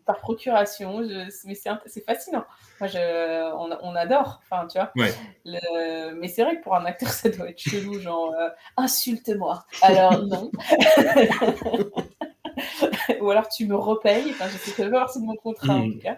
[0.08, 1.04] par procuration.
[1.04, 2.46] Je- mais c'est fascinant.
[2.80, 4.42] Moi, je, on, on adore.
[4.50, 4.92] Enfin, tu vois.
[4.96, 5.14] Ouais.
[5.46, 9.66] Le- Mais c'est vrai que pour un acteur, ça doit être chelou, genre euh, insulte-moi.
[9.84, 10.52] Alors non.
[13.22, 14.32] Ou alors tu me repayes.
[14.32, 15.94] Enfin, je sais que partie de mon contrat en Mm.
[15.94, 16.18] tout cas.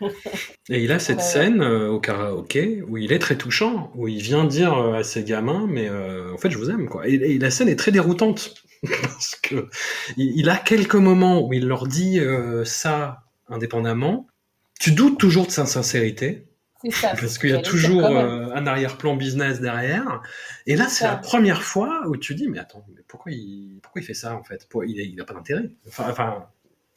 [0.68, 4.22] Et il a cette scène euh, au karaoké où il est très touchant, où il
[4.22, 7.08] vient dire euh, à ses gamins, mais euh, en fait, je vous aime, quoi.
[7.08, 8.54] Et, et la scène est très déroutante
[9.02, 9.68] parce que
[10.16, 12.20] il, il a quelques moments où il leur dit
[12.64, 14.26] ça indépendamment.
[14.78, 16.49] Tu doutes toujours de sa sincérité C'est
[16.90, 17.10] ça.
[17.20, 20.22] parce qu'il y a toujours euh, un arrière-plan business derrière.
[20.66, 24.00] Et là, c'est la première fois où tu dis, mais attends, mais pourquoi il, pourquoi
[24.00, 24.66] il fait ça en fait?
[24.86, 25.70] Il, il a pas d'intérêt.
[25.88, 26.46] Enfin, enfin,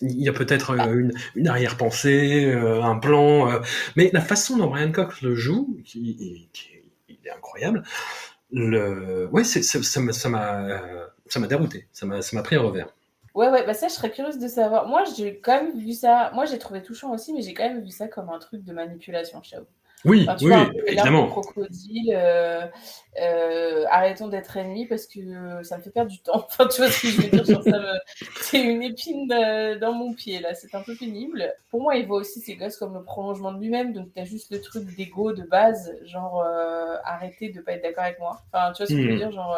[0.02, 3.60] il y a peut-être euh, une, une arrière-pensée, euh, un plan, euh,
[3.96, 6.70] mais la façon dont Brian Cox le joue, qui, qui- qui-
[7.10, 7.84] il est incroyable.
[8.52, 12.62] Le, ouais, c'est, c'est- ça m'a, ça m'a, dérouté, ça m'a, ça m'a pris à
[12.62, 12.94] revers.
[13.36, 14.88] Ouais, ouais, bah ça, je serais curieuse de savoir.
[14.88, 16.32] Moi, j'ai quand même vu ça.
[16.34, 18.74] Moi, j'ai trouvé touchant aussi, mais j'ai quand même vu ça comme un truc de
[18.74, 19.56] manipulation, je.
[20.06, 21.28] Oui, Enfin, tu oui, vois, un peu l'arbre évidemment.
[21.28, 22.66] crocodile, euh,
[23.22, 26.46] euh, arrêtons d'être ennemis parce que ça me fait perdre du temps.
[26.50, 28.00] Enfin, tu vois ce que je veux dire genre, ça me-
[28.42, 30.54] C'est une épine de- dans mon pied, là.
[30.56, 31.54] C'est un peu pénible.
[31.70, 33.94] Pour moi, il voit aussi ses gosses comme le prolongement de lui-même.
[33.94, 38.04] Donc, t'as juste le truc d'ego de base, genre, euh, arrêtez de pas être d'accord
[38.04, 38.42] avec moi.
[38.52, 39.18] Enfin, tu vois ce que je veux Hmm.
[39.18, 39.58] dire Genre,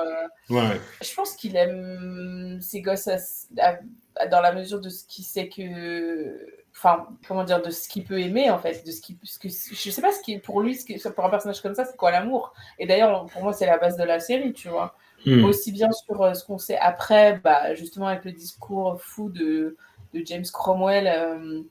[0.52, 0.80] ouais.
[1.02, 3.80] je pense qu'il aime ses gosses à-
[4.18, 6.65] à- dans la mesure de ce qu'il sait que.
[6.76, 8.86] Enfin, comment dire, de ce qu'il peut aimer en fait.
[8.86, 11.26] De ce qu'il, ce que, je sais pas ce qui, pour lui, ce qui, pour
[11.26, 12.54] un personnage comme ça, c'est quoi l'amour?
[12.78, 14.96] Et d'ailleurs, pour moi, c'est la base de la série, tu vois.
[15.26, 15.46] Hmm.
[15.46, 19.78] Aussi bien sur euh, ce qu'on sait après, bah, justement avec le discours fou de,
[20.14, 21.62] de James Cromwell euh,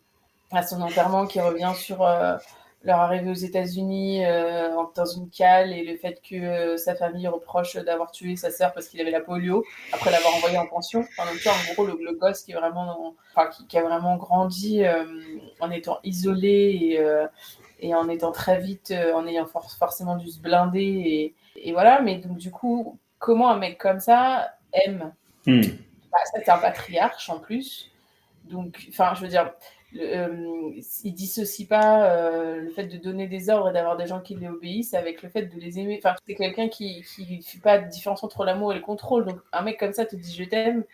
[0.51, 2.37] à son enterrement qui revient sur euh,
[2.85, 7.27] leur arrivée aux États-Unis euh, dans une cale et le fait que euh, sa famille
[7.27, 11.01] reproche d'avoir tué sa sœur parce qu'il avait la polio après l'avoir envoyé en pension.
[11.01, 14.17] Enfin, donc, en gros, le, le gosse qui est vraiment, enfin, qui, qui a vraiment
[14.17, 15.05] grandi euh,
[15.61, 20.41] en étant isolé et, et en étant très vite, en ayant for- forcément dû se
[20.41, 22.01] blinder et, et voilà.
[22.03, 25.13] Mais donc du coup, comment un mec comme ça aime
[25.47, 25.61] Hmm.
[26.11, 27.91] bah, c'est un patriarche en plus.
[28.45, 29.53] Donc, enfin, je veux dire,
[29.97, 30.71] euh,
[31.05, 34.35] il dissocie pas euh, le fait de donner des ordres et d'avoir des gens qui
[34.35, 36.01] lui obéissent avec le fait de les aimer.
[36.03, 39.25] Enfin, c'est quelqu'un qui ne fait pas de différence entre l'amour et le contrôle.
[39.25, 40.85] Donc, un mec comme ça te dit je t'aime.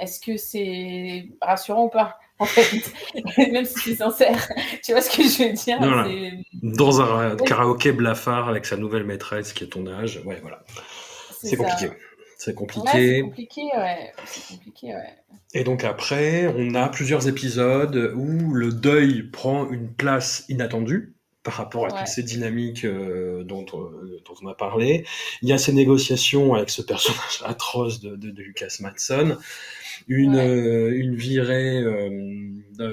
[0.00, 2.92] Est-ce que c'est rassurant ou pas En fait,
[3.52, 4.48] même si c'est sincère,
[4.82, 5.78] tu vois ce que je veux dire?
[5.78, 6.08] Voilà.
[6.62, 10.64] Dans un karaoké blafard avec sa nouvelle maîtresse qui est ton âge, ouais, voilà.
[11.42, 11.90] C'est compliqué.
[12.44, 12.88] C'est compliqué.
[12.92, 14.12] c'est compliqué, ouais.
[14.24, 15.16] C'est compliqué, ouais.
[15.54, 21.14] Et donc après, on a plusieurs épisodes où le deuil prend une place inattendue
[21.44, 21.98] par rapport à Ouais.
[21.98, 25.04] toutes ces dynamiques euh, dont, euh, dont on a parlé.
[25.42, 29.36] Il y a ces négociations avec ce personnage atroce de, de, de Lucas Matson,
[30.08, 30.46] une, Ouais.
[30.48, 31.80] euh, une virée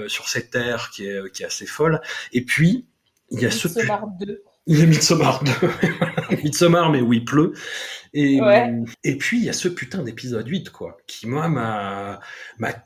[0.08, 2.00] sur cette terre qui est, qui est assez folle.
[2.32, 2.86] Et puis,
[3.32, 3.66] il y a ce...
[3.68, 4.42] pu- Midsommar 2.
[4.66, 6.36] Il y a Midsommar 2.
[6.44, 7.52] Midsommar, mais où il pleut.
[8.12, 8.84] Et, Ouais.
[9.04, 12.20] et puis, il y a ce putain d'épisode 8, quoi, qui, moi, m'a,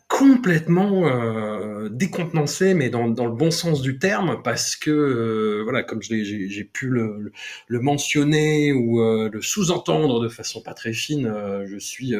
[0.08, 5.82] complètement euh, décontenancé, mais dans, dans le bon sens du terme, parce que, euh, voilà,
[5.82, 7.32] comme j'ai, pu le, le-
[7.68, 11.32] le mentionner ou euh, le sous-entendre de façon pas très fine,
[11.66, 12.14] je suis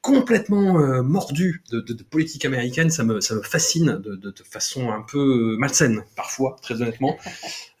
[0.00, 5.02] complètement mordu de, de, de politique américaine, ça me, ça me fascine de, façon un
[5.02, 7.18] peu malsaine, parfois, très honnêtement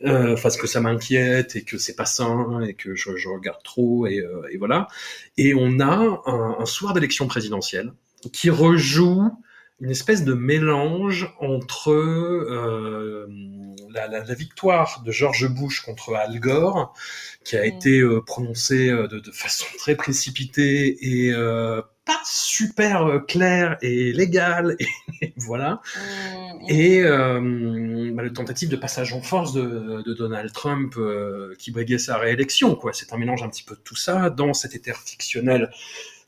[0.42, 4.06] parce que ça m'inquiète et que c'est pas sain et que je, je regarde trop
[4.06, 4.88] et, et voilà.
[5.36, 5.86] Et on a
[6.26, 7.92] un, un soir d'élection présidentielle
[8.32, 9.30] qui rejoue
[9.80, 13.28] une espèce de mélange entre euh,
[13.90, 16.94] la, la, la victoire de George Bush contre Al Gore,
[17.44, 17.64] qui a Mm.
[17.64, 20.96] été euh, prononcée euh, de, de façon très précipitée
[21.26, 24.76] et euh, pas super euh, claire et légale,
[25.20, 25.82] et voilà.
[25.94, 31.54] Mm, Et euh, bah, le tentative de passage en force de, de Donald Trump euh,
[31.58, 32.74] qui briguait sa réélection.
[32.74, 32.92] quoi.
[32.94, 35.70] C'est un mélange un petit peu de tout ça dans cet éther fictionnel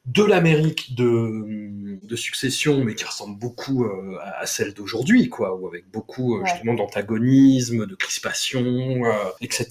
[0.06, 5.68] de l'Amérique de, de succession, mais qui ressemble beaucoup euh, à celle d'aujourd'hui, quoi, ou
[5.68, 6.48] avec beaucoup euh, Ouais.
[6.50, 8.62] justement d'antagonisme, de crispation,
[9.04, 9.12] euh,
[9.42, 9.68] etc.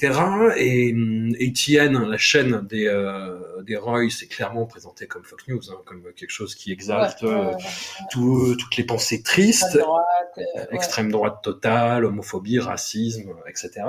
[0.55, 0.93] Et
[1.41, 6.03] ATN, la chaîne des, euh, des Roy, c'est clairement présenté comme Fox News, hein, comme
[6.15, 7.51] quelque chose qui exalte Ouais,
[8.11, 10.39] tout- toutes les pensées tristes, droite,
[10.71, 13.81] extrême droite totale, homophobie, racisme, etc.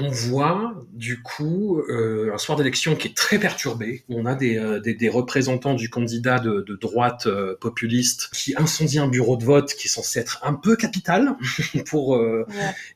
[0.00, 4.04] On voit du coup euh, un soir d'élection qui est très perturbé.
[4.08, 8.54] On a des, euh, des, des représentants du candidat de, de droite euh, populiste qui
[8.56, 11.36] incendie un bureau de vote qui est censé être un peu capital
[11.86, 12.44] pour Ouais.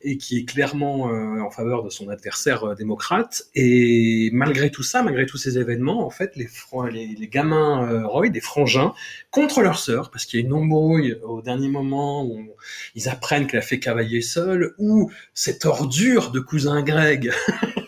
[0.02, 3.44] et qui est clairement en faveur de son adversaire démocrate.
[3.54, 6.48] Et malgré tout ça, malgré tous ces événements, en fait, les,
[6.92, 8.92] les, les gamins Roy, des frangins,
[9.30, 12.48] contre leur sœur, parce qu'il y a une embrouille au dernier moment où
[12.94, 17.30] ils apprennent qu'elle a fait cavalier seul, ou cette ordure de cousin Greg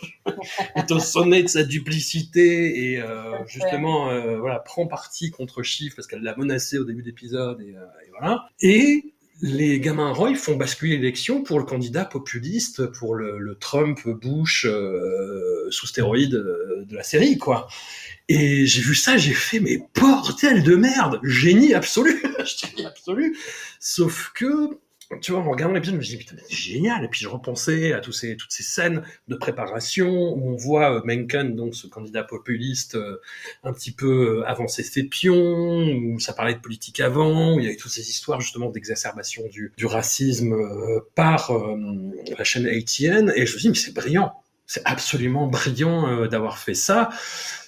[0.76, 5.96] est au sommet de sa duplicité et euh, justement euh, voilà prend parti contre Chief
[5.96, 8.44] parce qu'elle l'a menacé au début d'épisode et, euh, et voilà.
[8.60, 13.98] Et les gamins Roy font basculer l'élection pour le candidat populiste, pour le, le Trump
[14.06, 14.66] Bush
[15.70, 17.66] sous stéroïde de la série quoi.
[18.28, 23.38] Et j'ai vu ça, j'ai fait mais bordel de merde, génie absolu, génie absolu.
[23.80, 24.78] Sauf que
[25.18, 27.04] tu vois, en regardant l'épisode, je me suis dit, putain, c'est génial.
[27.04, 30.94] Et puis je repensais à tous ces, toutes ces scènes de préparation où on voit
[30.94, 33.20] euh, Mencken, donc ce candidat populiste, euh,
[33.64, 37.64] un petit peu euh, avancer ses pions, où ça parlait de politique avant, où il
[37.64, 40.54] y avait toutes ces histoires justement d'exacerbation du, du racisme
[41.16, 41.52] par
[42.38, 43.32] la chaîne ATN.
[43.34, 44.32] Et je me suis mais c'est brillant.
[44.66, 47.08] C'est absolument brillant d'avoir fait ça.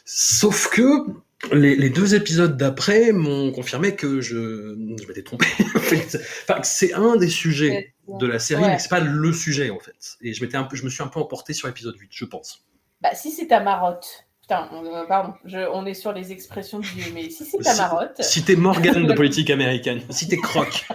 [0.05, 1.07] Sauf que
[1.53, 5.47] les, les deux épisodes d'après m'ont confirmé que je, je m'étais trompé.
[5.61, 8.69] enfin, que c'est un des sujets de la série, Ouais.
[8.69, 9.95] mais c'est pas le sujet en fait.
[10.21, 12.25] Et je m'étais un peu, je me suis un peu emporté sur l'épisode 8, je
[12.25, 12.65] pense.
[13.01, 14.27] Bah, si c'est ta marotte.
[14.43, 17.75] Putain, on- euh, pardon, je- on est sur les expressions du mais si c'est ta
[17.77, 20.87] marotte, Si t'es Morgan de politique américaine, si t'es Croc,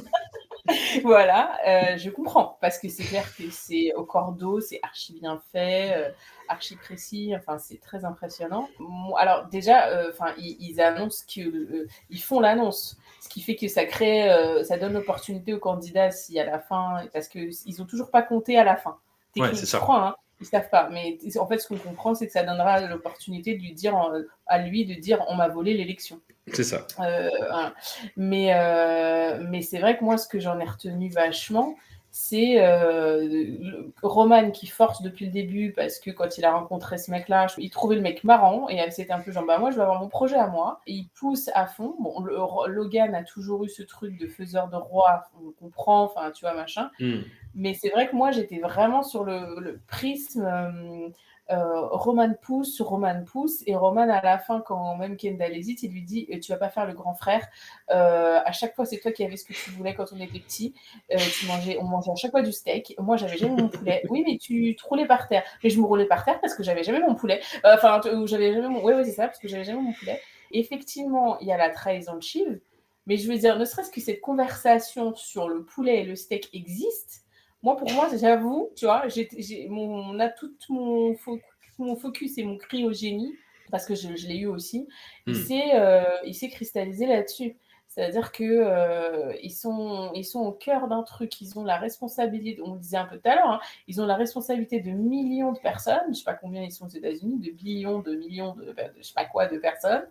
[1.03, 2.59] voilà, euh, je comprends.
[2.61, 6.11] Parce que c'est clair que c'est au cordeau, c'est archi bien fait, euh,
[6.49, 8.69] archi précis, enfin, c'est très impressionnant.
[9.17, 11.41] Alors, déjà, euh, enfin, ils, ils annoncent que.
[11.41, 12.97] euh, ils font l'annonce.
[13.21, 14.29] Ce qui fait que ça crée.
[14.65, 17.03] ça donne l'opportunité aux candidats si à la fin.
[17.13, 18.99] Parce qu'ils ont toujours pas compté à la fin.
[19.37, 19.79] Ouais, c'est ça.
[19.79, 20.15] Crois, hein.
[20.41, 23.63] Ils savent pas, mais en fait, ce qu'on comprend, c'est que ça donnera l'opportunité de
[23.63, 24.11] lui dire, en-
[24.47, 26.21] à lui de dire, on m'a volé l'élection.
[26.53, 26.87] c'est ça.
[27.01, 27.73] Euh, voilà.
[28.17, 31.75] Mais, euh, mais c'est vrai que moi, ce que j'en ai retenu vachement,
[32.11, 37.11] c'est euh, Roman qui force depuis le début parce que quand il a rencontré ce
[37.11, 39.83] mec-là, il trouvait le mec marrant et c'était un peu genre bah moi je vais
[39.83, 40.81] avoir mon projet à moi.
[40.87, 41.95] Et il pousse à fond.
[42.01, 42.37] Bon, le-
[42.73, 46.55] Logan a toujours eu ce truc de faiseur de roi, on comprend, enfin tu vois
[46.55, 46.91] machin.
[47.01, 47.21] Hmm.
[47.57, 51.09] Mais c'est vrai que moi, j'étais vraiment sur le, prisme euh,
[51.51, 53.63] euh, Roman pousse Roman pousse.
[53.67, 56.59] Et Roman, à la fin, quand même Kendall hésite, il lui dit euh, Tu vas
[56.59, 57.49] pas faire le grand frère.
[57.89, 60.75] À chaque fois, c'est toi qui avais ce que tu voulais quand on était petit.
[61.09, 62.95] Tu mangeais, on mangeait à chaque fois du steak.
[62.99, 64.03] Moi, j'avais jamais mon poulet.
[64.11, 65.43] Oui, mais tu te roulais par terre.
[65.65, 67.41] Mais je me roulais par terre parce que j'avais jamais mon poulet.
[67.65, 68.85] Enfin, j'avais jamais mon.
[68.85, 70.21] Oui, oui, c'est ça, parce que j'avais jamais mon poulet.
[70.53, 72.61] Effectivement, il y a la trahison de Shiv.
[73.07, 76.51] Mais je veux dire, ne serait-ce que cette conversation sur le poulet et le steak
[76.53, 77.26] existe.
[77.63, 81.43] Moi, pour moi, j'avoue, tu vois, j'ai, j'ai, mon, on a tout mon, fo-
[81.79, 83.39] mon focus et mon cri au génie,
[83.71, 84.87] parce que je, je l'ai eu aussi,
[85.27, 85.37] il Hmm.
[85.37, 87.57] s'est euh, il s'est cristallisé là-dessus.
[87.89, 92.61] C'est-à-dire que euh, ils, sont, ils sont au cœur d'un truc, ils ont la responsabilité,
[92.63, 95.53] on le disait un peu tout à l'heure, hein, ils ont la responsabilité de millions
[95.53, 98.55] de personnes, je ne sais pas combien ils sont aux États-Unis, de billions, de millions,
[98.55, 100.05] de, de je sais pas quoi, de personnes.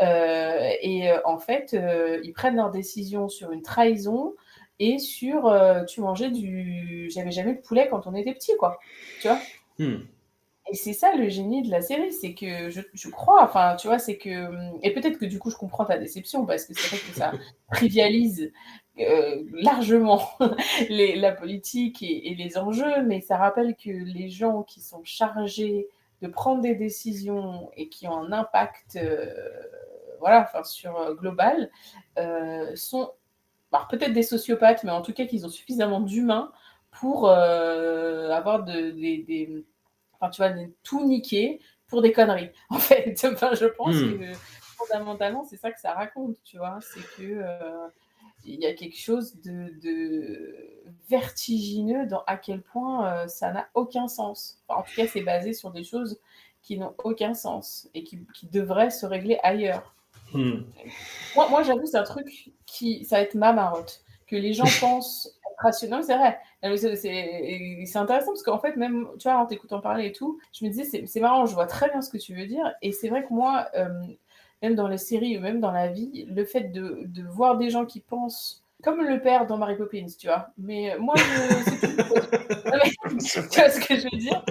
[0.00, 1.76] Euh, et euh, en fait,
[2.22, 4.34] ils prennent leurs décisions sur une trahison
[4.78, 7.08] et sur euh, tu mangeais du.
[7.10, 8.78] J'avais jamais de poulet quand on était petit, quoi.
[9.20, 9.46] Tu vois
[9.78, 10.06] Hmm.
[10.70, 13.86] et c'est ça le génie de la série, c'est que je, je crois, enfin, tu
[13.86, 14.48] vois, c'est que.
[14.82, 17.36] Et peut-être que du coup, je comprends ta déception, parce que c'est vrai que ça
[17.72, 18.50] trivialise
[18.98, 20.22] euh, largement
[20.88, 25.04] les- la politique et, et les enjeux, mais ça rappelle que les gens qui sont
[25.04, 25.86] chargés
[26.22, 29.26] de prendre des décisions et qui ont un impact euh,
[30.20, 31.70] voilà, enfin, sur global
[32.74, 33.10] sont
[33.74, 36.52] alors, peut-être des sociopathes, mais en tout cas qu'ils ont suffisamment d'humains
[36.92, 39.64] pour euh, avoir de, des, des-
[40.14, 40.52] enfin, tu vois,
[40.82, 42.50] tout niquer pour des conneries.
[42.70, 44.18] En fait, enfin, je pense Hmm.
[44.18, 44.38] que
[44.76, 47.88] fondamentalement, c'est ça que ça raconte, tu vois, c'est que euh,
[48.44, 50.56] il y a quelque chose de, de
[51.08, 54.58] vertigineux dans à quel point euh, ça n'a aucun sens.
[54.68, 56.20] Enfin, en tout cas, c'est basé sur des choses
[56.62, 59.94] qui n'ont aucun sens et qui, qui devraient se régler ailleurs.
[60.34, 60.64] Hmm.
[61.36, 63.04] Moi, moi j'avoue, c'est un truc qui.
[63.04, 64.02] Ça va être ma marotte.
[64.26, 66.02] Que les gens pensent être rationnel.
[66.04, 66.38] C'est vrai.
[67.86, 70.70] C'est intéressant parce qu'en fait, même, tu vois, en t'écoutant parler et tout, je me
[70.70, 72.72] disais, c'est c'est marrant, je vois très bien ce que tu veux dire.
[72.82, 73.88] Et c'est vrai que moi, euh,
[74.62, 77.70] même dans les séries ou même dans la vie, le fait de, de voir des
[77.70, 80.48] gens qui pensent comme le père dans Mary Poppins, tu vois.
[80.58, 81.22] Mais euh, moi, je...
[83.50, 84.44] tu vois ce que je veux dire?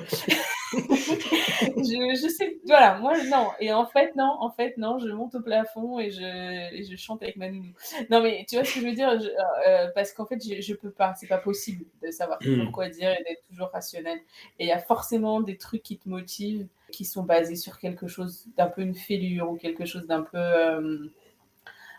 [1.77, 3.49] je, je, sais, voilà, moi, non.
[3.59, 6.95] Et en fait, non, en fait, non, je monte au plafond et je, et je
[6.95, 7.73] chante avec ma nounou.
[8.09, 9.09] Non, mais tu vois ce que je veux dire?
[9.09, 9.19] Euh,
[9.67, 12.89] euh, Parce qu'en fait, je, je peux pas, c'est pas possible de savoir toujours quoi
[12.89, 14.17] dire et d'être toujours rationnel.
[14.59, 18.07] Et il y a forcément des trucs qui te motivent, qui sont basés sur quelque
[18.07, 21.11] chose d'un peu une fêlure ou quelque chose d'un peu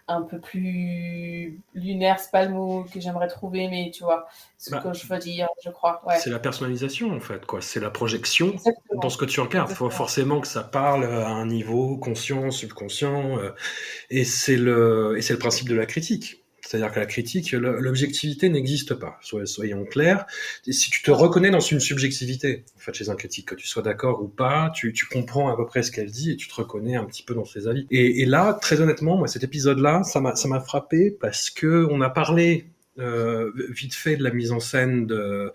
[0.06, 4.26] un peu plus lunaire, c'est pas le mot que j'aimerais trouver, mais tu vois
[4.58, 6.02] ce bah, que je veux dire, je crois.
[6.18, 7.62] C'est la personnalisation en fait, quoi.
[7.62, 8.54] C'est la projection
[9.00, 9.70] dans ce que tu regardes.
[9.70, 13.50] Il faut forcément que ça parle à un niveau conscient, subconscient, euh,
[14.10, 16.43] et c'est le et c'est le principe de la critique.
[16.74, 19.20] C'est-à-dire que la critique, l'objectivité n'existe pas.
[19.44, 20.26] Soyons clairs.
[20.68, 23.82] si tu te reconnais dans une subjectivité, en fait, chez un critique, que tu sois
[23.82, 26.96] d'accord ou pas, tu, comprends à peu près ce qu'elle dit et tu te reconnais
[26.96, 27.86] un petit peu dans ses avis.
[27.92, 32.66] Et, là, très honnêtement, moi, cet épisode-là, ça m'a, frappé parce que on a parlé
[32.98, 35.52] euh, vite fait de la mise en scène de,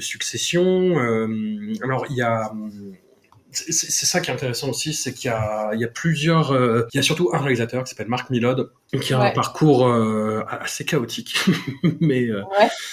[0.00, 0.98] succession.
[0.98, 2.52] Euh, alors, il y a
[3.52, 6.86] c'est ça qui est intéressant aussi, c'est qu'il y a, il y a plusieurs, euh,
[6.92, 8.70] il y a surtout un réalisateur qui s'appelle Marc Milod,
[9.00, 11.34] qui a un parcours euh, assez chaotique,
[12.00, 12.42] mais euh,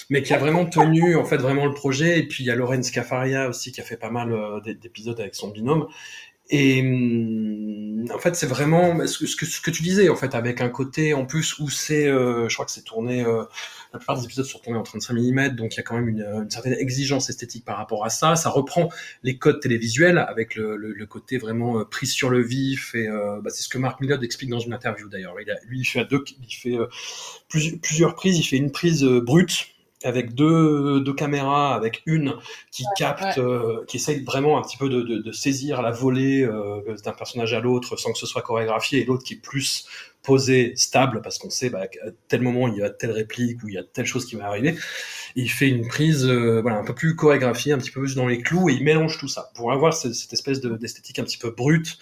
[0.10, 2.20] mais qui a vraiment tenu en fait vraiment le projet.
[2.20, 4.34] Et puis il y a Lorenz Cafaria aussi qui a fait pas mal
[4.82, 5.88] d'épisodes avec son binôme.
[6.50, 7.69] Et hum,
[8.14, 11.14] en fait, c'est vraiment ce que, ce que, tu disais, en fait, avec un côté
[11.14, 13.26] en plus où c'est, je crois que c'est tourné
[13.92, 16.10] la plupart des épisodes sont tournés en 35 mm, donc il y a quand même
[16.10, 18.36] une, certaine exigence esthétique par rapport à ça.
[18.36, 18.90] Ça reprend
[19.24, 23.50] les codes télévisuels avec le, côté vraiment euh, prise sur le vif et euh, bah,
[23.50, 25.34] c'est ce que Marc Millard explique dans une interview d'ailleurs.
[25.40, 26.88] Il lui il fait deux, il fait euh,
[27.82, 28.38] plusieurs prises.
[28.38, 29.68] Il fait une prise brute
[30.04, 32.36] avec deux, deux caméras, avec une
[32.72, 36.44] qui capte, euh, qui essaye vraiment un petit peu de, de, de saisir la volée
[36.44, 39.86] euh, d'un personnage à l'autre sans que ce soit chorégraphié, et l'autre qui est plus
[40.24, 43.70] posé, stable, parce qu'on sait bah, qu'à tel moment il y a telle réplique ou
[43.70, 44.76] il y a telle chose qui va arriver.
[45.36, 48.28] il fait une prise euh, voilà, un peu plus chorégraphiée, un petit peu plus dans
[48.28, 51.38] les clous, et il mélange tout ça pour avoir cette, cette espèce d'esthétique un petit
[51.38, 51.98] peu brute,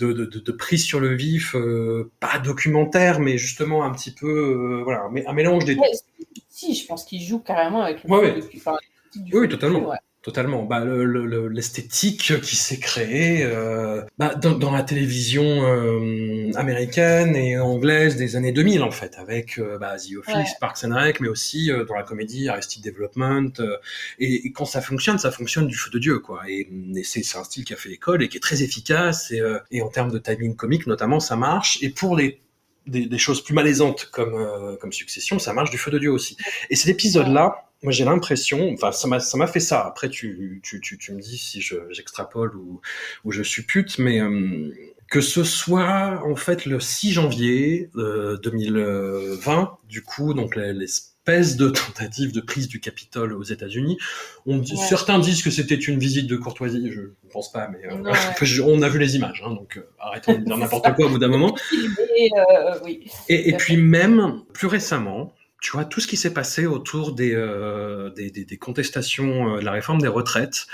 [0.00, 4.26] de, de, de, prise sur le vif, euh, pas documentaire, mais justement un petit peu,
[4.26, 5.76] euh, voilà, un, mélange des.
[6.48, 8.10] si, je pense qu'il joue carrément avec le.
[8.10, 8.40] Ouais,
[9.32, 9.92] oui, totalement.
[10.22, 10.64] Totalement.
[10.64, 17.58] Bah, l'esthétique le, qui s'est créée euh, bah, dans, dans, la télévision euh, américaine et
[17.58, 21.28] anglaise des années 2000 en fait, avec euh, bah, The Office, Parks and Rec, mais
[21.28, 23.50] aussi euh, dans la comédie Arrested Development.
[23.60, 23.78] Euh,
[24.18, 26.42] et, et, quand ça fonctionne, ça fonctionne du feu de dieu quoi.
[26.46, 29.40] Et, et c'est un style qui a fait l'école et qui est très efficace et,
[29.70, 31.78] et en termes de timing comique notamment, ça marche.
[31.80, 32.42] Et pour les
[32.86, 36.36] des, des choses plus malaisantes comme comme Succession, ça marche du feu de dieu aussi.
[36.68, 39.86] Et cet épisode là moi j'ai l'impression, enfin ça m'a ça m'a fait ça.
[39.86, 42.80] Après tu tu tu, tu me dis si je j'extrapole ou
[43.24, 44.72] ou je suppute, mais euh,
[45.10, 51.70] que ce soit en fait le 6 janvier euh, 2020, du coup donc l'espèce de
[51.70, 53.98] tentative de prise du Capitole aux États-Unis.
[54.46, 57.86] On dit, certains disent que c'était une visite de courtoisie, je ne pense pas, mais
[57.86, 61.08] euh, on a vu les images, hein, donc euh, arrêtons de dire n'importe quoi au
[61.10, 61.56] bout d'un moment.
[62.16, 62.30] Et,
[62.84, 63.10] oui.
[63.28, 67.34] et, et puis même plus récemment, tu vois, tout ce qui s'est passé autour des,
[67.34, 70.66] euh, des, des, des, contestations euh, de la réforme des retraites,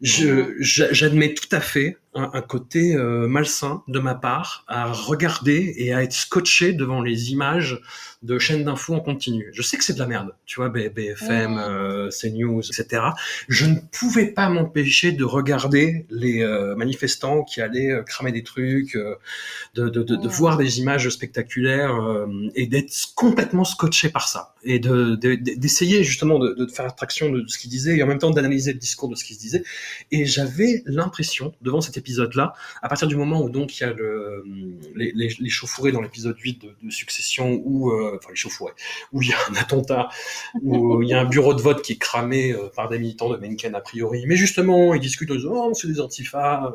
[0.00, 0.54] mhm.
[0.60, 5.94] j'admets tout à fait un, un côté euh, malsain de ma part à regarder et
[5.94, 7.80] à être scotché devant les images
[8.22, 9.48] de chaînes d'infos en continu.
[9.52, 13.02] Je sais que c'est de la merde, tu vois, BFM, euh, CNews, etc.
[13.48, 18.98] Je ne pouvais pas m'empêcher de regarder les euh, manifestants qui allaient cramer des trucs,
[19.74, 21.96] de, de, voir des images spectaculaires
[22.56, 27.70] et d'être complètement scotché par ça et d'essayer justement de, faire attraction de ce qu'ils
[27.70, 29.64] disaient et en même temps d'analyser le discours de ce qui se disait.
[30.10, 33.92] Et j'avais l'impression, devant cet épisode-là, à partir du moment où donc il y a
[33.92, 34.42] le,
[34.94, 38.72] les, les, les chauffourées dans l'épisode 8 de, de Succession où euh, enfin les chauffourées,
[39.12, 40.08] où il y a un attentat,
[40.62, 43.28] où il y a un bureau de vote qui est cramé euh, par des militants
[43.28, 44.24] de Mencken a priori.
[44.26, 46.72] Mais justement, ils discutent en disant oh c'est des antifas.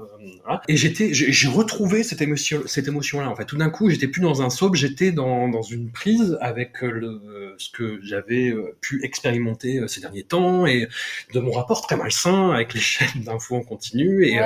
[0.48, 3.30] Euh, Et j'étais, j'ai retrouvé cette émotion, cette émotion-là.
[3.30, 6.38] En fait, tout d'un coup, j'étais plus dans un soap, j'étais dans, dans une prise
[6.42, 10.88] avec le, ce que j'avais pu expérimenter ces derniers temps et
[11.34, 14.38] de mon rapport très malsain avec les chaînes d'infos en continu et,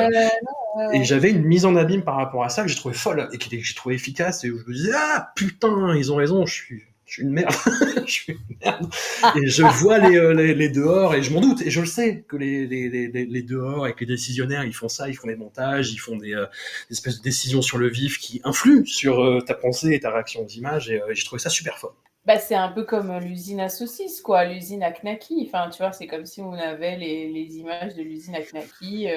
[0.93, 3.37] et j'avais une mise en abîme par rapport à ça que j'ai trouvé folle et
[3.37, 6.53] que j'ai trouvé efficace et où je me disais ah putain ils ont raison je
[6.53, 7.53] suis je suis une merde,
[8.05, 8.93] je suis une merde.
[9.37, 11.61] Et je vois les, euh, les, les, dehors et je m'en doute.
[11.61, 14.89] Et je le sais que les, les, les, les dehors avec les décisionnaires, ils font
[14.89, 16.45] ça, ils font des montages, ils font des, euh,
[16.91, 20.43] espèces de décisions sur le vif qui influent sur euh, ta pensée et ta réaction
[20.43, 20.89] aux images.
[20.89, 21.95] Et j'ai trouvé ça super fort.
[22.25, 25.47] Bah, c'est un peu comme l'usine à saucisses, quoi, l'usine à Knacky.
[25.47, 29.07] Enfin, tu vois, c'est comme si on avait les, les images de l'usine à Knacky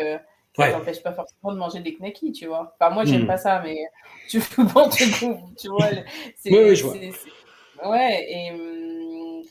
[0.61, 2.74] Ça n'empêche pas forcément de manger des knackis, tu vois.
[2.81, 3.27] Enfin, moi, j'aime Hmm.
[3.27, 3.77] pas ça, mais
[4.28, 4.41] tu
[4.74, 5.05] bon, tu,
[5.59, 5.91] tu vois.
[6.37, 6.97] c'est- Oui, oui, je vois.
[7.85, 9.43] Ouais, et hum,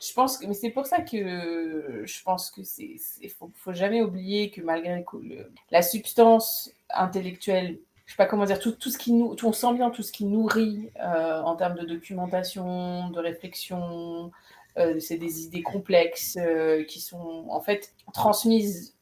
[0.00, 2.96] je pense que, mais c'est pour ça que je pense que c'est,
[3.38, 8.58] faut, faut jamais oublier que malgré le- la substance intellectuelle, je sais pas comment dire,
[8.58, 11.56] tout, tout ce qui nous, tout- on sent bien tout ce qui nourrit euh, en
[11.56, 14.32] termes de documentation, de réflexion,
[14.78, 18.95] euh, c'est des idées complexes euh, qui sont en fait transmises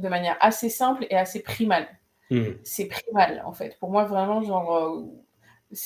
[0.00, 1.88] de manière assez simple et assez primale
[2.30, 2.52] Hmm.
[2.62, 3.78] c'est primal en fait.
[3.80, 4.76] Pour moi, vraiment, genre.
[4.76, 5.02] euh,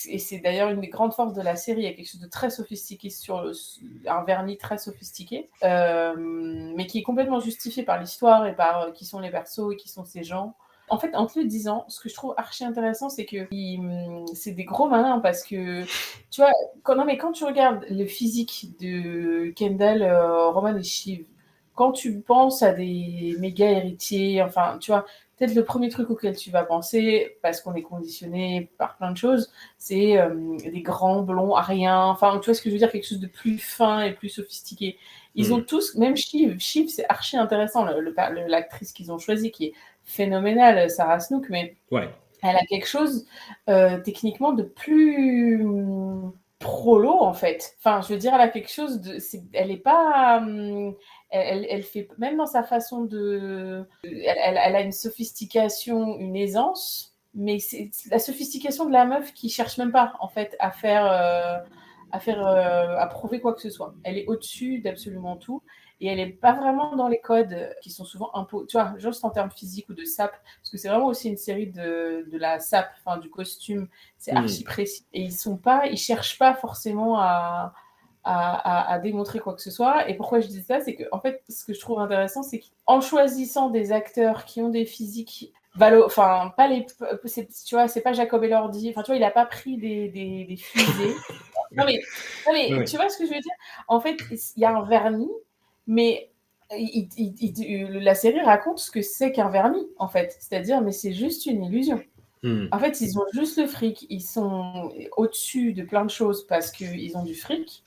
[0.08, 1.80] et c'est d'ailleurs une des grandes forces de la série.
[1.82, 3.52] Il y a quelque chose de très sophistiqué sur le-
[4.08, 6.14] un vernis très sophistiqué, euh,
[6.76, 9.76] mais qui est complètement justifié par l'histoire et par euh, qui sont les persos et
[9.76, 10.54] qui sont ces gens.
[10.88, 13.48] En fait, en te le disant, ce que je trouve archi intéressant, c'est que
[13.78, 15.82] hum, c'est des gros malins parce que,
[16.30, 16.52] tu vois,
[16.82, 20.02] quand, non, mais quand tu regardes le physique de Kendall,
[20.52, 21.24] Roman et Shiv,
[21.74, 25.04] quand tu penses à des méga héritiers, enfin, tu vois,
[25.38, 29.16] peut-être le premier truc auquel tu vas penser, parce qu'on est conditionné par plein de
[29.16, 32.90] choses, c'est euh, des grands blonds ariens, enfin, tu vois ce que je veux dire,
[32.92, 34.98] quelque chose de plus fin et plus sophistiqué.
[35.34, 35.52] Ils Mhm.
[35.54, 37.84] ont tous, même Shiv, Shiv, c'est archi intéressant,
[38.46, 39.72] l'actrice qu'ils ont choisie, qui est
[40.04, 42.08] phénoménale, Sarah Snook, mais Ouais.
[42.42, 43.26] elle a quelque chose
[43.68, 45.64] euh, techniquement de plus
[46.58, 47.74] prolo en fait.
[47.78, 50.94] Enfin, je veux dire, elle a quelque chose de, c'est- elle est pas, hum,
[51.32, 57.14] elle, fait même dans sa façon de, elle, elle- elle a une sophistication, une aisance,
[57.34, 61.06] mais c'est la sophistication de la meuf qui cherche même pas en fait à faire,
[61.06, 61.58] euh,
[62.12, 63.94] à faire, euh, à prouver quoi que ce soit.
[64.04, 65.62] Elle est au-dessus d'absolument tout.
[66.00, 69.24] Et elle n'est pas vraiment dans les codes qui sont souvent imposés, tu vois, juste
[69.24, 72.38] en termes physiques ou de sap, parce que c'est vraiment aussi une série de, de
[72.38, 73.86] la sap, enfin du costume,
[74.18, 74.36] c'est Mm.
[74.38, 75.06] archi précis.
[75.12, 77.72] Et ils sont pas, ils cherchent pas forcément à,
[78.24, 78.54] à,
[78.90, 80.08] à- à démontrer quoi que ce soit.
[80.08, 82.60] Et pourquoi je dis ça, c'est que en fait, ce que je trouve intéressant, c'est
[82.60, 88.02] qu'en choisissant des acteurs qui ont des physiques Valo, enfin, pas les, tu vois, c'est
[88.02, 91.14] pas Jacob Elordi, enfin, tu vois, il a pas pris des, des, des fusées.
[91.72, 91.98] non, mais,
[92.46, 92.84] non, mais Oui.
[92.84, 93.54] tu vois ce que je veux dire?
[93.88, 95.30] En fait, il y a un vernis,
[95.86, 96.30] mais
[96.76, 100.36] il- il- il- la série raconte ce que c'est qu'un vernis, en fait.
[100.40, 102.02] C'est-à-dire, mais c'est juste une illusion.
[102.42, 102.66] Hmm.
[102.70, 104.06] En fait, ils ont juste le fric.
[104.10, 107.82] Ils sont au-dessus de plein de choses parce qu'ils ont du fric.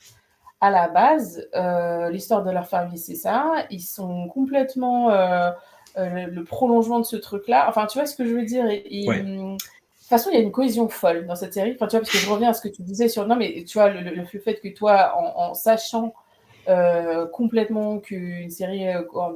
[0.66, 3.52] À la base, euh, l'histoire de leur famille, c'est ça.
[3.70, 5.52] Ils sont complètement euh,
[5.96, 7.66] euh, le, prolongement de ce truc-là.
[7.68, 9.20] Enfin, tu vois ce que je veux dire Ouais.
[9.20, 11.76] hum, De toute façon, il y a une cohésion folle dans cette série.
[11.76, 13.28] Enfin, tu vois, parce que je reviens à ce que tu disais sur.
[13.28, 16.14] Non, mais tu vois, le, fait que toi, en, en sachant
[17.32, 18.86] complètement qu'une série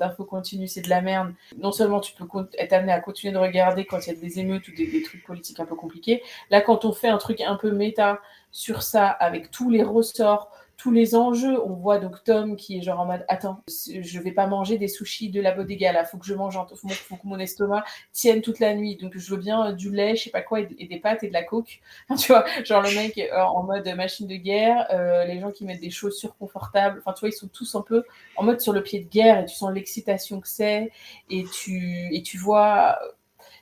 [0.01, 2.27] d'infos continue, c'est de la merde, non seulement tu peux
[2.59, 5.05] être amené à continuer de regarder quand il y a des émeutes ou des, des
[5.05, 6.24] trucs politiques un peu compliqués.
[6.51, 8.19] Là, quand on fait un truc un peu méta
[8.51, 10.51] sur ça, avec tous les ressorts,
[10.81, 14.32] tous les enjeux, on voit donc Tom qui est genre en mode Attends, je vais
[14.32, 17.27] pas manger des sushis de la bodega là, faut que je mange, faut, faut que
[17.27, 18.97] mon estomac tienne toute la nuit.
[18.97, 21.23] Donc je veux bien euh, du lait, je sais pas quoi, et, et des pâtes
[21.23, 21.81] et de la coke.
[22.19, 25.66] tu vois, genre le mec euh, en mode machine de guerre, euh, les gens qui
[25.66, 28.05] mettent des chaussures confortables, enfin tu vois, ils sont tous un peu
[28.36, 30.90] en mode sur le pied de guerre et tu sens l'excitation que c'est
[31.28, 32.98] et tu, et tu vois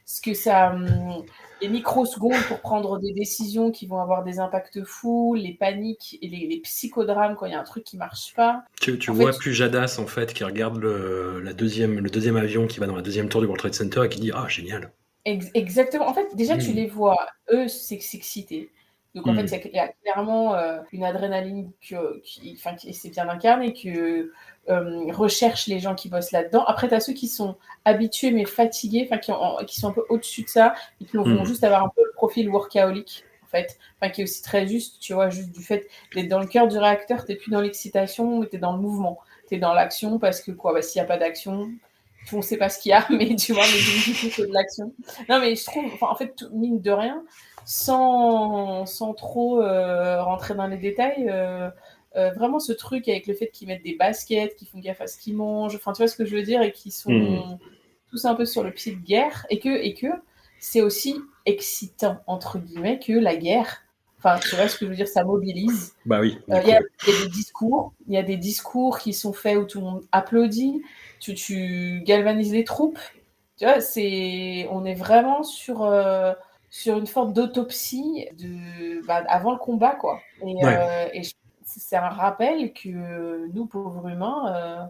[0.08, 0.72] ce que ça.
[0.72, 1.22] hum,
[1.60, 6.28] les microsecondes pour prendre des décisions qui vont avoir des impacts fous, les paniques et
[6.28, 8.62] les, les psychodrames quand il y a un truc qui marche pas.
[8.80, 12.36] Tu, tu vois fait- plus Jadas en fait qui regarde le, la deuxième, le deuxième
[12.36, 14.46] avion qui va dans la deuxième tour du World Trade Center et qui dit ah
[14.48, 14.92] génial.
[15.24, 16.06] Ex- exactement.
[16.08, 16.74] En fait, déjà, tu Mm.
[16.74, 17.16] les vois,
[17.52, 18.70] eux, s'exciter.
[19.14, 22.54] Donc, en fait, il y a- il y, a clairement euh, une adrénaline que, qui,
[22.78, 24.30] qui c'est bien incarné, que
[24.68, 26.62] euh, recherche les gens qui bossent là-dedans.
[26.66, 27.56] Après, tu as ceux qui sont
[27.86, 31.24] habitués mais fatigués, qui, ont- qui sont un peu au-dessus de ça, et qui vont
[31.26, 31.44] Mm.
[31.46, 33.78] juste avoir un peu le profil workaholic, en fait.
[34.00, 36.68] Enfin, qui est aussi très juste, tu vois, juste du fait d'être dans le cœur
[36.68, 39.18] du réacteur, tu plus dans l'excitation, mais tu es dans le mouvement.
[39.48, 41.70] Tu es dans l'action parce que, quoi, bah, s'il n'y a pas d'action,
[42.32, 44.92] on ne sait pas ce qu'il y a, mais tu vois, mais c'est de l'action.
[45.30, 47.24] Non, mais je trouve, en fait, tout- mine de rien,
[47.68, 51.68] sans, sans trop euh, rentrer dans les détails, euh,
[52.16, 55.06] euh, vraiment ce truc avec le fait qu'ils mettent des baskets, qu'ils font gaffe à
[55.06, 57.58] ce qu'ils mangent, enfin, tu vois ce que je veux dire, et qu'ils sont Mhm.
[58.08, 60.06] tous un peu sur le pied de guerre, et que, et que
[60.58, 63.82] c'est aussi excitant, entre guillemets, que la guerre.
[64.16, 65.94] Enfin, tu vois ce que je veux dire, ça mobilise.
[66.06, 66.38] Bah oui.
[66.48, 69.64] Il y, y a des discours, il y a des discours qui sont faits où
[69.64, 70.82] tout le monde applaudit,
[71.20, 72.98] tu, tu galvanises les troupes.
[73.58, 75.82] Tu vois, c'est, on est vraiment sur,
[76.70, 80.20] sur une forme d'autopsie de, bah, avant le combat, quoi.
[80.42, 80.76] Et, Ouais.
[80.76, 81.22] euh, et
[81.64, 84.84] c'est un rappel que nous, pauvres humains, euh,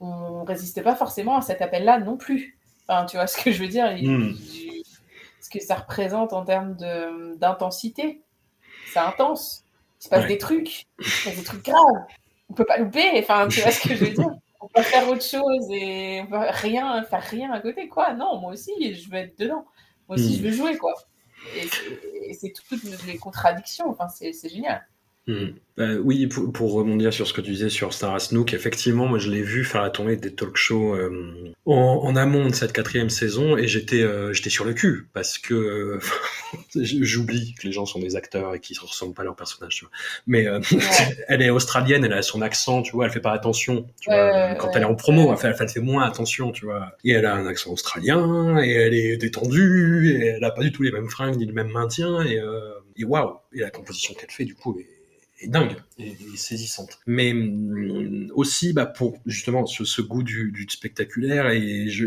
[0.00, 2.56] on résistait pas forcément à cet appel-là non plus.
[2.88, 3.90] Enfin, tu vois ce que je veux dire?
[3.92, 4.32] Mm.
[4.34, 4.68] du-
[5.40, 8.20] Ce que ça représente en termes de- d'intensité.
[8.92, 9.64] C'est intense.
[10.00, 10.28] Il se passe Ouais.
[10.28, 10.84] des trucs.
[10.98, 12.04] Il se passe des trucs graves.
[12.50, 13.10] On peut pas louper.
[13.18, 14.28] Enfin, tu vois ce que je veux dire?
[14.60, 18.12] On peut faire autre chose et on peut rien, faire rien à côté, quoi.
[18.12, 19.64] Non, moi aussi, je veux être dedans.
[20.08, 20.44] Moi aussi, je Hmm.
[20.46, 20.92] veux jouer, quoi.
[21.56, 23.88] Et c'est- toutes les contradictions.
[23.90, 24.86] Enfin, c'est génial.
[25.28, 25.48] Hmm.
[25.78, 29.18] Euh, oui, pour, pour rebondir sur ce que tu disais sur Sarah Snook, effectivement, moi
[29.18, 32.72] je l'ai vu faire la tournée des talk shows euh, en, en amont de cette
[32.72, 36.00] quatrième saison et j'étais euh, j'étais sur le cul parce que euh,
[36.74, 39.76] j'oublie que les gens sont des acteurs et qu'ils ne ressemblent pas à leur personnage.
[39.76, 39.92] Tu vois.
[40.26, 40.60] Mais euh,
[41.28, 43.86] elle est australienne, elle a son accent, tu vois, elle fait pas attention.
[44.00, 46.90] Tu vois, quand elle est en promo, elle fait, elle fait moins attention, tu vois.
[47.04, 50.72] Et elle a un accent australien et elle est détendue et elle a pas du
[50.72, 54.14] tout les mêmes fringues ni le même maintien et, euh, et waouh, et la composition
[54.14, 54.97] qu'elle fait du coup est
[55.40, 56.98] est dingue et, et saisissante.
[57.06, 62.06] Mais hum, aussi, bah, pour justement ce, ce goût du, du spectaculaire et je,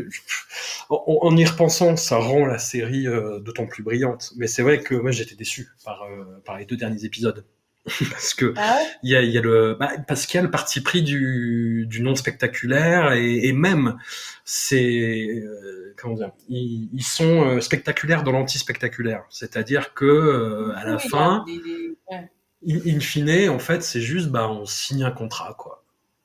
[0.90, 4.32] en, en y repensant, ça rend la série euh, d'autant plus brillante.
[4.38, 7.46] Mais c'est vrai que moi j'étais déçu par, euh, par les deux derniers épisodes.
[8.12, 9.02] parce que Ah ouais?
[9.02, 11.02] il y a, il y a le bah, parce qu'il y a le parti pris
[11.02, 13.98] du, du non spectaculaire et, et même
[14.46, 20.76] c'est euh, comment dire ils, ils sont euh, spectaculaires dans l'anti spectaculaire c'est-à-dire que euh,
[20.76, 22.30] à la Oui, fin des- des- ouais.
[22.68, 25.84] In in fine, en fait, c'est juste, bah, on signe un contrat, quoi.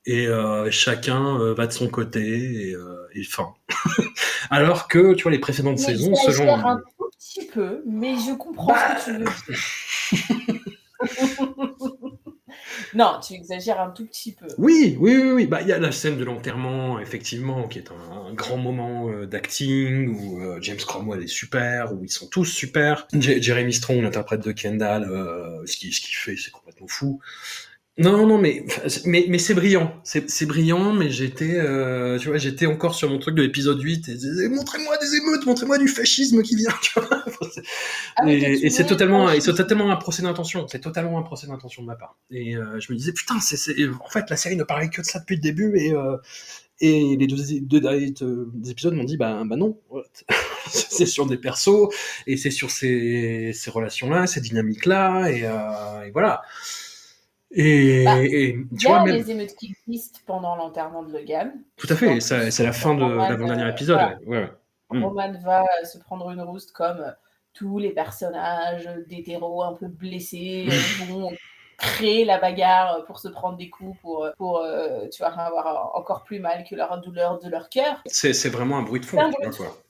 [0.08, 3.54] Et euh, chacun euh, va de son côté et, euh, et fin.
[4.50, 6.54] Alors que, tu vois, les précédentes Mais saisons, selon.
[6.54, 8.96] un tout petit peu, mais je comprends Bah.
[9.00, 10.56] ce que tu veux dire.
[12.94, 14.46] non, tu exagères un tout petit peu.
[14.58, 15.46] Oui, oui, oui, oui.
[15.46, 17.94] Bah, il y a la scène de l'enterrement, effectivement, qui est un,
[18.26, 22.44] un grand moment euh, d'acting où euh, James Cromwell est super, où ils sont tous
[22.44, 23.06] super.
[23.12, 27.20] J- Jeremy Strong, l'interprète de Kendall, euh, ce qu'il ce fait, c'est complètement fou.
[27.98, 28.62] Non, non, mais
[29.06, 31.54] mais, mais c'est brillant, c'est brillant, mais j'étais,
[32.20, 35.78] tu vois, j'étais encore sur mon truc de l'épisode 8 et montrez-moi des émeutes, montrez-moi
[35.78, 37.24] du fascisme qui vient, tu vois.
[38.16, 40.66] Ah, Et, et c'est totalement, c'est totalement un procès d'intention.
[40.68, 42.18] C'est totalement un procès d'intention de ma part.
[42.30, 43.56] Et je me disais putain, c'est,
[43.88, 45.92] en fait la série ne parlait que de ça depuis le début et
[46.80, 49.78] et les deux, deux derniers euh, épisodes m'ont dit bah bah non,
[50.66, 51.88] c'est sur des persos
[52.26, 56.42] et c'est sur ces ces relations là, ces dynamiques là et, euh, et voilà.
[57.52, 61.52] Et, Bah, et tu vois même les émeutes qui existent pendant l'enterrement de Logan.
[61.76, 62.20] tout à fait.
[62.20, 63.96] C'est la fin de l'avant-dernier euh, épisode.
[63.96, 64.18] voilà.
[64.26, 64.50] ouais, ouais.
[64.90, 65.04] Mm.
[65.04, 67.14] Roman va se prendre une rouste comme
[67.54, 70.68] tous les personnages d'hétéros un peu blessés
[71.08, 71.30] vont
[71.78, 76.24] créer la bagarre pour se prendre des coups, pour, pour euh, tu vois, avoir encore
[76.24, 78.02] plus mal que leur douleur de leur cœur.
[78.06, 79.18] C'est, vraiment un bruit de fond.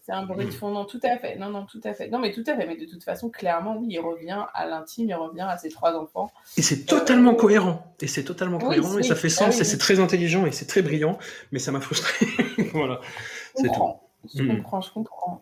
[0.02, 0.68] C'est un bruit de fond.
[0.68, 0.70] Mm.
[0.70, 1.36] fond, non, tout à fait.
[1.36, 2.08] Non, non, tout à fait.
[2.08, 2.66] Non, mais tout à fait.
[2.66, 5.94] Mais de toute façon, clairement, oui, il revient à l'intime, il revient à ses trois
[5.94, 6.30] enfants.
[6.56, 7.94] Et c'est totalement cohérent.
[8.00, 8.98] Et c'est totalement Euh, Oui, cohérent.
[8.98, 9.54] et ça fait Ah sens.
[9.56, 10.46] oui, et c'est très intelligent.
[10.46, 11.18] Et c'est très brillant.
[11.52, 12.26] Mais ça m'a frustré.
[12.72, 13.00] voilà.
[13.54, 13.94] C'est tout.
[14.34, 14.56] Je Mm.
[14.56, 15.40] comprends, je comprends.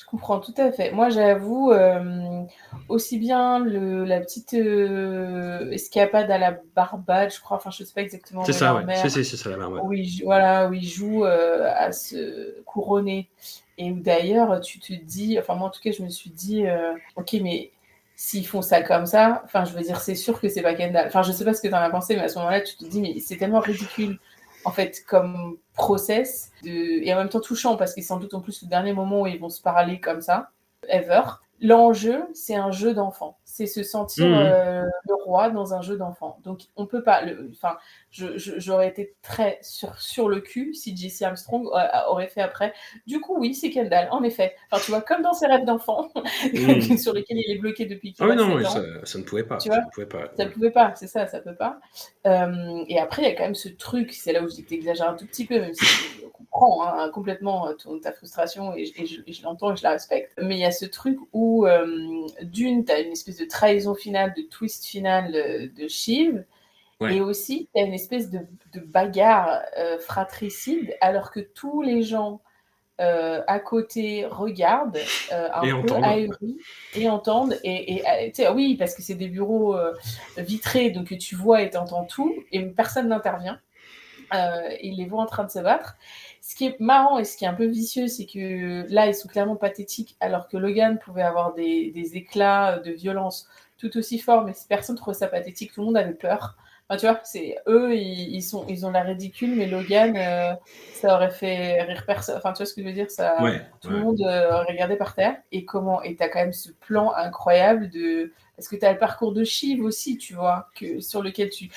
[0.00, 0.92] Je comprends tout à fait.
[0.92, 2.42] Moi, j'avoue, euh,
[2.88, 7.92] aussi bien le, la petite euh, escapade à la Barbade, je crois, enfin, je sais
[7.92, 8.42] pas exactement.
[8.44, 8.96] C'est ça, ouais.
[8.96, 9.80] C'est, ça la ouais.
[9.82, 13.28] où il, voilà, où il joue euh, à se couronner.
[13.76, 16.66] Et où d'ailleurs, tu te dis, enfin, moi en tout cas, je me suis dit,
[16.66, 17.70] euh, ok, mais
[18.16, 21.08] s'ils font ça comme ça, enfin, je veux dire, c'est sûr que c'est pas Kendall.
[21.08, 22.76] Enfin, je sais pas ce que tu en as pensé, mais à ce moment-là, tu
[22.76, 24.18] te dis, mais c'est tellement ridicule,
[24.64, 27.04] en fait, comme process, de...
[27.04, 29.22] et en même temps touchant, parce que c'est sans doute en plus le dernier moment
[29.22, 30.50] où ils vont se parler comme ça,
[30.88, 31.22] ever.
[31.62, 33.36] L'enjeu, c'est un jeu d'enfant.
[33.44, 34.32] C'est se sentir Mhm.
[34.34, 36.38] euh, le roi dans un jeu d'enfant.
[36.44, 37.22] Donc, on peut pas.
[37.50, 37.76] Enfin,
[38.10, 42.72] j'aurais été très sur, sur le cul si Jesse Armstrong euh, aurait fait après.
[43.06, 44.54] Du coup, oui, c'est Kendall, en effet.
[44.70, 46.18] Enfin, tu vois, comme dans ses rêves d'enfant, Mhm.
[46.98, 48.70] sur lesquels il est bloqué depuis Ah oui, a non, 7 mais ans.
[48.70, 49.58] ça, ça ne pouvait pas.
[49.58, 50.30] Tu ça vois ne pouvait pas.
[50.36, 51.80] Ça pouvait pas, c'est ça, ça peut pas.
[52.26, 54.62] Euh, et après, il y a quand même ce truc, c'est là où je dis
[54.64, 58.12] que tu exagères un tout petit peu, même si je comprends hein, complètement ton- ta
[58.12, 60.32] frustration et, je- et je, et je l'entends et je la respecte.
[60.40, 61.86] Mais il y a ce truc où, euh,
[62.42, 66.44] d'une, tu as une espèce de trahison finale, de twist final euh, de Shiv.
[67.00, 67.16] Ouais.
[67.16, 68.40] Et aussi, tu as une espèce de,
[68.74, 72.40] de bagarre euh, fratricide, alors que tous les gens
[73.00, 75.00] euh, à côté regardent
[75.32, 76.36] euh, un Et peu entendent.
[76.94, 77.58] et entendent.
[77.64, 78.02] Et,
[78.34, 79.94] sais, oui, parce que c'est des bureaux euh,
[80.36, 83.58] vitrés, donc tu vois et t'entends tout, et personne n'intervient.
[84.82, 85.96] Ils les voient en train de se battre.
[86.50, 89.14] Ce qui est marrant et ce qui est un peu vicieux, c'est que là, ils
[89.14, 93.48] sont clairement pathétiques, alors que Logan pouvait avoir des, des éclats de violence
[93.78, 96.56] tout aussi forts, mais personne ne trouvait ça pathétique, tout le monde avait peur.
[96.88, 100.52] Enfin, tu vois, c'est eux, ils, ils sont, ils ont la ridicule, mais Logan, euh,
[100.92, 102.36] ça aurait fait rire personne.
[102.38, 103.94] Enfin, tu vois ce que je veux dire ça, Ouais, Tout ouais.
[103.94, 105.36] le monde euh, regardait par terre.
[105.52, 108.32] Et comment Et t'as quand même ce plan incroyable de.
[108.56, 111.70] Parce que t'as le parcours de Shiv aussi, tu vois, que, sur lequel tu.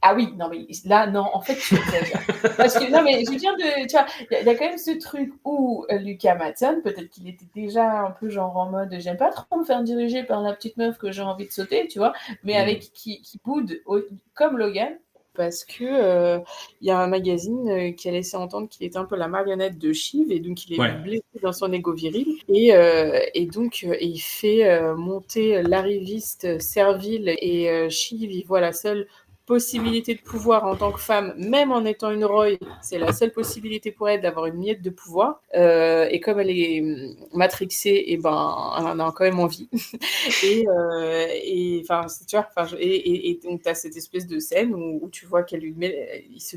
[0.00, 2.22] Ah oui, non, mais là, non, en fait, tu exagères.
[2.56, 3.86] Parce que, non, mais je viens de.
[3.88, 6.36] Tu vois, il y, a- il y a quand même ce truc où euh, Lucas
[6.36, 9.82] Matson, peut-être qu'il était déjà un peu genre en mode j'aime pas trop me faire
[9.82, 12.12] diriger par la petite meuf que j'ai envie de sauter, tu vois,
[12.44, 12.60] mais Mhm.
[12.60, 13.98] avec qui, qui boude, au-
[14.34, 14.96] comme Logan,
[15.34, 16.38] parce que euh,
[16.80, 19.26] il y a un magazine euh, qui a laissé entendre qu'il était un peu la
[19.28, 20.92] marionnette de Shiv et donc il est Ouais.
[20.94, 26.60] blessé dans son ego viril et, euh, et donc euh, il fait euh, monter l'arriviste
[26.60, 29.06] Servile et euh, Shiv il voit la seule
[29.48, 33.32] possibilité de pouvoir en tant que femme, même en étant une Roy, c'est la seule
[33.32, 35.40] possibilité pour elle d'avoir une miette de pouvoir.
[35.54, 39.68] Euh, et comme elle est hum, matrixée, et ben, elle en a quand même envie.
[40.44, 42.48] et, euh, et enfin, tu vois,
[42.78, 46.40] et, donc tu as cette espèce de scène où, tu vois qu'elle lui met, il
[46.40, 46.56] se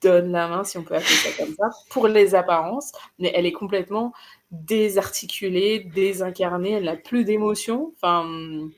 [0.00, 3.44] donne la main, si on peut appeler ça comme ça, pour les apparences, mais elle
[3.44, 4.14] est complètement
[4.50, 7.92] désarticulée, désincarnée, elle n'a plus d'émotion.
[7.96, 8.72] Enfin, hum,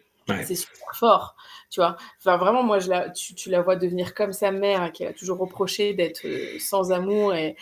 [0.45, 1.37] C'est super fort,
[1.71, 1.97] tu vois.
[2.19, 5.39] Enfin, vraiment, moi, je la, tu, la vois devenir comme sa mère, qui a toujours
[5.39, 7.57] reproché d'être euh, sans amour et,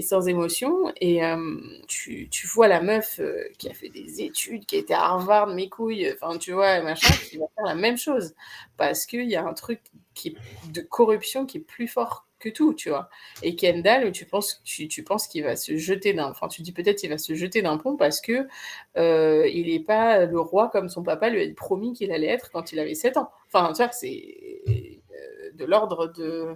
[0.00, 0.92] sans émotion.
[1.00, 5.02] Et euh, tu, vois la meuf euh, qui a fait des études, qui été à
[5.02, 8.34] Harvard, mes couilles, enfin, tu vois, machin, qui va faire la même chose.
[8.76, 9.80] Parce qu'il y a un truc
[10.14, 10.36] qui
[10.72, 13.08] de corruption qui est plus fort que tout, tu vois.
[13.42, 16.28] Et Kendall, tu penses, tu, tu penses qu'il va se jeter d'un...
[16.30, 18.46] Enfin, tu dis peut-être qu'il va se jeter d'un pont parce que
[18.96, 22.50] euh, il n'est pas le roi comme son papa lui a promis qu'il allait être
[22.50, 23.30] quand il avait 7 ans.
[23.46, 26.54] Enfin, tu vois, c'est euh, de l'ordre de,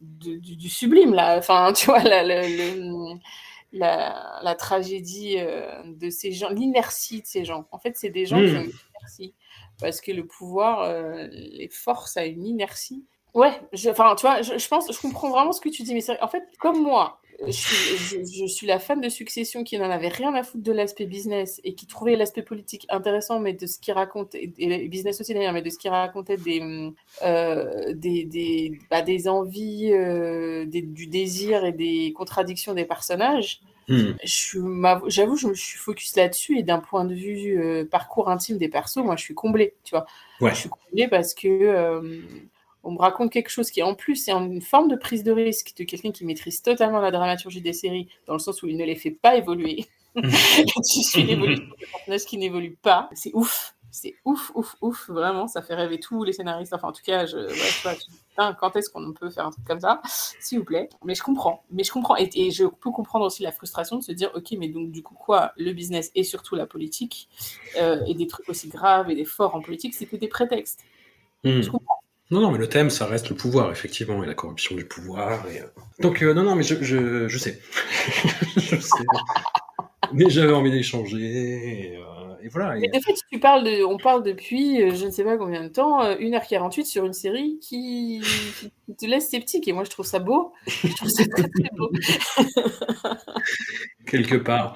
[0.00, 1.38] de- du, du sublime, là.
[1.38, 3.18] Enfin, tu vois, la, la- le-
[3.72, 7.66] la, la tragédie euh, de ces gens, l'inertie de ces gens.
[7.70, 8.56] En fait, c'est des gens qui Mm.
[8.56, 9.34] ont une inertie.
[9.80, 13.04] Parce que le pouvoir euh, les force à une inertie.
[13.34, 15.94] Ouais, je- enfin, tu vois, je, je pense, je comprends vraiment ce que tu dis,
[15.94, 19.78] mais en fait, comme moi, je suis, je- je suis la fan de Succession qui
[19.78, 23.52] n'en avait rien à foutre de l'aspect business et qui trouvait l'aspect politique intéressant, mais
[23.54, 26.90] de ce qu'il racontait, et business aussi d'ailleurs, mais de ce qu'il racontait des,
[27.22, 33.60] euh, des, des, bah, des envies, euh, des- du désir et des contradictions des personnages.
[33.88, 34.12] Hmm.
[35.08, 38.68] J'avoue, je me suis focus là-dessus et d'un point de vue euh, parcours intime des
[38.68, 40.06] persos, moi je suis comblée, tu vois.
[40.40, 40.50] Ouais.
[40.50, 42.00] Je suis comblée parce que
[42.82, 45.74] on me raconte quelque chose qui en plus c'est une forme de prise de risque
[45.76, 48.84] de quelqu'un qui maîtrise totalement la dramaturgie des séries, dans le sens où il ne
[48.84, 49.86] les fait pas évoluer.
[50.16, 53.08] tu suis l'évolution de personnages qui n'évoluent pas.
[53.14, 53.74] C'est ouf.
[53.92, 56.72] C'est ouf, ouf, ouf, vraiment, ça fait rêver tous les scénaristes.
[56.72, 59.46] Enfin, en tout cas, je, ouais, tu vois, tu Putain, quand est-ce qu'on peut faire
[59.46, 60.00] un truc comme ça?
[60.38, 60.88] S'il vous plaît.
[61.04, 61.64] Mais je comprends.
[61.72, 62.16] Mais je comprends.
[62.16, 65.02] Et, et je peux comprendre aussi la frustration de se dire, ok, mais donc du
[65.02, 65.52] coup, quoi?
[65.56, 67.28] Le business et surtout la politique,
[67.78, 70.84] euh, et des trucs aussi graves et des forts en politique, c'est que des prétextes.
[71.42, 71.60] Hmm.
[71.60, 71.89] Je comprends.
[72.30, 75.46] Non, non, mais le thème, ça reste le pouvoir, effectivement, et la corruption du pouvoir.
[75.48, 75.60] Et...
[75.60, 75.66] euh,
[75.98, 77.60] Donc, euh, non, non, mais je, je, je sais.
[78.56, 79.04] je sais.
[80.12, 81.18] Mais j'avais envie d'échanger.
[81.92, 82.02] Et, euh,
[82.42, 82.74] et voilà.
[82.78, 85.62] Mais Et- de fait, tu parles de, on parle depuis je ne sais pas combien
[85.62, 88.22] de temps, euh, 1h48 sur une série qui,
[88.86, 89.68] qui te laisse sceptique.
[89.68, 90.52] Et moi, je trouve ça beau.
[90.66, 91.90] Je trouve ça très, très beau.
[94.06, 94.74] quelque part.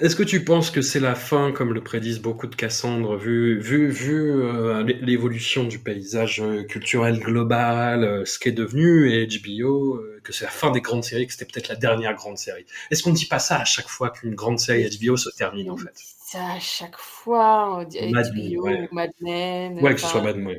[0.00, 3.60] Est-ce que tu penses que c'est la fin, comme le prédisent beaucoup de Cassandre, vu,
[3.60, 9.26] vu, vu euh, l'é- l'évolution du paysage euh, culturel global, euh, ce qu'est devenu et
[9.26, 12.38] HBO, euh, que c'est la fin des grandes séries, que c'était peut-être la dernière grande
[12.38, 12.66] série?
[12.90, 15.70] Est-ce qu'on ne dit pas ça à chaque fois qu'une grande série HBO se termine,
[15.70, 15.92] en fait?
[15.94, 18.88] Ça, à chaque fois, on dit avec Mad HBO, ouais.
[18.90, 19.78] Mad Men.
[19.80, 20.58] Ouais, que ce soit Mad Men.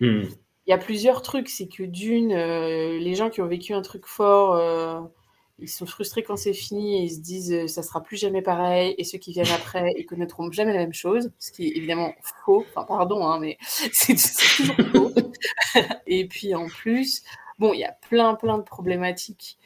[0.00, 0.22] Hmm.
[0.66, 1.48] Il y a plusieurs trucs.
[1.48, 5.10] C'est que d'une, les gens qui ont vécu un truc fort,
[5.58, 8.42] ils sont frustrés quand c'est fini et ils se disent euh, ça sera plus jamais
[8.42, 8.94] pareil.
[8.98, 11.30] Et ceux qui viennent après, ils connaîtront jamais la même chose.
[11.38, 12.12] Ce qui est évidemment
[12.44, 12.64] faux.
[12.70, 15.12] Enfin, pardon, hein, mais c'est toujours faux.
[16.06, 17.22] et puis en plus,
[17.58, 19.58] bon, il y a plein, plein de problématiques.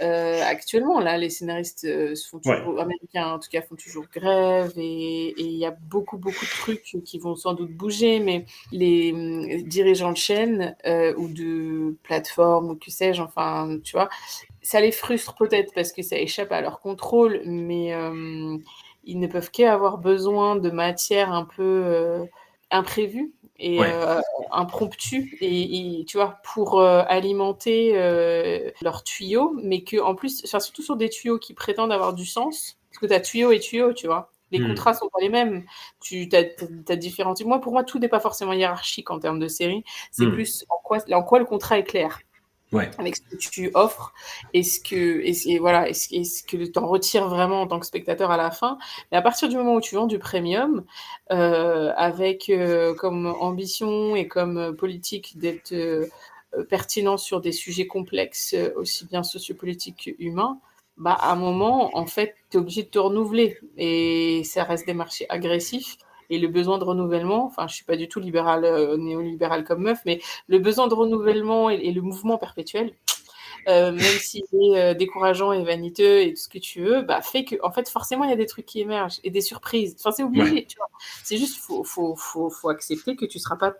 [0.00, 5.34] Euh, actuellement, là, les scénaristes euh, toujours, américains en tout cas, font toujours grève et
[5.38, 9.62] il y a beaucoup, beaucoup de trucs qui vont sans doute bouger, mais les hum,
[9.62, 14.08] dirigeants de chaînes euh, ou de plateformes ou que sais-je, enfin, tu vois,
[14.62, 18.56] ça les frustre peut-être parce que ça échappe à leur contrôle, mais euh,
[19.04, 22.26] ils ne peuvent qu'avoir besoin de matière un peu
[22.70, 23.86] imprévue et Ouais.
[23.86, 24.20] euh,
[24.52, 30.42] impromptue et, et, tu vois pour euh, alimenter euh, leurs tuyaux mais que en plus
[30.44, 33.52] enfin, surtout sur des tuyaux qui prétendent avoir du sens parce que tu as tuyau
[33.52, 34.62] et tuyau tu vois les Hmm.
[34.62, 35.64] contrats sont pas les mêmes
[36.00, 39.84] tu as, différents moi pour moi tout n'est pas forcément hiérarchique en termes de série
[40.12, 40.28] c'est Hmm.
[40.28, 42.20] plus en quoi en quoi le contrat est clair
[42.70, 42.90] Ouais.
[42.98, 44.12] avec ce que tu offres
[44.52, 47.86] est-ce que est-ce, et voilà est-ce, est-ce que tu en retires vraiment en tant que
[47.86, 48.76] spectateur à la fin.
[49.10, 50.84] Mais à partir du moment où tu vends du premium
[51.32, 56.06] euh, avec euh, comme ambition et comme euh, politique d'être euh,
[56.54, 60.58] euh, pertinent sur des sujets complexes euh, aussi bien sociopolitiques qu'humains
[60.98, 63.58] bah à un moment en fait tu es obligé de te renouveler.
[63.78, 65.96] Et ça reste des marchés agressifs
[66.30, 69.82] et le besoin de renouvellement, enfin je suis pas du tout libéral, euh, néolibéral comme
[69.82, 72.92] meuf, mais le besoin de renouvellement et, et le mouvement perpétuel,
[73.68, 77.22] euh, même s'il est euh, décourageant et vaniteux et tout ce que tu veux, bah,
[77.22, 79.96] fait que en fait forcément il y a des trucs qui émergent et des surprises.
[79.98, 80.66] Enfin c'est obligé, Ouais.
[80.68, 80.88] tu vois.
[81.24, 83.74] C'est juste faut, faut, faut, faut accepter que tu seras pas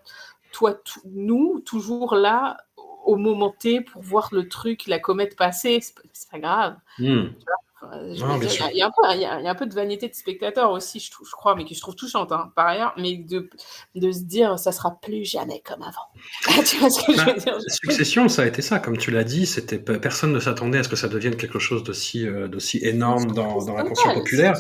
[0.53, 2.59] toi, tout- nous, toujours là
[3.05, 5.81] au moment T pour voir le truc, la comète passer.
[6.13, 6.77] C'est pas, grave.
[7.81, 8.41] Hmm.
[8.73, 11.75] Il y, a un peu de vanité de spectateur aussi, je, je crois, mais que
[11.75, 13.49] je trouve touchante hein, par ailleurs, mais de,
[13.95, 16.09] de se dire ça sera plus jamais comme avant.
[16.65, 19.13] tu vois ce que je veux Bah, dire Succession, ça a été ça, comme tu
[19.13, 22.49] l'as dit, c'était personne ne s'attendait à ce que ça devienne quelque chose d'aussi euh,
[22.49, 24.55] d'aussi énorme dans, dans l'inconscient normal, populaire.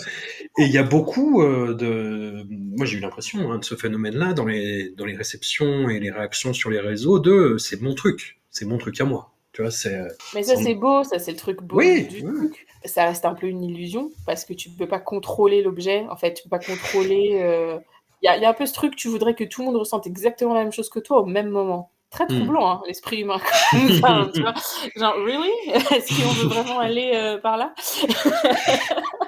[0.59, 4.32] Et il y a beaucoup euh, de, moi j'ai eu l'impression hein, de ce phénomène-là
[4.32, 7.95] dans les dans les réceptions et les réactions sur les réseaux de euh, c'est mon
[7.95, 9.32] truc, c'est mon truc à moi.
[9.59, 10.06] Tu vois, c'est euh,
[10.36, 12.32] Mais ça, Sans- c'est beau, ça, c'est le truc beau Oui, du oui.
[12.39, 12.66] truc.
[12.85, 16.06] Ça reste un peu une illusion parce que tu peux pas contrôler l'objet.
[16.10, 17.40] En fait, tu peux pas contrôler.
[17.43, 17.76] euh,
[18.22, 19.66] Il y, a, il y a un peu ce truc, tu voudrais que tout le
[19.66, 21.90] monde ressente exactement la même chose que toi au même moment.
[22.10, 22.28] Très Hmm.
[22.28, 23.40] troublant, hein, l'esprit humain.
[23.72, 24.55] tu vois.
[24.94, 25.51] Genre, really?
[25.93, 27.74] Est-ce qu'on veut vraiment aller euh, par là?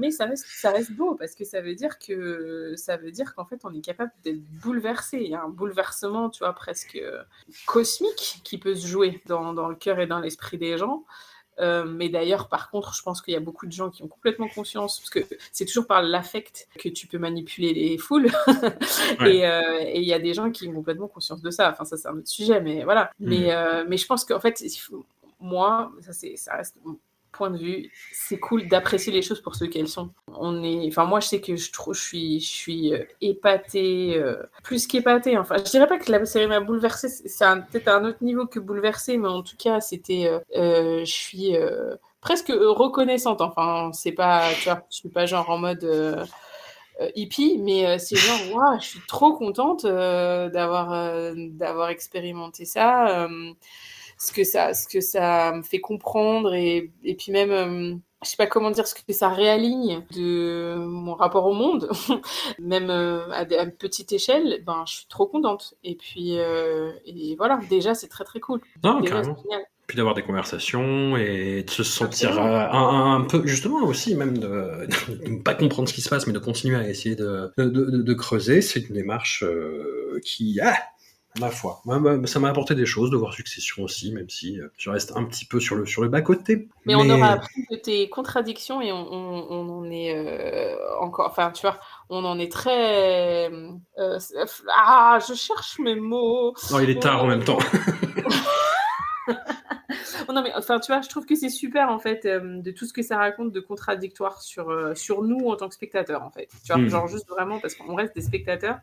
[0.00, 3.34] Mais ça reste, ça reste beau parce que ça veut dire que ça veut dire
[3.34, 5.18] qu'en fait on est capable d'être bouleversé.
[5.18, 7.22] Il y a un bouleversement, tu vois, presque euh,
[7.66, 11.04] cosmique qui peut se jouer dans, dans le cœur et dans l'esprit des gens.
[11.60, 14.08] Euh, mais d'ailleurs, par contre, je pense qu'il y a beaucoup de gens qui ont
[14.08, 15.20] complètement conscience, parce que
[15.52, 18.30] c'est toujours par l'affect que tu peux manipuler les foules.
[19.20, 19.36] Ouais.
[19.36, 21.70] Et euh, et il y a des gens qui ont complètement conscience de ça.
[21.70, 23.10] Enfin, ça, c'est un autre sujet, mais voilà.
[23.18, 23.28] Mhm.
[23.28, 24.62] Mais, euh, mais je pense qu'en fait,
[25.40, 26.76] moi, ça, ça reste
[27.40, 30.10] point de vue, c'est cool d'apprécier les choses pour ce qu'elles sont.
[30.28, 34.14] On est, enfin, moi, je sais que je trouve, je suis, je suis euh, épatée,
[34.16, 35.38] euh, plus qu'épatée.
[35.38, 38.60] Enfin, je dirais pas que la série m'a bouleversée, c'est peut-être un autre niveau que
[38.60, 43.40] bouleversée, mais en tout cas, c'était, euh, je suis euh, presque reconnaissante.
[43.40, 46.28] Enfin, c'est pas, tu vois, je suis pas genre en mode
[47.14, 53.26] hippie, mais c'est genre, waouh, je suis trop contente d'avoir d'avoir expérimenté ça,
[54.20, 58.28] ce que ça, ce que ça me fait comprendre et, et puis même, euh, je
[58.28, 61.88] sais pas comment dire, ce que ça réaligne de mon rapport au monde,
[62.58, 65.74] même euh, à, à une petite échelle, ben je suis trop contente.
[65.84, 68.60] Et puis euh, et voilà, déjà c'est très très cool.
[68.84, 69.36] non Déjà, carrément.
[69.36, 69.62] c'est génial.
[69.86, 74.38] Puis d'avoir des conversations et de se sentir euh, un, un peu justement aussi même
[74.38, 74.86] de,
[75.24, 77.64] de ne pas comprendre ce qui se passe, mais de continuer à essayer de, de,
[77.64, 78.62] de- de creuser.
[78.62, 80.76] C'est une démarche euh, qui ah,
[81.38, 81.80] Ma foi,
[82.26, 85.24] ça m'a apporté des choses de voir Succession aussi, même si euh, je reste un
[85.24, 86.68] petit peu sur le, sur le bas-côté.
[86.86, 91.28] Mais, on aura appris de tes contradictions et on, on, on en est euh, encore.
[91.28, 91.78] Enfin, tu vois,
[92.08, 93.48] on en est très.
[93.48, 94.18] euh,
[94.74, 96.52] ah, je cherche mes mots.
[96.72, 97.58] Non, il est tard en même temps.
[100.32, 102.86] Non, mais enfin, tu vois, je trouve que c'est super en fait euh, de tout
[102.86, 106.30] ce que ça raconte de contradictoire sur, euh, sur nous en tant que spectateurs en
[106.30, 106.48] fait.
[106.64, 106.88] Tu vois, Mm.
[106.88, 108.78] genre juste vraiment parce qu'on reste des spectateurs,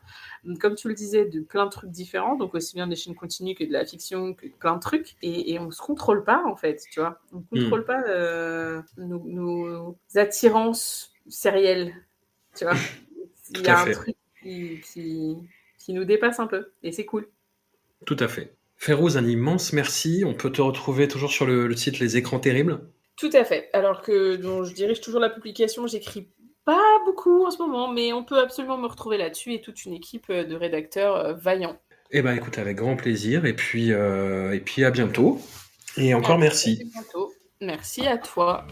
[0.60, 3.54] comme tu le disais, de plein de trucs différents, donc aussi bien des chaînes continues
[3.54, 6.42] que de la fiction, que de plein de trucs, et, et on se contrôle pas
[6.46, 7.18] en fait, tu vois.
[7.32, 11.94] On contrôle pas euh, nos, nos attirances sérielles,
[12.56, 12.74] tu vois.
[13.54, 13.92] Il y a un fait.
[13.92, 15.36] truc qui, qui,
[15.78, 17.28] qui nous dépasse un peu, et c'est cool.
[18.04, 18.57] Tout à fait.
[18.78, 20.22] Férouz, un immense merci.
[20.24, 22.80] On peut te retrouver toujours sur le, le site Les Écrans Terribles.
[23.16, 23.68] Tout à fait.
[23.72, 26.28] Alors que je dirige toujours la publication, j'écris
[26.64, 29.94] pas beaucoup en ce moment, mais on peut absolument me retrouver là-dessus et toute une
[29.94, 31.78] équipe euh, de rédacteurs euh, vaillants.
[32.10, 33.44] Eh ben, écoute, avec grand plaisir.
[33.46, 35.40] Et puis, euh, et puis à bientôt.
[35.96, 36.76] Et encore À merci.
[36.76, 37.32] très bientôt.
[37.60, 38.66] Merci à toi.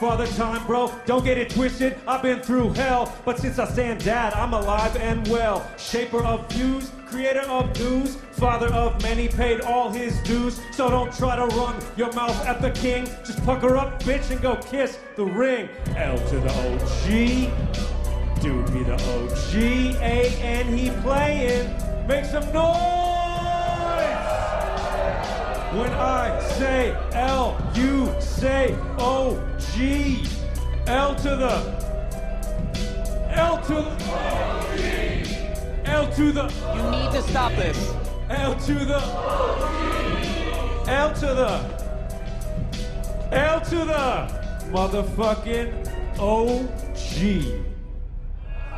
[0.00, 0.90] Father time, bro.
[1.04, 3.14] Don't get it twisted, I've been through hell.
[3.26, 5.70] But since I stand dad, I'm alive and well.
[5.76, 10.58] Shaper of views, creator of news, father of many, paid all his dues.
[10.72, 13.04] So don't try to run your mouth at the king.
[13.26, 15.68] Just pucker up, bitch, and go kiss the ring.
[15.96, 18.40] L to the OG.
[18.40, 19.54] Dude be the OG,
[20.00, 21.68] A and he playing.
[22.08, 22.70] Make some noise!
[25.76, 30.24] When I say L, you say O G.
[30.86, 31.80] L to the
[33.30, 33.90] L to the
[35.84, 37.94] L to the You need to stop this.
[38.28, 39.00] L to the
[40.88, 41.60] L to the
[43.32, 44.40] L to the
[44.72, 45.72] motherfucking
[46.18, 47.70] OG.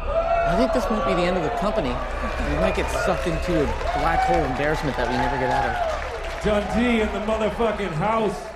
[0.05, 1.89] I think this might be the end of the company.
[1.89, 3.67] We might get sucked into a
[3.99, 6.45] black hole embarrassment that we never get out of.
[6.45, 8.52] Dundee in the motherfucking house.